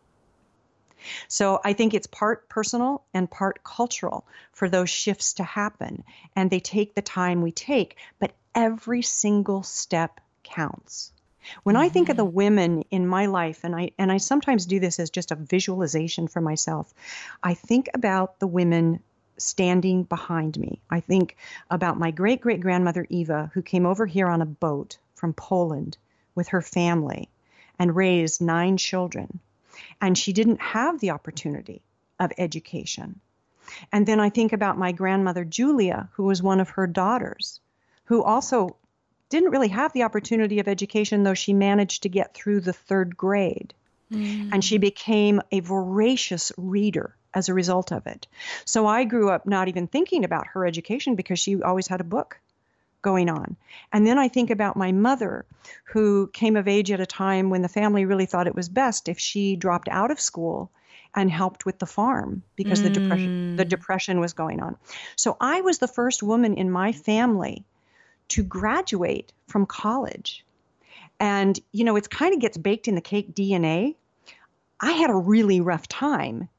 So 1.27 1.61
I 1.63 1.73
think 1.73 1.93
it's 1.93 2.07
part 2.07 2.49
personal 2.49 3.03
and 3.13 3.29
part 3.29 3.63
cultural 3.63 4.25
for 4.51 4.67
those 4.67 4.89
shifts 4.89 5.33
to 5.33 5.43
happen. 5.43 6.03
And 6.35 6.49
they 6.49 6.59
take 6.59 6.95
the 6.95 7.01
time 7.01 7.41
we 7.41 7.51
take, 7.51 7.97
but 8.19 8.33
every 8.55 9.03
single 9.03 9.61
step 9.63 10.19
counts. 10.43 11.11
When 11.63 11.75
mm-hmm. 11.75 11.83
I 11.83 11.89
think 11.89 12.09
of 12.09 12.17
the 12.17 12.25
mm-hmm. 12.25 12.35
women 12.35 12.83
in 12.91 13.07
my 13.07 13.25
life, 13.25 13.63
and 13.63 13.75
I 13.75 13.91
and 13.97 14.11
I 14.11 14.17
sometimes 14.17 14.65
do 14.65 14.79
this 14.79 14.99
as 14.99 15.09
just 15.09 15.31
a 15.31 15.35
visualization 15.35 16.27
for 16.27 16.41
myself, 16.41 16.93
I 17.43 17.53
think 17.53 17.89
about 17.93 18.39
the 18.39 18.47
women 18.47 19.01
standing 19.37 20.03
behind 20.03 20.57
me. 20.57 20.81
I 20.89 20.99
think 20.99 21.37
about 21.69 21.99
my 21.99 22.11
great 22.11 22.41
great 22.41 22.61
grandmother 22.61 23.05
Eva, 23.09 23.51
who 23.53 23.61
came 23.61 23.85
over 23.85 24.05
here 24.05 24.27
on 24.27 24.41
a 24.41 24.45
boat 24.45 24.97
from 25.15 25.33
Poland 25.33 25.97
with 26.35 26.49
her 26.49 26.61
family 26.61 27.29
and 27.79 27.95
raised 27.95 28.41
nine 28.41 28.77
children. 28.77 29.39
And 30.01 30.17
she 30.17 30.33
didn't 30.33 30.61
have 30.61 30.99
the 30.99 31.11
opportunity 31.11 31.81
of 32.19 32.31
education. 32.37 33.19
And 33.91 34.05
then 34.05 34.19
I 34.19 34.29
think 34.29 34.53
about 34.53 34.77
my 34.77 34.91
grandmother 34.91 35.43
Julia, 35.43 36.09
who 36.13 36.23
was 36.23 36.41
one 36.41 36.59
of 36.59 36.69
her 36.69 36.87
daughters, 36.87 37.59
who 38.05 38.23
also 38.23 38.77
didn't 39.29 39.51
really 39.51 39.67
have 39.69 39.93
the 39.93 40.03
opportunity 40.03 40.59
of 40.59 40.67
education, 40.67 41.23
though 41.23 41.33
she 41.33 41.53
managed 41.53 42.03
to 42.03 42.09
get 42.09 42.33
through 42.33 42.61
the 42.61 42.73
third 42.73 43.17
grade. 43.17 43.73
Mm. 44.11 44.49
And 44.53 44.63
she 44.63 44.77
became 44.77 45.41
a 45.51 45.59
voracious 45.59 46.51
reader 46.57 47.15
as 47.33 47.49
a 47.49 47.53
result 47.53 47.91
of 47.91 48.07
it. 48.07 48.27
So 48.65 48.87
I 48.87 49.03
grew 49.03 49.29
up 49.29 49.45
not 49.45 49.67
even 49.67 49.87
thinking 49.87 50.23
about 50.23 50.47
her 50.47 50.65
education 50.65 51.15
because 51.15 51.39
she 51.39 51.61
always 51.61 51.87
had 51.87 52.01
a 52.01 52.05
book 52.05 52.39
going 53.01 53.29
on. 53.29 53.55
And 53.91 54.07
then 54.07 54.17
I 54.17 54.27
think 54.27 54.49
about 54.49 54.75
my 54.75 54.91
mother, 54.91 55.45
who 55.85 56.27
came 56.33 56.55
of 56.55 56.67
age 56.67 56.91
at 56.91 56.99
a 56.99 57.05
time 57.05 57.49
when 57.49 57.61
the 57.61 57.69
family 57.69 58.05
really 58.05 58.25
thought 58.25 58.47
it 58.47 58.55
was 58.55 58.69
best 58.69 59.07
if 59.07 59.19
she 59.19 59.55
dropped 59.55 59.87
out 59.89 60.11
of 60.11 60.19
school 60.19 60.71
and 61.15 61.29
helped 61.29 61.65
with 61.65 61.79
the 61.79 61.85
farm 61.85 62.43
because 62.55 62.79
mm. 62.79 62.83
the 62.83 62.89
depression 62.89 63.55
the 63.55 63.65
mm. 63.65 63.69
depression 63.69 64.19
was 64.19 64.33
going 64.33 64.61
on. 64.61 64.77
So 65.15 65.37
I 65.39 65.61
was 65.61 65.77
the 65.77 65.87
first 65.87 66.23
woman 66.23 66.55
in 66.55 66.71
my 66.71 66.91
family 66.91 67.65
to 68.29 68.43
graduate 68.43 69.31
from 69.47 69.65
college. 69.65 70.45
And, 71.19 71.59
you 71.71 71.83
know, 71.83 71.95
it 71.95 72.09
kind 72.09 72.33
of 72.33 72.39
gets 72.39 72.57
baked 72.57 72.87
in 72.87 72.95
the 72.95 73.01
cake 73.01 73.33
DNA. 73.33 73.95
I 74.79 74.91
had 74.91 75.09
a 75.09 75.15
really 75.15 75.61
rough 75.61 75.87
time 75.87 76.49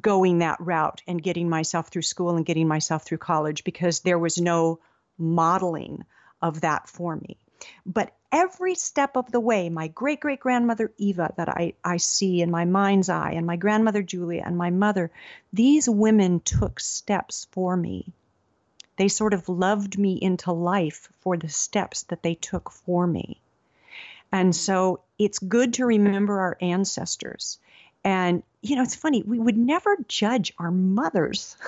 going 0.00 0.38
that 0.38 0.60
route 0.60 1.02
and 1.06 1.22
getting 1.22 1.48
myself 1.48 1.88
through 1.88 2.02
school 2.02 2.36
and 2.36 2.44
getting 2.44 2.68
myself 2.68 3.04
through 3.04 3.18
college 3.18 3.64
because 3.64 4.00
there 4.00 4.18
was 4.18 4.38
no 4.38 4.80
modeling 5.16 6.04
of 6.42 6.60
that 6.62 6.88
for 6.88 7.16
me. 7.16 7.38
But 7.86 8.12
every 8.30 8.74
step 8.74 9.16
of 9.16 9.30
the 9.30 9.40
way, 9.40 9.70
my 9.70 9.88
great 9.88 10.20
great 10.20 10.40
grandmother 10.40 10.92
Eva, 10.98 11.32
that 11.36 11.48
I, 11.48 11.74
I 11.82 11.96
see 11.96 12.42
in 12.42 12.50
my 12.50 12.64
mind's 12.64 13.08
eye, 13.08 13.32
and 13.32 13.46
my 13.46 13.56
grandmother 13.56 14.02
Julia, 14.02 14.42
and 14.44 14.58
my 14.58 14.70
mother, 14.70 15.10
these 15.52 15.88
women 15.88 16.40
took 16.40 16.80
steps 16.80 17.46
for 17.52 17.76
me 17.76 18.12
they 18.96 19.08
sort 19.08 19.34
of 19.34 19.48
loved 19.48 19.98
me 19.98 20.18
into 20.20 20.52
life 20.52 21.08
for 21.20 21.36
the 21.36 21.48
steps 21.48 22.04
that 22.04 22.22
they 22.22 22.34
took 22.34 22.70
for 22.70 23.06
me. 23.06 23.40
And 24.32 24.54
so 24.54 25.00
it's 25.18 25.38
good 25.38 25.74
to 25.74 25.86
remember 25.86 26.40
our 26.40 26.58
ancestors. 26.60 27.58
And, 28.04 28.42
you 28.60 28.76
know, 28.76 28.82
it's 28.82 28.94
funny, 28.94 29.22
we 29.22 29.38
would 29.38 29.56
never 29.56 29.96
judge 30.08 30.52
our 30.58 30.70
mothers. 30.70 31.56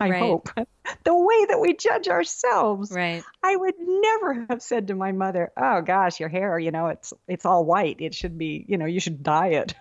I 0.00 0.10
right. 0.10 0.18
hope 0.20 0.50
the 1.04 1.14
way 1.14 1.44
that 1.46 1.60
we 1.60 1.74
judge 1.74 2.08
ourselves. 2.08 2.90
Right. 2.90 3.22
I 3.42 3.54
would 3.54 3.74
never 3.78 4.46
have 4.50 4.60
said 4.60 4.88
to 4.88 4.94
my 4.94 5.12
mother, 5.12 5.52
"Oh 5.56 5.82
gosh, 5.82 6.18
your 6.18 6.28
hair, 6.28 6.58
you 6.58 6.72
know, 6.72 6.88
it's 6.88 7.14
it's 7.28 7.46
all 7.46 7.64
white. 7.64 8.00
It 8.00 8.12
should 8.12 8.36
be, 8.36 8.64
you 8.66 8.76
know, 8.76 8.86
you 8.86 8.98
should 8.98 9.22
dye 9.22 9.50
it." 9.50 9.74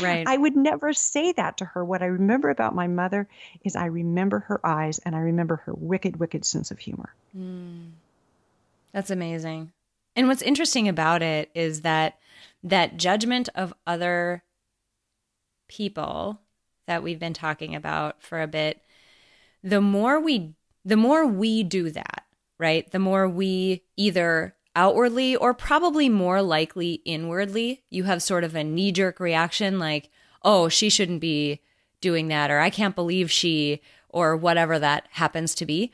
Right. 0.00 0.26
I 0.26 0.36
would 0.36 0.56
never 0.56 0.92
say 0.92 1.32
that 1.32 1.58
to 1.58 1.64
her. 1.64 1.84
What 1.84 2.02
I 2.02 2.06
remember 2.06 2.50
about 2.50 2.74
my 2.74 2.86
mother 2.86 3.28
is 3.64 3.76
I 3.76 3.86
remember 3.86 4.40
her 4.40 4.64
eyes 4.64 4.98
and 5.00 5.14
I 5.14 5.20
remember 5.20 5.56
her 5.66 5.74
wicked, 5.74 6.18
wicked 6.18 6.44
sense 6.44 6.70
of 6.70 6.78
humor. 6.78 7.14
Mm. 7.36 7.90
That's 8.92 9.10
amazing. 9.10 9.72
And 10.14 10.28
what's 10.28 10.42
interesting 10.42 10.88
about 10.88 11.22
it 11.22 11.50
is 11.54 11.82
that 11.82 12.18
that 12.62 12.96
judgment 12.96 13.48
of 13.54 13.74
other 13.86 14.42
people 15.68 16.40
that 16.86 17.02
we've 17.02 17.18
been 17.18 17.34
talking 17.34 17.74
about 17.74 18.22
for 18.22 18.40
a 18.40 18.46
bit, 18.46 18.80
the 19.62 19.80
more 19.80 20.20
we 20.20 20.54
the 20.84 20.96
more 20.96 21.26
we 21.26 21.64
do 21.64 21.90
that, 21.90 22.24
right? 22.58 22.88
The 22.90 23.00
more 23.00 23.28
we 23.28 23.82
either 23.96 24.54
outwardly 24.76 25.34
or 25.34 25.54
probably 25.54 26.08
more 26.08 26.42
likely 26.42 27.00
inwardly, 27.04 27.82
you 27.90 28.04
have 28.04 28.22
sort 28.22 28.44
of 28.44 28.54
a 28.54 28.62
knee 28.62 28.92
jerk 28.92 29.18
reaction 29.18 29.80
like, 29.80 30.10
oh, 30.42 30.68
she 30.68 30.88
shouldn't 30.88 31.20
be 31.20 31.60
doing 32.00 32.28
that, 32.28 32.50
or 32.50 32.60
I 32.60 32.70
can't 32.70 32.94
believe 32.94 33.30
she, 33.30 33.80
or 34.08 34.36
whatever 34.36 34.78
that 34.78 35.08
happens 35.12 35.54
to 35.56 35.66
be. 35.66 35.92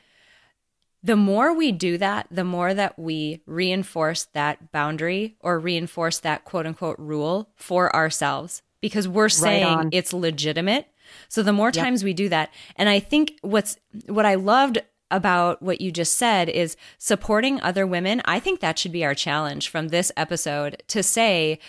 The 1.03 1.17
more 1.17 1.53
we 1.53 1.73
do 1.73 1.97
that, 1.99 2.27
the 2.31 2.45
more 2.45 2.75
that 2.75 2.99
we 2.99 3.41
reinforce 3.47 4.25
that 4.27 4.71
boundary 4.71 5.37
or 5.41 5.59
reinforce 5.59 6.19
that 6.19 6.45
quote 6.45 6.67
unquote 6.67 6.99
rule 6.99 7.49
for 7.57 7.95
ourselves 7.95 8.63
because 8.81 9.09
we're 9.09 9.29
saying 9.29 9.77
right 9.77 9.89
it's 9.91 10.13
legitimate. 10.13 10.87
So 11.29 11.43
the 11.43 11.53
more 11.53 11.69
yep. 11.69 11.85
times 11.85 12.05
we 12.05 12.13
do 12.13 12.29
that, 12.29 12.53
and 12.77 12.89
I 12.89 13.01
think 13.01 13.39
what's 13.43 13.77
what 14.07 14.27
I 14.27 14.37
loved 14.37 14.79
about 15.13 15.63
what 15.63 15.81
you 15.81 15.93
just 15.93 16.19
said 16.19 16.49
is 16.49 16.77
supporting 16.99 17.61
other 17.61 17.87
women. 17.87 18.21
I 18.25 18.41
think 18.41 18.59
that 18.61 18.79
should 18.79 18.93
be 18.93 19.05
our 19.05 19.15
challenge 19.15 19.69
from 19.69 19.89
this 19.89 20.11
episode 20.17 20.83
to 20.89 21.03
say, 21.03 21.61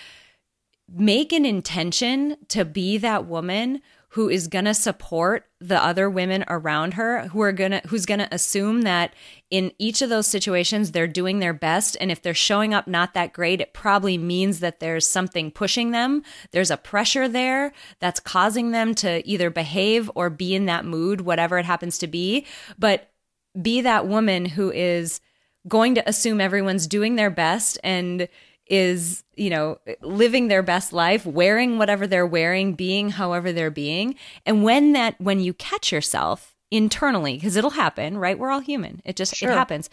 make 0.90 1.32
an 1.32 1.46
intention 1.46 2.38
to 2.50 2.66
be 2.66 2.98
that 2.98 3.26
woman 3.26 3.82
who 4.14 4.30
is 4.30 4.48
going 4.48 4.66
to 4.66 4.76
support 4.76 5.48
the 5.60 5.84
other 5.84 6.08
women 6.08 6.46
around 6.48 6.94
her 6.94 7.28
who 7.30 7.42
are 7.42 7.52
going 7.52 7.72
to 7.72 7.82
who's 7.88 8.06
going 8.06 8.20
to 8.20 8.32
assume 8.32 8.84
that 8.84 9.12
in 9.50 9.72
each 9.80 10.04
of 10.04 10.10
those 10.10 10.28
situations 10.28 10.92
they're 10.92 11.08
doing 11.08 11.40
their 11.40 11.54
best. 11.54 11.98
And 12.00 12.12
if 12.12 12.22
they're 12.22 12.36
showing 12.36 12.76
up 12.76 12.88
not 12.88 13.16
that 13.16 13.34
great 13.34 13.60
it 13.60 13.74
probably 13.74 14.20
means 14.20 14.60
that 14.60 14.80
there's 14.80 15.08
something 15.08 15.50
pushing 15.50 15.92
them. 15.92 16.22
There's 16.52 16.70
a 16.70 16.78
pressure 16.78 17.28
there 17.28 17.74
that's 18.00 18.20
causing 18.20 18.70
them 18.70 18.94
to 18.96 19.28
either 19.28 19.50
behave 19.50 20.12
or 20.14 20.30
be 20.30 20.54
in 20.54 20.68
that 20.68 20.86
mood 20.86 21.22
whatever 21.22 21.58
it 21.58 21.66
happens 21.66 21.98
to 22.00 22.08
be. 22.08 22.46
But 22.78 23.10
be 23.62 23.82
that 23.82 24.08
woman 24.08 24.46
who 24.46 24.72
is 24.72 25.22
going 25.68 25.96
to 25.96 26.08
assume 26.08 26.42
everyone's 26.42 26.88
doing 26.88 27.16
their 27.16 27.30
best 27.30 27.80
and 27.84 28.28
is, 28.68 29.24
you 29.36 29.50
know, 29.50 29.78
living 30.02 30.48
their 30.48 30.64
best 30.64 30.94
life, 30.94 31.26
wearing 31.26 31.78
whatever 31.78 32.08
they're 32.08 32.26
wearing, 32.26 32.74
being 32.74 33.10
however 33.10 33.52
they're 33.52 33.70
being. 33.70 34.16
And 34.46 34.64
when 34.64 34.94
that, 34.94 35.20
when 35.20 35.40
you 35.40 35.54
catch 35.54 35.92
yourself 35.92 36.56
internally, 36.72 37.36
because 37.36 37.56
it'll 37.56 37.72
happen, 37.72 38.18
right? 38.18 38.40
We're 38.40 38.52
all 38.52 38.60
human. 38.60 39.02
It 39.06 39.16
just, 39.16 39.36
sure. 39.36 39.52
it 39.52 39.54
happens. 39.54 39.90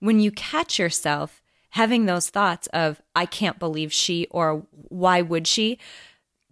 When 0.00 0.20
you 0.20 0.30
catch 0.30 0.78
yourself 0.78 1.42
having 1.70 2.06
those 2.06 2.28
thoughts 2.28 2.66
of, 2.68 3.00
I 3.14 3.26
can't 3.26 3.58
believe 3.58 3.92
she, 3.92 4.26
or 4.30 4.66
why 4.70 5.22
would 5.22 5.46
she, 5.46 5.78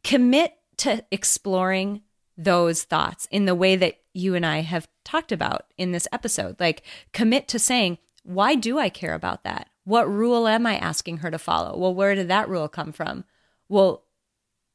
commit 0.04 0.54
to 0.78 1.04
exploring 1.10 2.02
those 2.36 2.84
thoughts 2.84 3.26
in 3.30 3.46
the 3.46 3.54
way 3.54 3.76
that 3.76 3.98
you 4.16 4.34
and 4.34 4.44
I 4.44 4.60
have 4.60 4.88
talked 5.04 5.32
about 5.32 5.66
in 5.76 5.92
this 5.92 6.08
episode. 6.12 6.58
Like, 6.58 6.82
commit 7.12 7.48
to 7.48 7.58
saying, 7.58 7.98
why 8.22 8.54
do 8.54 8.78
I 8.78 8.88
care 8.88 9.14
about 9.14 9.44
that? 9.44 9.68
What 9.84 10.10
rule 10.10 10.48
am 10.48 10.66
I 10.66 10.76
asking 10.76 11.18
her 11.18 11.30
to 11.30 11.38
follow? 11.38 11.78
Well, 11.78 11.94
where 11.94 12.14
did 12.14 12.28
that 12.28 12.48
rule 12.48 12.68
come 12.68 12.92
from? 12.92 13.24
Well, 13.68 14.04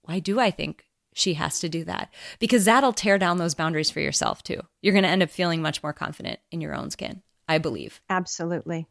why 0.03 0.19
do 0.19 0.39
I 0.39 0.51
think 0.51 0.85
she 1.13 1.33
has 1.33 1.59
to 1.59 1.69
do 1.69 1.83
that? 1.83 2.13
Because 2.39 2.65
that'll 2.65 2.93
tear 2.93 3.17
down 3.17 3.37
those 3.37 3.55
boundaries 3.55 3.91
for 3.91 3.99
yourself 3.99 4.41
too. 4.43 4.61
You're 4.81 4.93
going 4.93 5.03
to 5.03 5.09
end 5.09 5.23
up 5.23 5.29
feeling 5.29 5.61
much 5.61 5.83
more 5.83 5.93
confident 5.93 6.39
in 6.51 6.61
your 6.61 6.73
own 6.73 6.91
skin, 6.91 7.21
I 7.47 7.57
believe. 7.57 7.99
Absolutely. 8.09 8.87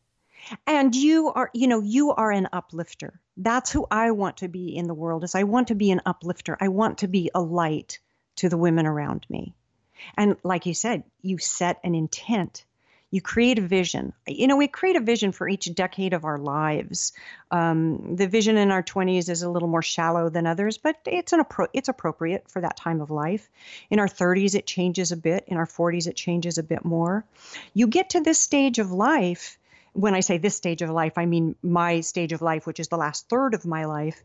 And 0.66 0.94
you 0.94 1.30
are, 1.32 1.50
you 1.54 1.68
know, 1.68 1.80
you 1.80 2.12
are 2.12 2.30
an 2.30 2.48
uplifter. 2.52 3.20
That's 3.36 3.70
who 3.70 3.86
I 3.90 4.10
want 4.10 4.38
to 4.38 4.48
be 4.48 4.76
in 4.76 4.86
the 4.86 4.94
world 4.94 5.24
is 5.24 5.34
I 5.34 5.44
want 5.44 5.68
to 5.68 5.74
be 5.74 5.90
an 5.90 6.02
uplifter. 6.04 6.56
I 6.60 6.68
want 6.68 6.98
to 6.98 7.08
be 7.08 7.30
a 7.34 7.40
light 7.40 7.98
to 8.36 8.48
the 8.48 8.58
women 8.58 8.86
around 8.86 9.26
me. 9.28 9.54
And 10.16 10.36
like 10.42 10.66
you 10.66 10.74
said, 10.74 11.04
you 11.22 11.38
set 11.38 11.80
an 11.84 11.94
intent 11.94 12.64
you 13.10 13.20
create 13.20 13.58
a 13.58 13.62
vision. 13.62 14.12
You 14.26 14.46
know, 14.46 14.56
we 14.56 14.68
create 14.68 14.94
a 14.94 15.00
vision 15.00 15.32
for 15.32 15.48
each 15.48 15.74
decade 15.74 16.12
of 16.12 16.24
our 16.24 16.38
lives. 16.38 17.12
Um, 17.50 18.14
the 18.14 18.28
vision 18.28 18.56
in 18.56 18.70
our 18.70 18.84
20s 18.84 19.28
is 19.28 19.42
a 19.42 19.50
little 19.50 19.68
more 19.68 19.82
shallow 19.82 20.28
than 20.28 20.46
others, 20.46 20.78
but 20.78 20.96
it's 21.04 21.32
an 21.32 21.42
appro- 21.42 21.68
it's 21.72 21.88
appropriate 21.88 22.48
for 22.48 22.60
that 22.60 22.76
time 22.76 23.00
of 23.00 23.10
life. 23.10 23.48
In 23.90 23.98
our 23.98 24.06
30s, 24.06 24.54
it 24.54 24.66
changes 24.66 25.10
a 25.10 25.16
bit. 25.16 25.44
In 25.48 25.56
our 25.56 25.66
40s, 25.66 26.06
it 26.06 26.14
changes 26.14 26.56
a 26.56 26.62
bit 26.62 26.84
more. 26.84 27.24
You 27.74 27.88
get 27.88 28.10
to 28.10 28.20
this 28.20 28.38
stage 28.38 28.78
of 28.78 28.92
life. 28.92 29.58
When 29.92 30.14
I 30.14 30.20
say 30.20 30.38
this 30.38 30.56
stage 30.56 30.82
of 30.82 30.90
life, 30.90 31.18
I 31.18 31.26
mean 31.26 31.56
my 31.64 32.02
stage 32.02 32.32
of 32.32 32.42
life, 32.42 32.64
which 32.64 32.78
is 32.78 32.86
the 32.88 32.96
last 32.96 33.28
third 33.28 33.54
of 33.54 33.66
my 33.66 33.86
life. 33.86 34.22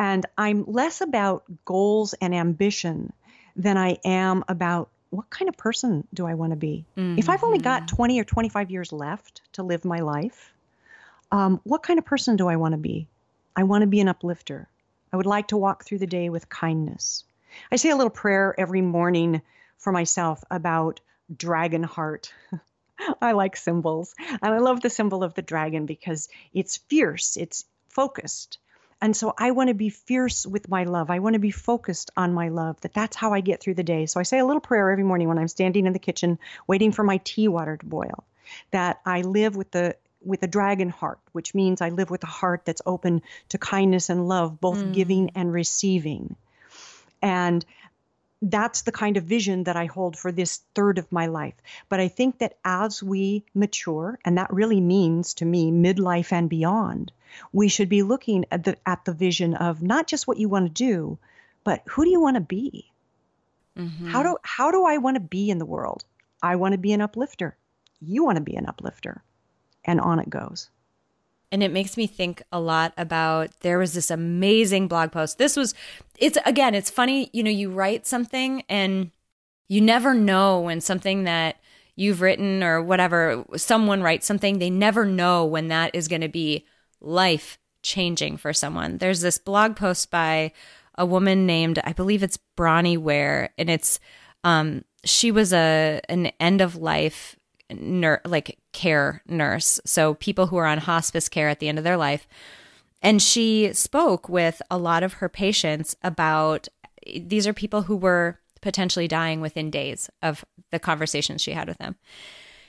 And 0.00 0.26
I'm 0.36 0.64
less 0.66 1.00
about 1.00 1.44
goals 1.64 2.12
and 2.14 2.34
ambition 2.34 3.12
than 3.54 3.76
I 3.76 3.98
am 4.04 4.44
about 4.48 4.90
what 5.10 5.30
kind 5.30 5.48
of 5.48 5.56
person 5.56 6.06
do 6.12 6.26
I 6.26 6.34
want 6.34 6.50
to 6.52 6.56
be? 6.56 6.84
Mm-hmm. 6.96 7.18
If 7.18 7.28
I've 7.28 7.44
only 7.44 7.58
got 7.58 7.82
mm-hmm. 7.82 7.96
20 7.96 8.20
or 8.20 8.24
25 8.24 8.70
years 8.70 8.92
left 8.92 9.42
to 9.52 9.62
live 9.62 9.84
my 9.84 10.00
life, 10.00 10.52
um, 11.32 11.60
what 11.64 11.82
kind 11.82 11.98
of 11.98 12.04
person 12.04 12.36
do 12.36 12.48
I 12.48 12.56
want 12.56 12.72
to 12.72 12.78
be? 12.78 13.08
I 13.54 13.64
want 13.64 13.82
to 13.82 13.86
be 13.86 14.00
an 14.00 14.08
uplifter. 14.08 14.68
I 15.12 15.16
would 15.16 15.26
like 15.26 15.48
to 15.48 15.56
walk 15.56 15.84
through 15.84 15.98
the 15.98 16.06
day 16.06 16.28
with 16.28 16.48
kindness. 16.48 17.24
I 17.70 17.76
say 17.76 17.90
a 17.90 17.96
little 17.96 18.10
prayer 18.10 18.54
every 18.58 18.82
morning 18.82 19.42
for 19.78 19.92
myself 19.92 20.42
about 20.50 21.00
dragon 21.34 21.82
heart. 21.82 22.32
I 23.20 23.32
like 23.32 23.56
symbols. 23.56 24.14
And 24.18 24.54
I 24.54 24.58
love 24.58 24.80
the 24.80 24.90
symbol 24.90 25.22
of 25.22 25.34
the 25.34 25.42
dragon 25.42 25.86
because 25.86 26.28
it's 26.52 26.78
fierce, 26.88 27.36
it's 27.36 27.64
focused, 27.88 28.58
and 29.00 29.16
so 29.16 29.34
I 29.36 29.50
want 29.50 29.68
to 29.68 29.74
be 29.74 29.90
fierce 29.90 30.46
with 30.46 30.68
my 30.68 30.84
love. 30.84 31.10
I 31.10 31.18
want 31.18 31.34
to 31.34 31.40
be 31.40 31.50
focused 31.50 32.10
on 32.16 32.32
my 32.32 32.48
love, 32.48 32.80
that 32.80 32.94
that's 32.94 33.16
how 33.16 33.32
I 33.32 33.40
get 33.40 33.60
through 33.60 33.74
the 33.74 33.82
day. 33.82 34.06
So 34.06 34.20
I 34.20 34.22
say 34.22 34.38
a 34.38 34.46
little 34.46 34.60
prayer 34.60 34.90
every 34.90 35.04
morning 35.04 35.28
when 35.28 35.38
I'm 35.38 35.48
standing 35.48 35.86
in 35.86 35.92
the 35.92 35.98
kitchen 35.98 36.38
waiting 36.66 36.92
for 36.92 37.02
my 37.02 37.18
tea 37.18 37.48
water 37.48 37.76
to 37.76 37.86
boil, 37.86 38.24
that 38.70 39.00
I 39.04 39.22
live 39.22 39.56
with 39.56 39.70
the 39.70 39.96
with 40.24 40.42
a 40.42 40.48
dragon 40.48 40.88
heart, 40.88 41.20
which 41.32 41.54
means 41.54 41.80
I 41.80 41.90
live 41.90 42.10
with 42.10 42.24
a 42.24 42.28
heart 42.28 42.62
that's 42.64 42.82
open 42.84 43.22
to 43.50 43.58
kindness 43.58 44.10
and 44.10 44.26
love, 44.26 44.60
both 44.60 44.78
mm. 44.78 44.92
giving 44.92 45.30
and 45.36 45.52
receiving. 45.52 46.34
And 47.22 47.64
that's 48.42 48.82
the 48.82 48.92
kind 48.92 49.16
of 49.16 49.24
vision 49.24 49.64
that 49.64 49.76
I 49.76 49.86
hold 49.86 50.16
for 50.16 50.30
this 50.30 50.60
third 50.74 50.98
of 50.98 51.10
my 51.10 51.26
life. 51.26 51.54
But 51.88 52.00
I 52.00 52.08
think 52.08 52.38
that 52.38 52.58
as 52.64 53.02
we 53.02 53.44
mature, 53.54 54.18
and 54.24 54.38
that 54.38 54.52
really 54.52 54.80
means 54.80 55.34
to 55.34 55.44
me 55.44 55.70
midlife 55.70 56.32
and 56.32 56.48
beyond, 56.48 57.12
we 57.52 57.68
should 57.68 57.88
be 57.88 58.02
looking 58.02 58.44
at 58.50 58.64
the 58.64 58.76
at 58.86 59.04
the 59.04 59.12
vision 59.12 59.54
of 59.54 59.82
not 59.82 60.06
just 60.06 60.26
what 60.26 60.38
you 60.38 60.48
want 60.48 60.66
to 60.66 60.84
do, 60.84 61.18
but 61.64 61.82
who 61.86 62.04
do 62.04 62.10
you 62.10 62.20
want 62.20 62.36
to 62.36 62.42
be? 62.42 62.90
Mm-hmm. 63.76 64.08
How 64.08 64.22
do 64.22 64.36
how 64.42 64.70
do 64.70 64.84
I 64.84 64.98
want 64.98 65.16
to 65.16 65.20
be 65.20 65.50
in 65.50 65.58
the 65.58 65.66
world? 65.66 66.04
I 66.42 66.56
want 66.56 66.72
to 66.72 66.78
be 66.78 66.92
an 66.92 67.00
uplifter. 67.00 67.56
You 68.00 68.24
want 68.24 68.36
to 68.36 68.42
be 68.42 68.56
an 68.56 68.66
uplifter. 68.66 69.22
And 69.84 70.00
on 70.00 70.18
it 70.18 70.28
goes. 70.28 70.68
And 71.52 71.62
it 71.62 71.72
makes 71.72 71.96
me 71.96 72.06
think 72.06 72.42
a 72.50 72.60
lot 72.60 72.92
about 72.96 73.50
there 73.60 73.78
was 73.78 73.94
this 73.94 74.10
amazing 74.10 74.88
blog 74.88 75.12
post. 75.12 75.38
This 75.38 75.56
was 75.56 75.74
it's 76.18 76.38
again, 76.44 76.74
it's 76.74 76.90
funny, 76.90 77.30
you 77.32 77.42
know, 77.42 77.50
you 77.50 77.70
write 77.70 78.06
something 78.06 78.62
and 78.68 79.10
you 79.68 79.80
never 79.80 80.14
know 80.14 80.60
when 80.60 80.80
something 80.80 81.24
that 81.24 81.60
you've 81.94 82.20
written 82.20 82.62
or 82.62 82.82
whatever, 82.82 83.44
someone 83.56 84.02
writes 84.02 84.26
something, 84.26 84.58
they 84.58 84.70
never 84.70 85.04
know 85.04 85.44
when 85.44 85.68
that 85.68 85.94
is 85.94 86.08
going 86.08 86.20
to 86.20 86.28
be 86.28 86.64
life 87.00 87.58
changing 87.82 88.36
for 88.36 88.52
someone. 88.52 88.98
There's 88.98 89.20
this 89.20 89.38
blog 89.38 89.76
post 89.76 90.10
by 90.10 90.52
a 90.96 91.06
woman 91.06 91.46
named, 91.46 91.78
I 91.84 91.92
believe 91.92 92.22
it's 92.22 92.38
Bronnie 92.56 92.98
Ware, 92.98 93.50
and 93.58 93.70
it's 93.70 94.00
um 94.44 94.84
she 95.04 95.30
was 95.30 95.52
a 95.52 96.00
an 96.08 96.26
end 96.40 96.60
of 96.60 96.76
life 96.76 97.36
ner- 97.70 98.20
like 98.24 98.58
care 98.72 99.22
nurse. 99.26 99.80
So 99.84 100.14
people 100.14 100.46
who 100.46 100.56
are 100.56 100.66
on 100.66 100.78
hospice 100.78 101.28
care 101.28 101.48
at 101.48 101.60
the 101.60 101.68
end 101.68 101.78
of 101.78 101.84
their 101.84 101.96
life. 101.96 102.26
And 103.02 103.22
she 103.22 103.72
spoke 103.72 104.28
with 104.28 104.62
a 104.70 104.78
lot 104.78 105.02
of 105.02 105.14
her 105.14 105.28
patients 105.28 105.96
about 106.02 106.68
these 107.20 107.46
are 107.46 107.52
people 107.52 107.82
who 107.82 107.96
were 107.96 108.40
potentially 108.62 109.06
dying 109.06 109.40
within 109.40 109.70
days 109.70 110.10
of 110.22 110.44
the 110.72 110.78
conversations 110.78 111.42
she 111.42 111.52
had 111.52 111.68
with 111.68 111.78
them. 111.78 111.96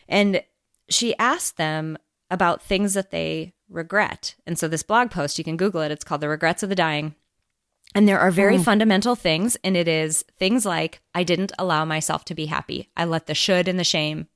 And 0.08 0.44
she 0.90 1.18
asked 1.18 1.58
them 1.58 1.98
about 2.30 2.62
things 2.62 2.94
that 2.94 3.12
they 3.12 3.54
regret. 3.70 4.36
And 4.46 4.60
so 4.60 4.68
this 4.68 4.84
blog 4.84 5.12
post, 5.12 5.38
you 5.38 5.44
can 5.44 5.58
Google 5.58 5.82
it, 5.82 5.92
it's 5.92 6.04
called 6.04 6.22
The 6.22 6.30
Regrets 6.30 6.62
of 6.62 6.70
the 6.70 6.76
Dying. 6.76 7.16
And 7.96 8.08
there 8.08 8.20
are 8.20 8.32
very 8.32 8.58
oh. 8.58 8.64
fundamental 8.64 9.16
things, 9.16 9.58
and 9.64 9.78
it 9.78 9.88
is 9.88 10.24
things 10.38 10.66
like 10.66 11.02
I 11.16 11.24
didn't 11.24 11.54
allow 11.58 11.86
myself 11.86 12.26
to 12.26 12.36
be 12.36 12.46
happy. 12.46 12.90
I 12.98 13.06
let 13.06 13.28
the 13.28 13.34
should 13.34 13.68
and 13.68 13.80
the 13.80 13.84
shame 13.86 14.28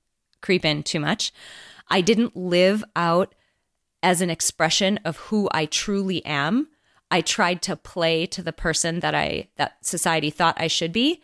creep 0.41 0.65
in 0.65 0.83
too 0.83 0.99
much. 0.99 1.31
I 1.89 2.01
didn't 2.01 2.35
live 2.35 2.83
out 2.95 3.35
as 4.03 4.21
an 4.21 4.29
expression 4.29 4.99
of 5.05 5.17
who 5.17 5.49
I 5.51 5.65
truly 5.65 6.25
am. 6.25 6.69
I 7.11 7.21
tried 7.21 7.61
to 7.63 7.75
play 7.75 8.25
to 8.27 8.41
the 8.41 8.53
person 8.53 9.01
that 9.01 9.13
I 9.13 9.49
that 9.57 9.85
society 9.85 10.29
thought 10.29 10.59
I 10.59 10.67
should 10.67 10.93
be, 10.93 11.21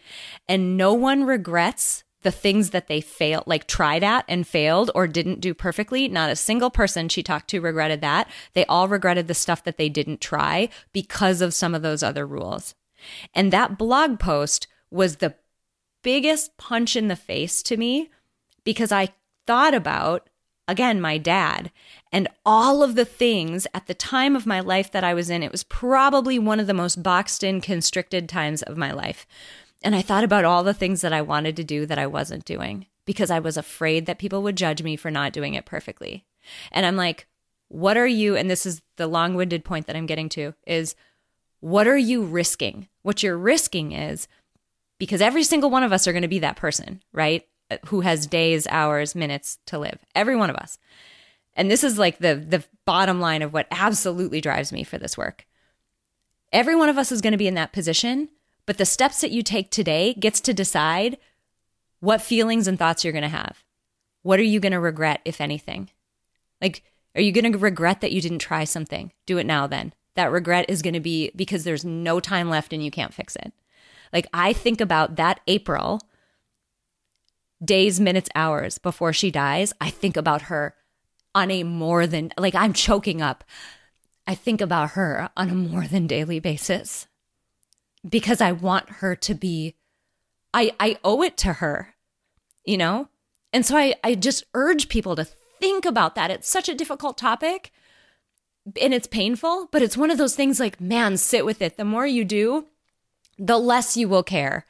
and 0.47 0.75
no 0.77 0.93
one 0.93 1.23
regrets 1.23 2.03
the 2.23 2.31
things 2.31 2.71
that 2.71 2.87
they 2.87 2.99
failed, 2.99 3.45
like 3.47 3.67
tried 3.67 4.03
at 4.03 4.25
and 4.27 4.45
failed 4.45 4.91
or 4.93 5.07
didn't 5.07 5.39
do 5.39 5.53
perfectly. 5.53 6.09
Not 6.09 6.29
a 6.29 6.35
single 6.35 6.69
person 6.69 7.07
she 7.07 7.23
talked 7.23 7.49
to 7.51 7.61
regretted 7.61 8.01
that. 8.01 8.29
They 8.53 8.65
all 8.65 8.89
regretted 8.89 9.27
the 9.27 9.33
stuff 9.33 9.63
that 9.63 9.77
they 9.77 9.87
didn't 9.87 10.19
try 10.19 10.67
because 10.91 11.41
of 11.41 11.53
some 11.53 11.73
of 11.73 11.83
those 11.83 12.03
other 12.03 12.25
rules. 12.25 12.75
And 13.33 13.53
that 13.53 13.77
blog 13.77 14.19
post 14.19 14.67
was 14.89 15.17
the 15.17 15.35
biggest 16.03 16.57
punch 16.57 16.95
in 16.95 17.07
the 17.07 17.15
face 17.15 17.61
to 17.63 17.77
me 17.77 18.09
because 18.67 18.91
I 18.91 19.13
thought 19.45 19.73
about, 19.73 20.29
again, 20.67 20.99
my 20.99 21.17
dad 21.17 21.71
and 22.11 22.27
all 22.45 22.83
of 22.83 22.95
the 22.95 23.05
things 23.05 23.65
at 23.73 23.87
the 23.87 23.93
time 23.93 24.35
of 24.35 24.45
my 24.45 24.59
life 24.59 24.91
that 24.91 25.05
I 25.05 25.13
was 25.13 25.29
in. 25.29 25.41
It 25.41 25.53
was 25.53 25.63
probably 25.63 26.37
one 26.37 26.59
of 26.59 26.67
the 26.67 26.73
most 26.73 27.01
boxed 27.01 27.45
in, 27.45 27.61
constricted 27.61 28.27
times 28.27 28.61
of 28.63 28.75
my 28.75 28.91
life. 28.91 29.25
And 29.81 29.95
I 29.95 30.01
thought 30.01 30.25
about 30.25 30.43
all 30.43 30.65
the 30.65 30.73
things 30.73 30.99
that 30.99 31.13
I 31.13 31.21
wanted 31.21 31.55
to 31.55 31.63
do 31.63 31.85
that 31.85 31.97
I 31.97 32.07
wasn't 32.07 32.43
doing 32.43 32.87
because 33.05 33.31
I 33.31 33.39
was 33.39 33.55
afraid 33.55 34.05
that 34.05 34.19
people 34.19 34.43
would 34.43 34.57
judge 34.57 34.83
me 34.83 34.97
for 34.97 35.09
not 35.09 35.31
doing 35.31 35.53
it 35.53 35.65
perfectly. 35.65 36.25
And 36.69 36.85
I'm 36.85 36.97
like, 36.97 37.25
what 37.69 37.95
are 37.95 38.05
you, 38.05 38.35
and 38.35 38.51
this 38.51 38.65
is 38.65 38.81
the 38.97 39.07
long 39.07 39.35
winded 39.35 39.63
point 39.63 39.87
that 39.87 39.95
I'm 39.95 40.07
getting 40.07 40.27
to, 40.29 40.55
is 40.65 40.93
what 41.61 41.87
are 41.87 41.95
you 41.95 42.21
risking? 42.21 42.89
What 43.01 43.23
you're 43.23 43.37
risking 43.37 43.93
is 43.93 44.27
because 44.99 45.21
every 45.21 45.45
single 45.45 45.69
one 45.69 45.83
of 45.83 45.93
us 45.93 46.05
are 46.05 46.11
going 46.11 46.23
to 46.23 46.27
be 46.27 46.39
that 46.39 46.57
person, 46.57 47.01
right? 47.13 47.47
Who 47.87 48.01
has 48.01 48.27
days, 48.27 48.67
hours, 48.67 49.15
minutes 49.15 49.59
to 49.67 49.77
live. 49.77 49.99
Every 50.15 50.35
one 50.35 50.49
of 50.49 50.55
us. 50.55 50.77
And 51.55 51.69
this 51.69 51.83
is 51.83 51.97
like 51.97 52.19
the 52.19 52.35
the 52.35 52.63
bottom 52.85 53.19
line 53.19 53.41
of 53.41 53.53
what 53.53 53.67
absolutely 53.71 54.41
drives 54.41 54.71
me 54.71 54.83
for 54.83 54.97
this 54.97 55.17
work. 55.17 55.45
Every 56.53 56.75
one 56.75 56.89
of 56.89 56.97
us 56.97 57.11
is 57.11 57.21
going 57.21 57.31
to 57.31 57.37
be 57.37 57.47
in 57.47 57.55
that 57.55 57.73
position 57.73 58.29
but 58.67 58.77
the 58.77 58.85
steps 58.85 59.21
that 59.21 59.31
you 59.31 59.41
take 59.41 59.71
today 59.71 60.13
gets 60.13 60.39
to 60.41 60.53
decide 60.53 61.17
what 61.99 62.21
feelings 62.21 62.67
and 62.67 62.77
thoughts 62.77 63.03
you're 63.03 63.13
going 63.13 63.23
to 63.23 63.29
have. 63.29 63.63
What 64.21 64.39
are 64.39 64.43
you 64.43 64.59
going 64.59 64.73
to 64.73 64.79
regret, 64.79 65.21
if 65.25 65.41
anything? 65.41 65.89
Like, 66.61 66.83
are 67.15 67.21
you 67.21 67.31
going 67.31 67.51
to 67.51 67.57
regret 67.57 68.01
that 68.01 68.11
you 68.11 68.21
didn't 68.21 68.39
try 68.39 68.65
something? 68.65 69.13
Do 69.25 69.39
it 69.39 69.45
now 69.45 69.65
then. 69.65 69.93
That 70.15 70.31
regret 70.31 70.65
is 70.69 70.81
going 70.81 70.95
to 70.95 70.99
be 70.99 71.31
because 71.35 71.63
there's 71.63 71.85
no 71.85 72.19
time 72.19 72.49
left 72.49 72.73
and 72.73 72.83
you 72.83 72.91
can't 72.91 73.13
fix 73.13 73.37
it. 73.37 73.53
Like, 74.11 74.27
I 74.33 74.51
think 74.51 74.81
about 74.81 75.15
that 75.15 75.39
April, 75.47 76.01
days, 77.63 77.99
minutes, 77.99 78.29
hours 78.35 78.77
before 78.77 79.13
she 79.13 79.31
dies. 79.31 79.73
I 79.81 79.89
think 79.89 80.17
about 80.17 80.43
her 80.43 80.75
on 81.33 81.51
a 81.51 81.63
more 81.63 82.07
than, 82.07 82.31
like, 82.37 82.55
I'm 82.55 82.73
choking 82.73 83.21
up. 83.21 83.43
I 84.27 84.35
think 84.35 84.59
about 84.59 84.91
her 84.91 85.29
on 85.37 85.49
a 85.49 85.55
more 85.55 85.87
than 85.87 86.05
daily 86.05 86.39
basis 86.39 87.07
because 88.07 88.41
I 88.41 88.51
want 88.51 88.89
her 88.89 89.15
to 89.15 89.33
be 89.33 89.75
I 90.53 90.71
I 90.79 90.97
owe 91.03 91.21
it 91.23 91.37
to 91.37 91.53
her. 91.53 91.95
You 92.65 92.77
know? 92.77 93.07
And 93.53 93.65
so 93.65 93.77
I 93.77 93.95
I 94.03 94.15
just 94.15 94.43
urge 94.53 94.89
people 94.89 95.15
to 95.15 95.25
think 95.25 95.85
about 95.85 96.15
that. 96.15 96.31
It's 96.31 96.49
such 96.49 96.69
a 96.69 96.75
difficult 96.75 97.17
topic 97.17 97.71
and 98.81 98.93
it's 98.93 99.07
painful, 99.07 99.69
but 99.71 99.81
it's 99.81 99.97
one 99.97 100.11
of 100.11 100.17
those 100.17 100.35
things 100.35 100.59
like 100.59 100.81
man, 100.81 101.17
sit 101.17 101.45
with 101.45 101.61
it. 101.61 101.77
The 101.77 101.85
more 101.85 102.05
you 102.05 102.25
do, 102.25 102.67
the 103.37 103.57
less 103.57 103.95
you 103.95 104.09
will 104.09 104.23
care 104.23 104.65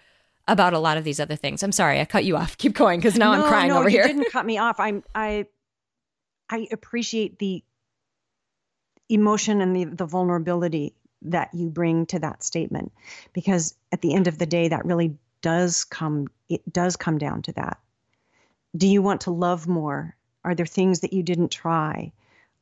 about 0.47 0.73
a 0.73 0.79
lot 0.79 0.97
of 0.97 1.03
these 1.03 1.19
other 1.19 1.35
things. 1.35 1.63
I'm 1.63 1.71
sorry, 1.71 1.99
I 1.99 2.05
cut 2.05 2.25
you 2.25 2.37
off. 2.37 2.57
Keep 2.57 2.73
going 2.73 2.99
because 2.99 3.17
now 3.17 3.33
no, 3.33 3.43
I'm 3.43 3.49
crying 3.49 3.69
no, 3.69 3.79
over 3.79 3.89
you 3.89 3.97
here. 3.97 4.07
You 4.07 4.13
didn't 4.13 4.31
cut 4.31 4.45
me 4.45 4.57
off. 4.57 4.79
I'm 4.79 5.03
I 5.13 5.45
I 6.49 6.67
appreciate 6.71 7.39
the 7.39 7.63
emotion 9.09 9.61
and 9.61 9.75
the 9.75 9.85
the 9.85 10.05
vulnerability 10.05 10.93
that 11.23 11.53
you 11.53 11.69
bring 11.69 12.05
to 12.05 12.19
that 12.19 12.43
statement 12.43 12.91
because 13.33 13.75
at 13.91 14.01
the 14.01 14.13
end 14.13 14.27
of 14.27 14.37
the 14.37 14.45
day 14.45 14.67
that 14.67 14.85
really 14.85 15.17
does 15.41 15.83
come 15.83 16.27
it 16.49 16.61
does 16.71 16.95
come 16.95 17.17
down 17.17 17.41
to 17.41 17.51
that 17.53 17.79
do 18.75 18.87
you 18.87 19.01
want 19.01 19.21
to 19.21 19.31
love 19.31 19.67
more 19.67 20.15
are 20.43 20.53
there 20.53 20.65
things 20.65 20.99
that 20.99 21.13
you 21.13 21.23
didn't 21.23 21.49
try 21.49 22.11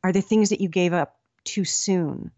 are 0.03 0.11
there 0.11 0.21
things 0.21 0.49
that 0.49 0.61
you 0.61 0.69
gave 0.69 0.93
up 0.93 1.19
too 1.43 1.65
soon 1.65 2.31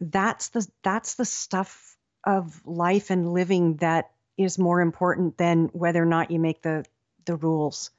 that's 0.00 0.48
the 0.50 0.66
that's 0.82 1.14
the 1.14 1.24
stuff 1.24 1.96
of 2.24 2.60
life 2.66 3.10
and 3.10 3.32
living 3.32 3.76
that 3.76 4.10
is 4.36 4.58
more 4.58 4.80
important 4.80 5.38
than 5.38 5.66
whether 5.72 6.02
or 6.02 6.06
not 6.06 6.30
you 6.30 6.38
make 6.38 6.62
the 6.62 6.84
the 7.24 7.36
rules, 7.36 7.90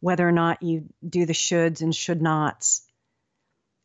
whether 0.00 0.26
or 0.26 0.32
not 0.32 0.62
you 0.62 0.84
do 1.06 1.26
the 1.26 1.32
shoulds 1.32 1.80
and 1.80 1.94
should 1.94 2.22
nots. 2.22 2.82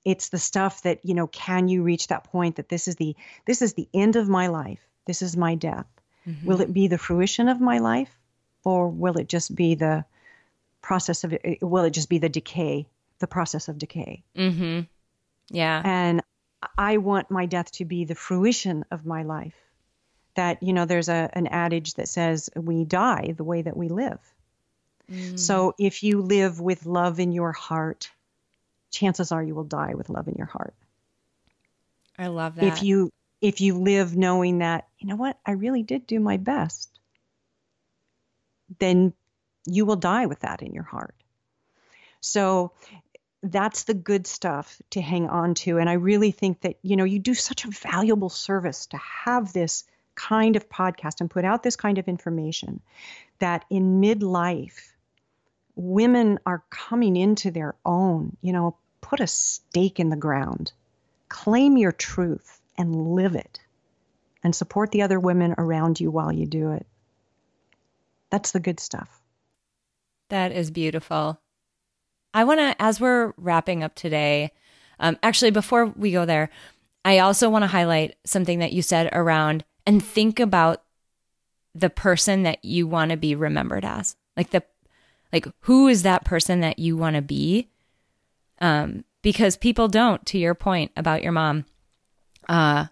It's 0.03 0.29
the 0.29 0.39
stuff 0.39 0.81
that, 0.83 0.99
you 1.03 1.13
know, 1.13 1.27
can 1.27 1.67
you 1.67 1.83
reach 1.83 2.07
that 2.07 2.23
point 2.25 2.55
that 2.55 2.69
this 2.69 2.87
is 2.87 2.95
the 2.95 3.15
this 3.45 3.61
is 3.61 3.73
the 3.73 3.87
end 3.93 4.15
of 4.15 4.29
my 4.29 4.47
life. 4.47 4.79
This 5.05 5.21
is 5.21 5.37
my 5.37 5.55
death. 5.55 5.87
Mm-hmm. 6.27 6.45
Will 6.45 6.61
it 6.61 6.73
be 6.73 6.87
the 6.87 6.97
fruition 6.97 7.47
of 7.47 7.59
my 7.59 7.79
life 7.79 8.15
or 8.63 8.89
will 8.89 9.17
it 9.17 9.27
just 9.27 9.53
be 9.55 9.75
the 9.75 10.05
process 10.81 11.23
of 11.23 11.33
it 11.33 11.59
will 11.61 11.83
it 11.83 11.91
just 11.91 12.09
be 12.09 12.17
the 12.17 12.29
decay, 12.29 12.87
the 13.19 13.27
process 13.27 13.67
of 13.67 13.77
decay? 13.77 14.23
Mhm. 14.35 14.87
Yeah. 15.49 15.81
And 15.83 16.21
I 16.77 16.97
want 16.97 17.31
my 17.31 17.45
death 17.45 17.71
to 17.73 17.85
be 17.85 18.05
the 18.05 18.15
fruition 18.15 18.85
of 18.91 19.05
my 19.05 19.23
life. 19.23 19.55
That, 20.35 20.63
you 20.63 20.73
know, 20.73 20.85
there's 20.85 21.09
a 21.09 21.29
an 21.33 21.47
adage 21.47 21.95
that 21.95 22.07
says 22.07 22.49
we 22.55 22.85
die 22.85 23.33
the 23.35 23.43
way 23.43 23.61
that 23.61 23.75
we 23.75 23.89
live. 23.89 24.19
Mm. 25.11 25.37
So 25.37 25.73
if 25.77 26.03
you 26.03 26.21
live 26.21 26.59
with 26.61 26.85
love 26.85 27.19
in 27.19 27.31
your 27.31 27.51
heart, 27.51 28.09
chances 28.91 29.31
are 29.31 29.43
you 29.43 29.55
will 29.55 29.63
die 29.63 29.93
with 29.95 30.09
love 30.09 30.27
in 30.27 30.35
your 30.35 30.47
heart. 30.47 30.73
I 32.17 32.27
love 32.27 32.55
that. 32.55 32.65
If 32.65 32.83
you 32.83 33.11
if 33.41 33.59
you 33.59 33.79
live 33.79 34.15
knowing 34.15 34.59
that, 34.59 34.87
you 34.99 35.07
know 35.07 35.15
what, 35.15 35.37
I 35.45 35.51
really 35.51 35.83
did 35.83 36.05
do 36.05 36.19
my 36.19 36.37
best, 36.37 36.89
then 38.79 39.13
you 39.65 39.85
will 39.85 39.95
die 39.95 40.27
with 40.27 40.41
that 40.41 40.61
in 40.61 40.73
your 40.73 40.83
heart. 40.83 41.15
So 42.21 42.71
that's 43.41 43.83
the 43.83 43.95
good 43.95 44.27
stuff 44.27 44.79
to 44.91 45.01
hang 45.01 45.27
on 45.27 45.55
to. 45.55 45.79
And 45.79 45.89
I 45.89 45.93
really 45.93 46.31
think 46.31 46.61
that, 46.61 46.77
you 46.83 46.95
know, 46.95 47.03
you 47.03 47.17
do 47.17 47.33
such 47.33 47.65
a 47.65 47.71
valuable 47.71 48.29
service 48.29 48.85
to 48.87 48.97
have 48.97 49.51
this 49.51 49.83
kind 50.15 50.55
of 50.55 50.69
podcast 50.69 51.21
and 51.21 51.29
put 51.29 51.45
out 51.45 51.63
this 51.63 51.75
kind 51.75 51.97
of 51.97 52.07
information 52.07 52.81
that 53.39 53.65
in 53.69 54.01
midlife, 54.01 54.91
women 55.75 56.39
are 56.45 56.63
coming 56.69 57.15
into 57.15 57.51
their 57.51 57.75
own, 57.85 58.35
you 58.41 58.53
know, 58.53 58.75
put 59.01 59.19
a 59.19 59.27
stake 59.27 59.99
in 59.99 60.09
the 60.09 60.15
ground, 60.15 60.71
claim 61.29 61.77
your 61.77 61.91
truth 61.91 62.61
and 62.77 63.13
live 63.15 63.35
it, 63.35 63.59
and 64.43 64.55
support 64.55 64.91
the 64.91 65.01
other 65.01 65.19
women 65.19 65.55
around 65.57 65.99
you 65.99 66.11
while 66.11 66.31
you 66.31 66.45
do 66.45 66.71
it. 66.71 66.85
That's 68.29 68.51
the 68.51 68.59
good 68.59 68.79
stuff. 68.79 69.21
That 70.29 70.51
is 70.51 70.71
beautiful. 70.71 71.39
I 72.33 72.45
want 72.45 72.59
to, 72.59 72.81
as 72.81 73.01
we're 73.01 73.33
wrapping 73.37 73.83
up 73.83 73.95
today, 73.95 74.51
um, 74.99 75.17
actually, 75.23 75.51
before 75.51 75.87
we 75.87 76.11
go 76.11 76.25
there, 76.25 76.49
I 77.03 77.19
also 77.19 77.49
want 77.49 77.63
to 77.63 77.67
highlight 77.67 78.15
something 78.23 78.59
that 78.59 78.71
you 78.71 78.81
said 78.81 79.09
around 79.11 79.65
and 79.85 80.03
think 80.03 80.39
about 80.39 80.83
the 81.73 81.89
person 81.89 82.43
that 82.43 82.63
you 82.63 82.87
want 82.87 83.11
to 83.11 83.17
be 83.17 83.35
remembered 83.35 83.85
as. 83.85 84.15
Like 84.35 84.51
the 84.51 84.63
like 85.31 85.47
who 85.61 85.87
is 85.87 86.03
that 86.03 86.25
person 86.25 86.59
that 86.61 86.79
you 86.79 86.97
want 86.97 87.15
to 87.15 87.21
be? 87.21 87.69
Um 88.59 89.03
because 89.21 89.55
people 89.57 89.87
don't 89.87 90.25
to 90.27 90.37
your 90.37 90.55
point 90.55 90.91
about 90.95 91.23
your 91.23 91.31
mom. 91.31 91.65
Uh 92.49 92.87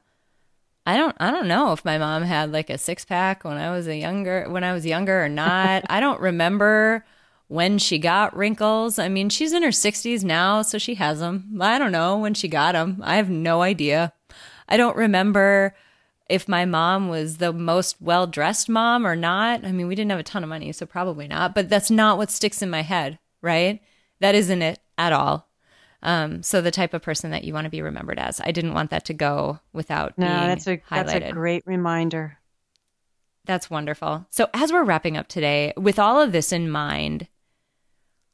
I 0.86 0.98
don't 0.98 1.16
I 1.20 1.32
don't 1.32 1.48
know 1.48 1.74
if 1.74 1.86
my 1.86 1.98
mom 1.98 2.24
had 2.24 2.52
like 2.52 2.70
a 2.70 2.78
six 2.78 3.06
pack 3.06 3.44
when 3.44 3.58
I 3.58 3.72
was 3.72 3.88
a 3.88 3.96
younger 3.96 4.46
when 4.50 4.64
I 4.64 4.74
was 4.74 4.86
younger 4.86 5.24
or 5.24 5.30
not. 5.30 5.84
I 5.90 6.00
don't 6.00 6.22
remember 6.22 7.06
when 7.48 7.80
she 7.80 7.98
got 7.98 8.36
wrinkles. 8.36 9.00
I 9.00 9.10
mean, 9.10 9.28
she's 9.30 9.54
in 9.54 9.64
her 9.64 9.70
60s 9.70 10.24
now, 10.24 10.62
so 10.62 10.78
she 10.78 10.96
has 10.96 11.20
them. 11.20 11.58
I 11.60 11.80
don't 11.80 11.92
know 11.92 12.18
when 12.18 12.36
she 12.36 12.48
got 12.48 12.74
them. 12.74 13.02
I 13.04 13.16
have 13.16 13.30
no 13.30 13.64
idea. 13.64 14.14
I 14.68 14.78
don't 14.78 14.96
remember 14.96 15.76
if 16.30 16.48
my 16.48 16.64
mom 16.66 17.10
was 17.10 17.38
the 17.38 17.52
most 17.52 17.98
well 18.00 18.28
dressed 18.28 18.70
mom 18.70 19.06
or 19.06 19.16
not. 19.16 19.66
I 19.66 19.72
mean, 19.72 19.88
we 19.88 19.96
didn't 19.96 20.12
have 20.12 20.20
a 20.20 20.24
ton 20.24 20.44
of 20.44 20.50
money, 20.50 20.72
so 20.72 20.86
probably 20.86 21.28
not, 21.28 21.56
but 21.56 21.70
that's 21.70 21.92
not 21.92 22.18
what 22.18 22.32
sticks 22.32 22.62
in 22.62 22.70
my 22.70 22.82
head, 22.82 23.20
right? 23.42 23.82
That 24.20 24.36
isn't 24.36 24.62
it 24.62 24.80
at 24.98 25.12
all. 25.12 25.50
Um, 26.02 26.44
so 26.44 26.62
the 26.62 26.72
type 26.72 26.94
of 26.94 27.02
person 27.02 27.32
that 27.32 27.44
you 27.44 27.54
want 27.54 27.66
to 27.66 27.70
be 27.70 27.82
remembered 27.82 28.20
as. 28.20 28.40
I 28.40 28.52
didn't 28.52 28.74
want 28.74 28.92
that 28.92 29.06
to 29.06 29.14
go 29.14 29.60
without 29.74 30.18
no, 30.18 30.28
that's 30.28 30.68
a 30.68 30.78
highlighted. 30.78 31.06
that's 31.06 31.14
a 31.14 31.32
great 31.32 31.64
reminder. 31.66 32.38
That's 33.46 33.70
wonderful. 33.70 34.26
So 34.30 34.48
as 34.54 34.72
we're 34.72 34.84
wrapping 34.84 35.18
up 35.18 35.28
today, 35.28 35.74
with 35.76 36.00
all 36.00 36.22
of 36.22 36.32
this 36.32 36.52
in 36.52 36.70
mind, 36.70 37.28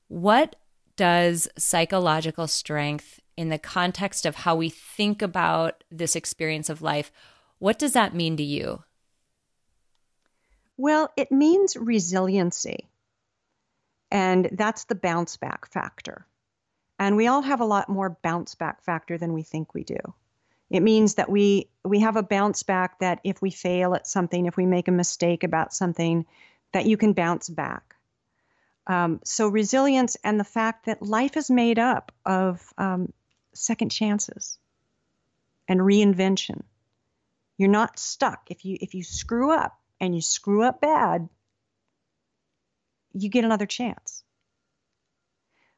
what 0.10 0.58
does 0.96 1.48
psychological 1.58 2.48
strength 2.48 3.20
in 3.38 3.50
the 3.50 3.58
context 3.58 4.26
of 4.26 4.36
how 4.36 4.56
we 4.56 4.70
think 4.70 5.22
about 5.22 5.84
this 5.92 6.16
experience 6.16 6.70
of 6.70 6.82
life 6.82 7.12
what 7.66 7.80
does 7.80 7.94
that 7.94 8.14
mean 8.14 8.38
to 8.38 8.44
you? 8.44 8.84
Well, 10.78 11.12
it 11.18 11.32
means 11.32 11.76
resiliency. 11.76 12.88
And 14.12 14.50
that's 14.52 14.84
the 14.84 14.94
bounce 14.94 15.38
back 15.38 15.66
factor. 15.72 16.28
And 17.00 17.18
we 17.18 17.26
all 17.26 17.42
have 17.42 17.62
a 17.62 17.66
lot 17.66 17.90
more 17.90 18.20
bounce 18.22 18.54
back 18.54 18.84
factor 18.84 19.18
than 19.18 19.34
we 19.34 19.42
think 19.42 19.74
we 19.74 19.84
do. 19.84 19.98
It 20.70 20.84
means 20.84 21.16
that 21.16 21.28
we 21.28 21.68
we 21.84 22.02
have 22.02 22.18
a 22.18 22.22
bounce 22.22 22.62
back 22.62 23.00
that 23.00 23.20
if 23.24 23.42
we 23.42 23.50
fail 23.50 23.96
at 23.96 24.06
something, 24.06 24.46
if 24.46 24.56
we 24.56 24.68
make 24.68 24.88
a 24.88 24.92
mistake 24.92 25.44
about 25.44 25.74
something, 25.74 26.28
that 26.72 26.86
you 26.86 26.98
can 26.98 27.14
bounce 27.14 27.50
back. 27.50 27.96
Um, 28.86 29.22
so 29.24 29.48
resilience 29.48 30.18
and 30.24 30.40
the 30.40 30.52
fact 30.60 30.86
that 30.86 31.02
life 31.02 31.36
is 31.36 31.50
made 31.50 31.80
up 31.80 32.12
of 32.28 32.72
um, 32.78 33.12
second 33.56 33.90
chances 33.90 34.60
and 35.68 35.80
reinvention 35.80 36.62
you're 37.58 37.70
not 37.70 38.00
stuck. 38.00 38.50
If 38.50 38.66
you 38.66 38.78
if 38.82 38.94
you 38.94 39.04
screw 39.04 39.52
up 39.52 39.80
and 40.00 40.14
you 40.14 40.22
screw 40.22 40.64
up 40.64 40.82
bad, 40.82 41.30
you 43.14 43.30
get 43.30 43.46
another 43.46 43.66
chance. 43.66 44.24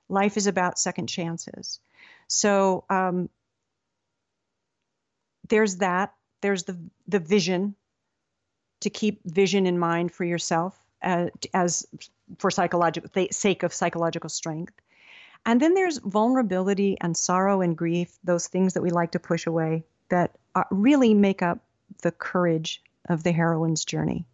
Life 0.10 0.38
is 0.38 0.48
about 0.48 0.80
second 0.80 1.08
chances. 1.08 1.80
So 2.28 2.86
um, 2.90 3.30
there's 5.50 5.78
that. 5.78 6.14
There's 6.42 6.64
the 6.64 6.78
the 7.08 7.20
vision 7.20 7.76
to 8.82 8.90
keep 8.90 9.22
vision 9.26 9.66
in 9.66 9.78
mind 9.78 10.12
for 10.12 10.24
yourself 10.24 10.78
uh, 11.02 11.28
as 11.54 11.86
for 12.38 12.52
psychological 12.52 13.10
sake 13.32 13.64
of 13.64 13.74
psychological 13.74 14.30
strength. 14.30 14.74
And 15.46 15.62
then 15.62 15.76
there's 15.76 16.00
vulnerability 16.00 16.98
and 17.00 17.16
sorrow 17.16 17.62
and 17.62 17.78
grief, 17.78 18.18
those 18.24 18.48
things 18.48 18.74
that 18.74 18.82
we 18.82 18.90
like 18.90 19.12
to 19.12 19.20
push 19.20 19.48
away 19.48 19.86
that 20.10 20.36
are, 20.56 20.68
really 20.72 21.14
make 21.14 21.42
up 21.42 21.60
the 22.02 22.12
courage 22.12 22.82
of 23.08 23.24
the 23.24 23.32
heroine's 23.32 23.86
journey. 23.86 24.26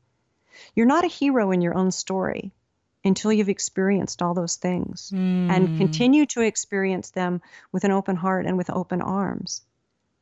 You're 0.75 0.85
not 0.85 1.05
a 1.05 1.07
hero 1.07 1.51
in 1.51 1.61
your 1.61 1.75
own 1.75 1.91
story 1.91 2.51
until 3.03 3.33
you've 3.33 3.49
experienced 3.49 4.21
all 4.21 4.33
those 4.33 4.55
things 4.55 5.11
mm. 5.13 5.49
and 5.49 5.67
hmm. 5.67 5.77
continue 5.77 6.25
to 6.27 6.41
experience 6.41 7.11
them 7.11 7.41
with 7.71 7.83
an 7.83 7.91
open 7.91 8.15
heart 8.15 8.45
and 8.45 8.57
with 8.57 8.69
open 8.69 9.01
arms. 9.01 9.61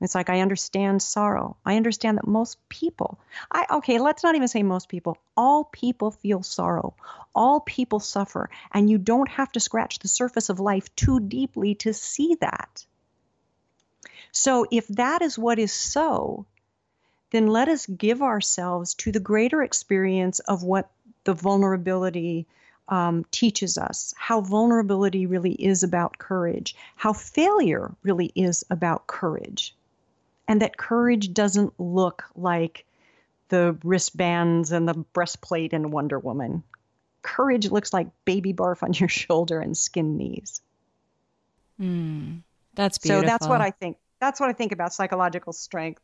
It's 0.02 0.16
like 0.16 0.32
I 0.32 0.40
understand 0.40 1.02
sorrow. 1.04 1.58
I 1.64 1.78
understand 1.78 2.18
that 2.18 2.26
most 2.26 2.58
people, 2.70 3.20
I 3.52 3.68
okay, 3.78 4.00
let's 4.00 4.24
not 4.24 4.34
even 4.34 4.48
say 4.48 4.64
most 4.64 4.90
people. 4.90 5.18
All 5.38 5.64
people 5.64 6.10
feel 6.10 6.42
sorrow. 6.42 6.96
All 7.36 7.60
people 7.60 8.00
suffer, 8.00 8.50
and 8.72 8.90
you 8.90 8.98
don't 8.98 9.30
have 9.30 9.52
to 9.52 9.60
scratch 9.60 10.00
the 10.00 10.08
surface 10.08 10.50
of 10.50 10.60
life 10.60 10.94
too 10.96 11.20
deeply 11.20 11.76
to 11.76 11.94
see 11.94 12.36
that. 12.42 12.84
So 14.32 14.66
if 14.72 14.88
that 14.88 15.22
is 15.22 15.38
what 15.38 15.60
is 15.60 15.72
so, 15.72 16.48
then 17.32 17.48
let 17.48 17.68
us 17.68 17.86
give 17.86 18.22
ourselves 18.22 18.94
to 18.96 19.12
the 19.12 19.20
greater 19.20 19.64
experience 19.64 20.40
of 20.40 20.64
what 20.64 20.90
the 21.24 21.34
vulnerability 21.34 22.46
um, 22.90 23.26
teaches 23.32 23.78
us, 23.78 24.14
how 24.18 24.42
vulnerability 24.42 25.26
really 25.26 25.54
is 25.54 25.84
about 25.84 26.18
courage, 26.18 26.76
how 26.96 27.14
failure 27.14 27.92
really 28.04 28.32
is 28.36 28.66
about 28.70 29.08
courage, 29.08 29.76
and 30.48 30.62
that 30.62 30.78
courage 30.78 31.34
doesn't 31.34 31.74
look 31.80 32.24
like 32.36 32.86
the 33.48 33.78
wristbands 33.84 34.72
and 34.72 34.88
the 34.88 34.94
breastplate 34.94 35.74
in 35.74 35.92
Wonder 35.92 36.20
Woman. 36.20 36.64
Courage 37.22 37.70
looks 37.70 37.94
like 37.94 38.08
baby 38.26 38.54
barf 38.54 38.84
on 38.84 38.94
your 38.94 39.10
shoulder 39.10 39.60
and 39.60 39.78
skin 39.78 40.18
knees. 40.18 40.62
Mm, 41.80 42.42
that's 42.74 42.98
beautiful. 42.98 43.24
So 43.24 43.28
that's 43.28 43.48
what 43.48 43.62
I 43.62 43.72
think. 43.72 43.98
That's 44.20 44.40
what 44.40 44.50
I 44.50 44.54
think 44.54 44.72
about 44.72 44.94
psychological 44.94 45.54
strength. 45.54 46.02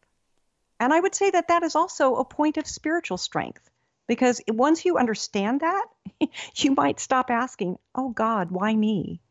And 0.80 0.93
I 0.93 0.99
would 0.99 1.15
say 1.15 1.30
that 1.32 1.47
that 1.47 1.63
is 1.63 1.75
also 1.75 2.15
a 2.15 2.25
point 2.25 2.57
of 2.57 2.67
spiritual 2.67 3.17
strength 3.17 3.69
because 4.07 4.41
once 4.47 4.86
you 4.86 4.97
understand 4.97 5.61
that, 5.61 5.86
you 6.55 6.73
might 6.75 6.99
stop 6.99 7.30
asking, 7.30 7.78
oh 7.95 8.09
God, 8.09 8.51
why 8.51 8.75
me? 8.75 9.21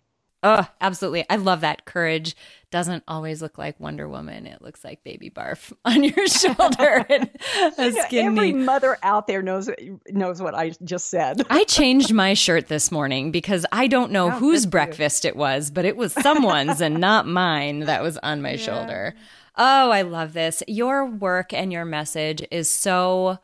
Oh, 0.42 0.64
absolutely. 0.80 1.24
I 1.28 1.36
love 1.36 1.62
that. 1.62 1.86
Courage 1.86 2.36
doesn't 2.70 3.03
always 3.09 3.42
look 3.42 3.59
like 3.59 3.80
Wonder 3.80 4.09
Woman. 4.09 4.47
It 4.47 4.62
looks 4.62 4.84
like 4.84 5.03
baby 5.03 5.28
barf 5.28 5.72
on 5.84 6.05
your 6.05 6.26
shoulder 6.28 7.05
and 7.09 7.30
a 7.78 7.90
skin 7.90 8.26
Every 8.26 8.53
mother 8.53 8.97
out 9.03 9.26
there 9.26 9.42
knows 9.42 9.68
knows 10.09 10.40
what 10.40 10.55
I 10.55 10.72
just 10.84 11.09
said. 11.09 11.42
I 11.51 11.64
changed 11.64 12.12
my 12.12 12.34
shirt 12.34 12.68
this 12.68 12.92
morning 12.92 13.32
because 13.32 13.66
I 13.72 13.88
don't 13.88 14.12
know 14.12 14.26
oh, 14.26 14.30
whose 14.30 14.66
breakfast 14.66 15.24
you. 15.24 15.30
it 15.30 15.36
was, 15.36 15.70
but 15.70 15.84
it 15.84 15.97
was 15.97 16.12
someone's 16.12 16.80
and 16.80 17.01
not 17.01 17.26
mine 17.26 17.80
that 17.80 18.03
was 18.03 18.18
on 18.18 18.40
my 18.40 18.53
yeah. 18.53 18.57
shoulder. 18.57 19.14
Oh, 19.57 19.90
I 19.90 20.02
love 20.02 20.32
this. 20.34 20.62
Your 20.68 21.07
work 21.07 21.52
and 21.52 21.72
your 21.72 21.84
message 21.84 22.44
is 22.50 22.68
so 22.68 23.38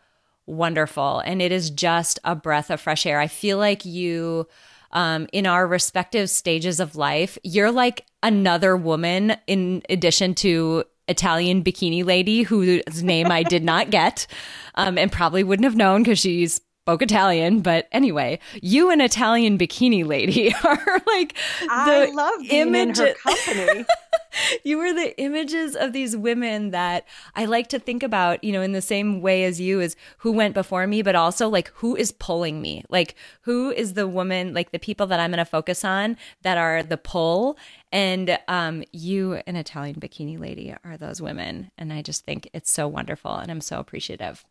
wonderful. 0.46 1.20
And 1.20 1.40
it 1.40 1.52
is 1.52 1.70
just 1.70 2.18
a 2.24 2.34
breath 2.34 2.70
of 2.70 2.80
fresh 2.80 3.06
air. 3.06 3.18
I 3.18 3.28
feel 3.28 3.58
like 3.58 3.84
you, 3.84 4.46
um, 4.90 5.26
in 5.32 5.46
our 5.46 5.66
respective 5.66 6.28
stages 6.28 6.80
of 6.80 6.96
life, 6.96 7.38
you're 7.42 7.72
like 7.72 8.04
another 8.22 8.76
woman 8.76 9.36
in 9.46 9.82
addition 9.88 10.34
to 10.36 10.84
Italian 11.08 11.64
bikini 11.64 12.04
lady 12.04 12.42
whose 12.42 13.02
name 13.02 13.30
I 13.30 13.42
did 13.42 13.64
not 13.64 13.90
get 13.90 14.26
um, 14.74 14.98
and 14.98 15.10
probably 15.10 15.42
wouldn't 15.42 15.64
have 15.64 15.76
known 15.76 16.02
because 16.02 16.18
she's 16.18 16.60
spoke 16.82 17.00
Italian, 17.00 17.60
but 17.60 17.86
anyway, 17.92 18.40
you 18.60 18.90
and 18.90 19.00
Italian 19.00 19.56
bikini 19.56 20.04
lady 20.04 20.52
are 20.64 21.00
like 21.06 21.34
the 21.60 21.68
I 21.70 22.10
love 22.12 22.40
being 22.40 22.68
image 22.68 22.98
in 22.98 23.06
her 23.06 23.14
company. 23.14 23.84
you 24.64 24.78
were 24.78 24.92
the 24.92 25.16
images 25.20 25.76
of 25.76 25.92
these 25.92 26.16
women 26.16 26.72
that 26.72 27.06
I 27.36 27.44
like 27.44 27.68
to 27.68 27.78
think 27.78 28.02
about, 28.02 28.42
you 28.42 28.50
know, 28.50 28.62
in 28.62 28.72
the 28.72 28.82
same 28.82 29.20
way 29.20 29.44
as 29.44 29.60
you 29.60 29.80
is 29.80 29.94
who 30.18 30.32
went 30.32 30.54
before 30.54 30.88
me, 30.88 31.02
but 31.02 31.14
also 31.14 31.48
like 31.48 31.68
who 31.74 31.94
is 31.94 32.10
pulling 32.10 32.60
me? 32.60 32.84
Like 32.88 33.14
who 33.42 33.70
is 33.70 33.94
the 33.94 34.08
woman, 34.08 34.52
like 34.52 34.72
the 34.72 34.80
people 34.80 35.06
that 35.06 35.20
I'm 35.20 35.30
going 35.30 35.38
to 35.38 35.44
focus 35.44 35.84
on 35.84 36.16
that 36.42 36.58
are 36.58 36.82
the 36.82 36.96
pull 36.96 37.56
and 37.92 38.36
um, 38.48 38.82
you, 38.90 39.34
an 39.46 39.54
Italian 39.54 40.00
bikini 40.00 40.36
lady, 40.36 40.74
are 40.82 40.96
those 40.96 41.22
women. 41.22 41.70
And 41.78 41.92
I 41.92 42.02
just 42.02 42.24
think 42.24 42.50
it's 42.52 42.72
so 42.72 42.88
wonderful 42.88 43.36
and 43.36 43.52
I'm 43.52 43.60
so 43.60 43.78
appreciative. 43.78 44.44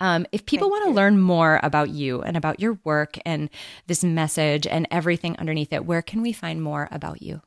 Um, 0.00 0.26
if 0.30 0.46
people 0.46 0.70
want 0.70 0.84
to 0.84 0.92
learn 0.92 1.18
more 1.18 1.58
about 1.62 1.90
you 1.90 2.22
and 2.22 2.36
about 2.36 2.60
your 2.60 2.78
work 2.84 3.18
and 3.24 3.50
this 3.86 4.04
message 4.04 4.66
and 4.66 4.86
everything 4.90 5.36
underneath 5.38 5.72
it, 5.72 5.84
where 5.84 6.02
can 6.02 6.22
we 6.22 6.32
find 6.32 6.62
more 6.62 6.88
about 6.92 7.20
you? 7.20 7.42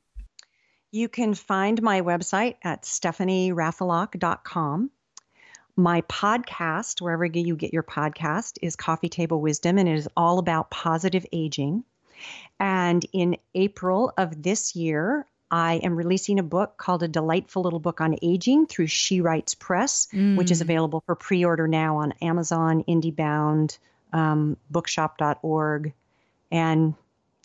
You 0.91 1.08
can 1.08 1.34
find 1.34 1.82
my 1.82 2.02
website 2.02 2.56
at 2.64 2.84
stephanieraffelock.com. 2.84 4.91
My 5.78 6.02
podcast, 6.02 6.99
wherever 6.99 7.26
you 7.26 7.56
get 7.56 7.72
your 7.72 7.84
podcast, 7.84 8.58
is 8.62 8.76
Coffee 8.76 9.08
Table 9.08 9.39
Wisdom, 9.39 9.78
and 9.78 9.88
it 9.88 9.95
is 9.95 10.10
all 10.18 10.38
about 10.38 10.70
positive 10.70 11.26
aging. 11.32 11.86
And 12.60 13.06
in 13.14 13.38
April 13.56 14.12
of 14.18 14.43
this 14.43 14.76
year, 14.76 15.26
I 15.52 15.76
am 15.84 15.97
releasing 15.97 16.39
a 16.39 16.43
book 16.43 16.78
called 16.78 17.04
A 17.04 17.10
Delightful 17.10 17.64
Little 17.64 17.80
Book 17.80 17.99
on 17.99 18.16
Aging 18.22 18.68
through 18.68 18.88
She 18.88 19.20
Writes 19.20 19.54
Press, 19.54 20.08
mm. 20.14 20.38
which 20.38 20.49
is 20.49 20.60
mm. 20.60 20.62
available 20.62 21.04
for 21.06 21.14
pre 21.14 21.43
order 21.43 21.68
now 21.68 21.97
on 21.97 22.14
Amazon, 22.22 22.86
IndieBound, 22.88 23.78
um, 24.14 24.56
bookshop.org, 24.70 25.93
and 26.49 26.93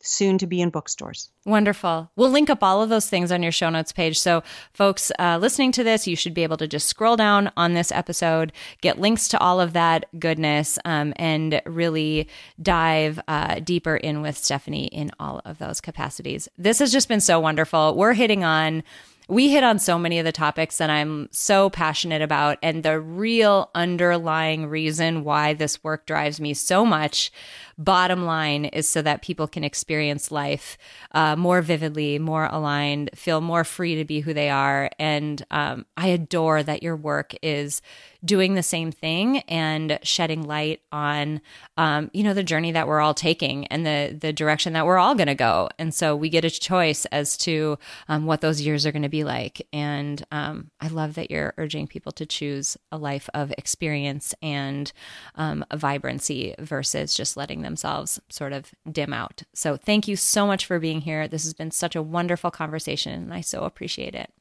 soon 0.07 0.39
to 0.39 0.47
be 0.47 0.61
in 0.61 0.71
bookstores. 0.71 1.31
Wonderful. 1.45 2.11
We'll 2.17 2.31
link 2.31 2.51
up 2.51 2.63
all 2.63 2.83
of 2.83 2.89
those 2.89 3.09
things 3.09 3.31
on 3.31 3.43
your 3.43 3.53
show 3.53 3.71
notes 3.71 3.93
page. 3.93 4.19
So, 4.19 4.43
folks 4.73 5.13
uh, 5.19 5.39
listening 5.41 5.73
to 5.73 5.85
this, 5.85 6.07
you 6.07 6.17
should 6.17 6.35
be 6.35 6.43
able 6.43 6.57
to 6.57 6.67
just 6.67 6.89
scroll 6.89 7.17
down 7.17 7.53
on 7.57 7.75
this 7.75 7.93
episode, 7.93 8.53
get 8.81 9.01
links 9.01 9.29
to 9.29 9.39
all 9.39 9.61
of 9.61 9.73
that 9.75 10.07
goodness, 10.19 10.79
um, 10.85 11.13
and 11.17 11.61
really 11.67 12.29
dive 12.61 13.21
uh, 13.29 13.61
deeper 13.61 13.97
in 13.97 14.23
with 14.23 14.37
Stephanie 14.37 14.87
in 14.87 15.11
all 15.21 15.41
of 15.45 15.59
those 15.59 15.81
capacities. 15.81 16.49
This 16.59 16.79
has 16.79 16.91
just 16.91 17.09
been 17.09 17.21
so 17.21 17.39
wonderful. 17.39 17.97
We're 17.97 18.15
hitting 18.15 18.43
on 18.43 18.83
we 19.29 19.51
hit 19.51 19.65
on 19.65 19.79
so 19.79 19.99
many 19.99 20.21
of 20.21 20.25
the 20.25 20.33
topics 20.33 20.79
that 20.79 20.89
I'm 20.89 21.29
so 21.33 21.69
passionate 21.69 22.23
about. 22.23 22.59
And 22.63 22.83
the 22.83 23.01
real 23.01 23.71
underlying 23.75 24.67
reason 24.67 25.25
why 25.25 25.53
this 25.53 25.83
work 25.83 26.07
drives 26.07 26.41
me 26.41 26.55
so 26.55 26.87
much, 26.87 27.33
bottom 27.77 28.25
line, 28.25 28.67
is 28.67 28.89
so 28.89 29.03
that 29.03 29.23
people 29.23 29.49
can 29.49 29.65
experience 29.65 30.31
life 30.31 30.79
uh, 31.11 31.35
more 31.35 31.61
vividly, 31.61 32.21
more 32.21 32.47
aligned, 32.47 33.11
feel 33.17 33.41
more 33.41 33.65
free 33.65 33.97
to 33.97 34.05
be 34.05 34.21
who 34.21 34.33
they 34.33 34.49
are. 34.49 34.91
And 34.99 35.45
um, 35.51 35.87
I 35.97 36.09
adore 36.09 36.63
that 36.63 36.85
your 36.85 36.97
work 36.97 37.35
is 37.43 37.83
doing 38.27 38.55
the 38.55 38.63
same 38.63 38.93
thing 38.93 39.39
and 39.49 39.99
shedding 40.03 40.43
light 40.43 40.83
on 40.93 41.41
um, 41.77 42.11
you 42.13 42.23
know 42.23 42.35
the 42.35 42.43
journey 42.43 42.73
that 42.73 42.89
we're 42.89 43.01
all 43.01 43.15
taking 43.15 43.67
and 43.69 43.87
the 43.87 44.17
the 44.21 44.33
direction 44.33 44.73
that 44.73 44.85
we're 44.85 44.99
all 44.99 45.15
going 45.15 45.29
to 45.29 45.35
go. 45.35 45.69
And 45.79 45.95
so 45.95 46.15
we 46.15 46.29
get 46.29 46.45
a 46.45 46.51
choice 46.51 47.07
as 47.07 47.37
to 47.39 47.79
um, 48.09 48.27
what 48.27 48.41
those 48.41 48.61
years 48.61 48.85
are 48.85 48.93
going 48.93 49.03
to 49.03 49.09
be 49.09 49.25
like. 49.25 49.67
And 49.73 50.25
um, 50.33 50.71
i 50.81 50.89
love 50.89 51.15
that 51.15 51.31
you're 51.31 51.55
urging 51.57 51.87
people 51.87 52.13
to 52.13 52.27
choose 52.27 52.77
a 52.91 52.99
life 52.99 53.31
of 53.33 53.53
experience 53.57 54.35
and 54.43 54.93
um, 55.37 55.65
vibrancy 55.75 56.55
versus 56.59 57.15
just 57.15 57.37
letting 57.37 57.63
themselves 57.63 58.21
sort 58.29 58.53
of 58.53 58.73
dim 58.91 59.13
out. 59.13 59.43
So 59.55 59.77
thank 59.77 60.09
you 60.09 60.17
so 60.17 60.47
much 60.47 60.67
for 60.67 60.79
being 60.79 61.01
here. 61.01 61.29
This 61.29 61.45
has 61.45 61.55
been 61.55 61.71
such 61.71 61.95
a 61.95 62.03
wonderful 62.03 62.51
conversation 62.51 63.13
and 63.13 63.33
i 63.33 63.41
so 63.41 63.63
appreciate 63.63 64.15
it. 64.15 64.33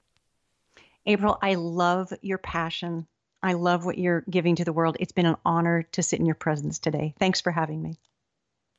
April, 1.05 1.37
I 1.41 1.53
love 1.55 2.11
your 2.21 2.39
passion 2.39 3.07
I 3.45 3.53
love 3.53 3.85
what 3.85 3.99
you're 3.99 4.23
giving 4.27 4.55
to 4.55 4.65
the 4.65 4.73
world. 4.73 4.97
It's 4.99 5.11
been 5.11 5.27
an 5.27 5.37
honor 5.45 5.83
to 5.91 6.01
sit 6.01 6.19
in 6.19 6.25
your 6.25 6.33
presence 6.33 6.79
today. 6.79 7.13
Thanks 7.19 7.41
for 7.41 7.51
having 7.51 7.79
me. 7.79 7.99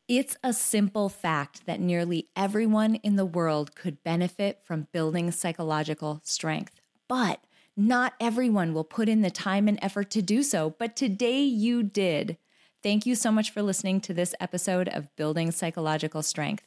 It's 0.09 0.37
a 0.43 0.53
simple 0.53 1.09
fact 1.09 1.67
that 1.67 1.79
nearly 1.79 2.29
everyone 2.35 2.97
in 2.97 3.15
the 3.15 3.25
world 3.25 3.77
could 3.77 4.03
benefit 4.03 4.61
from 4.65 4.89
building 4.91 5.31
psychological 5.31 6.21
strength, 6.25 6.81
but 7.07 7.45
not 7.77 8.15
everyone 8.21 8.75
will 8.75 8.83
put 8.83 9.09
in 9.09 9.21
the 9.21 9.31
time 9.31 9.69
and 9.69 9.79
effort 9.81 10.11
to 10.11 10.23
do 10.23 10.43
so. 10.43 10.75
But 10.77 10.97
today 10.97 11.43
you 11.45 11.85
did. 11.85 12.37
Thank 12.83 13.07
you 13.07 13.15
so 13.15 13.31
much 13.31 13.53
for 13.53 13.63
listening 13.63 14.01
to 14.01 14.15
this 14.15 14.35
episode 14.41 14.89
of 14.89 15.15
Building 15.15 15.53
Psychological 15.53 16.23
Strength. 16.25 16.67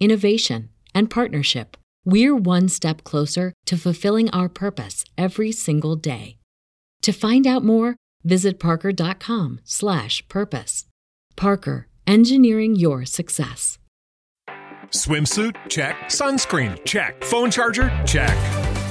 innovation, 0.00 0.70
and 0.94 1.10
partnership, 1.10 1.76
we're 2.04 2.34
one 2.34 2.68
step 2.68 3.04
closer 3.04 3.52
to 3.66 3.76
fulfilling 3.76 4.28
our 4.30 4.48
purpose 4.48 5.04
every 5.16 5.52
single 5.52 5.94
day. 5.96 6.38
To 7.02 7.12
find 7.12 7.46
out 7.46 7.64
more, 7.64 7.94
visit 8.24 8.58
parker.com/purpose. 8.58 10.86
Parker, 11.36 11.86
engineering 12.06 12.76
your 12.76 13.04
success. 13.04 13.78
Swimsuit? 14.90 15.54
Check. 15.68 15.96
Sunscreen? 16.06 16.82
Check. 16.84 17.22
Phone 17.22 17.50
charger? 17.50 17.90
Check. 18.04 18.36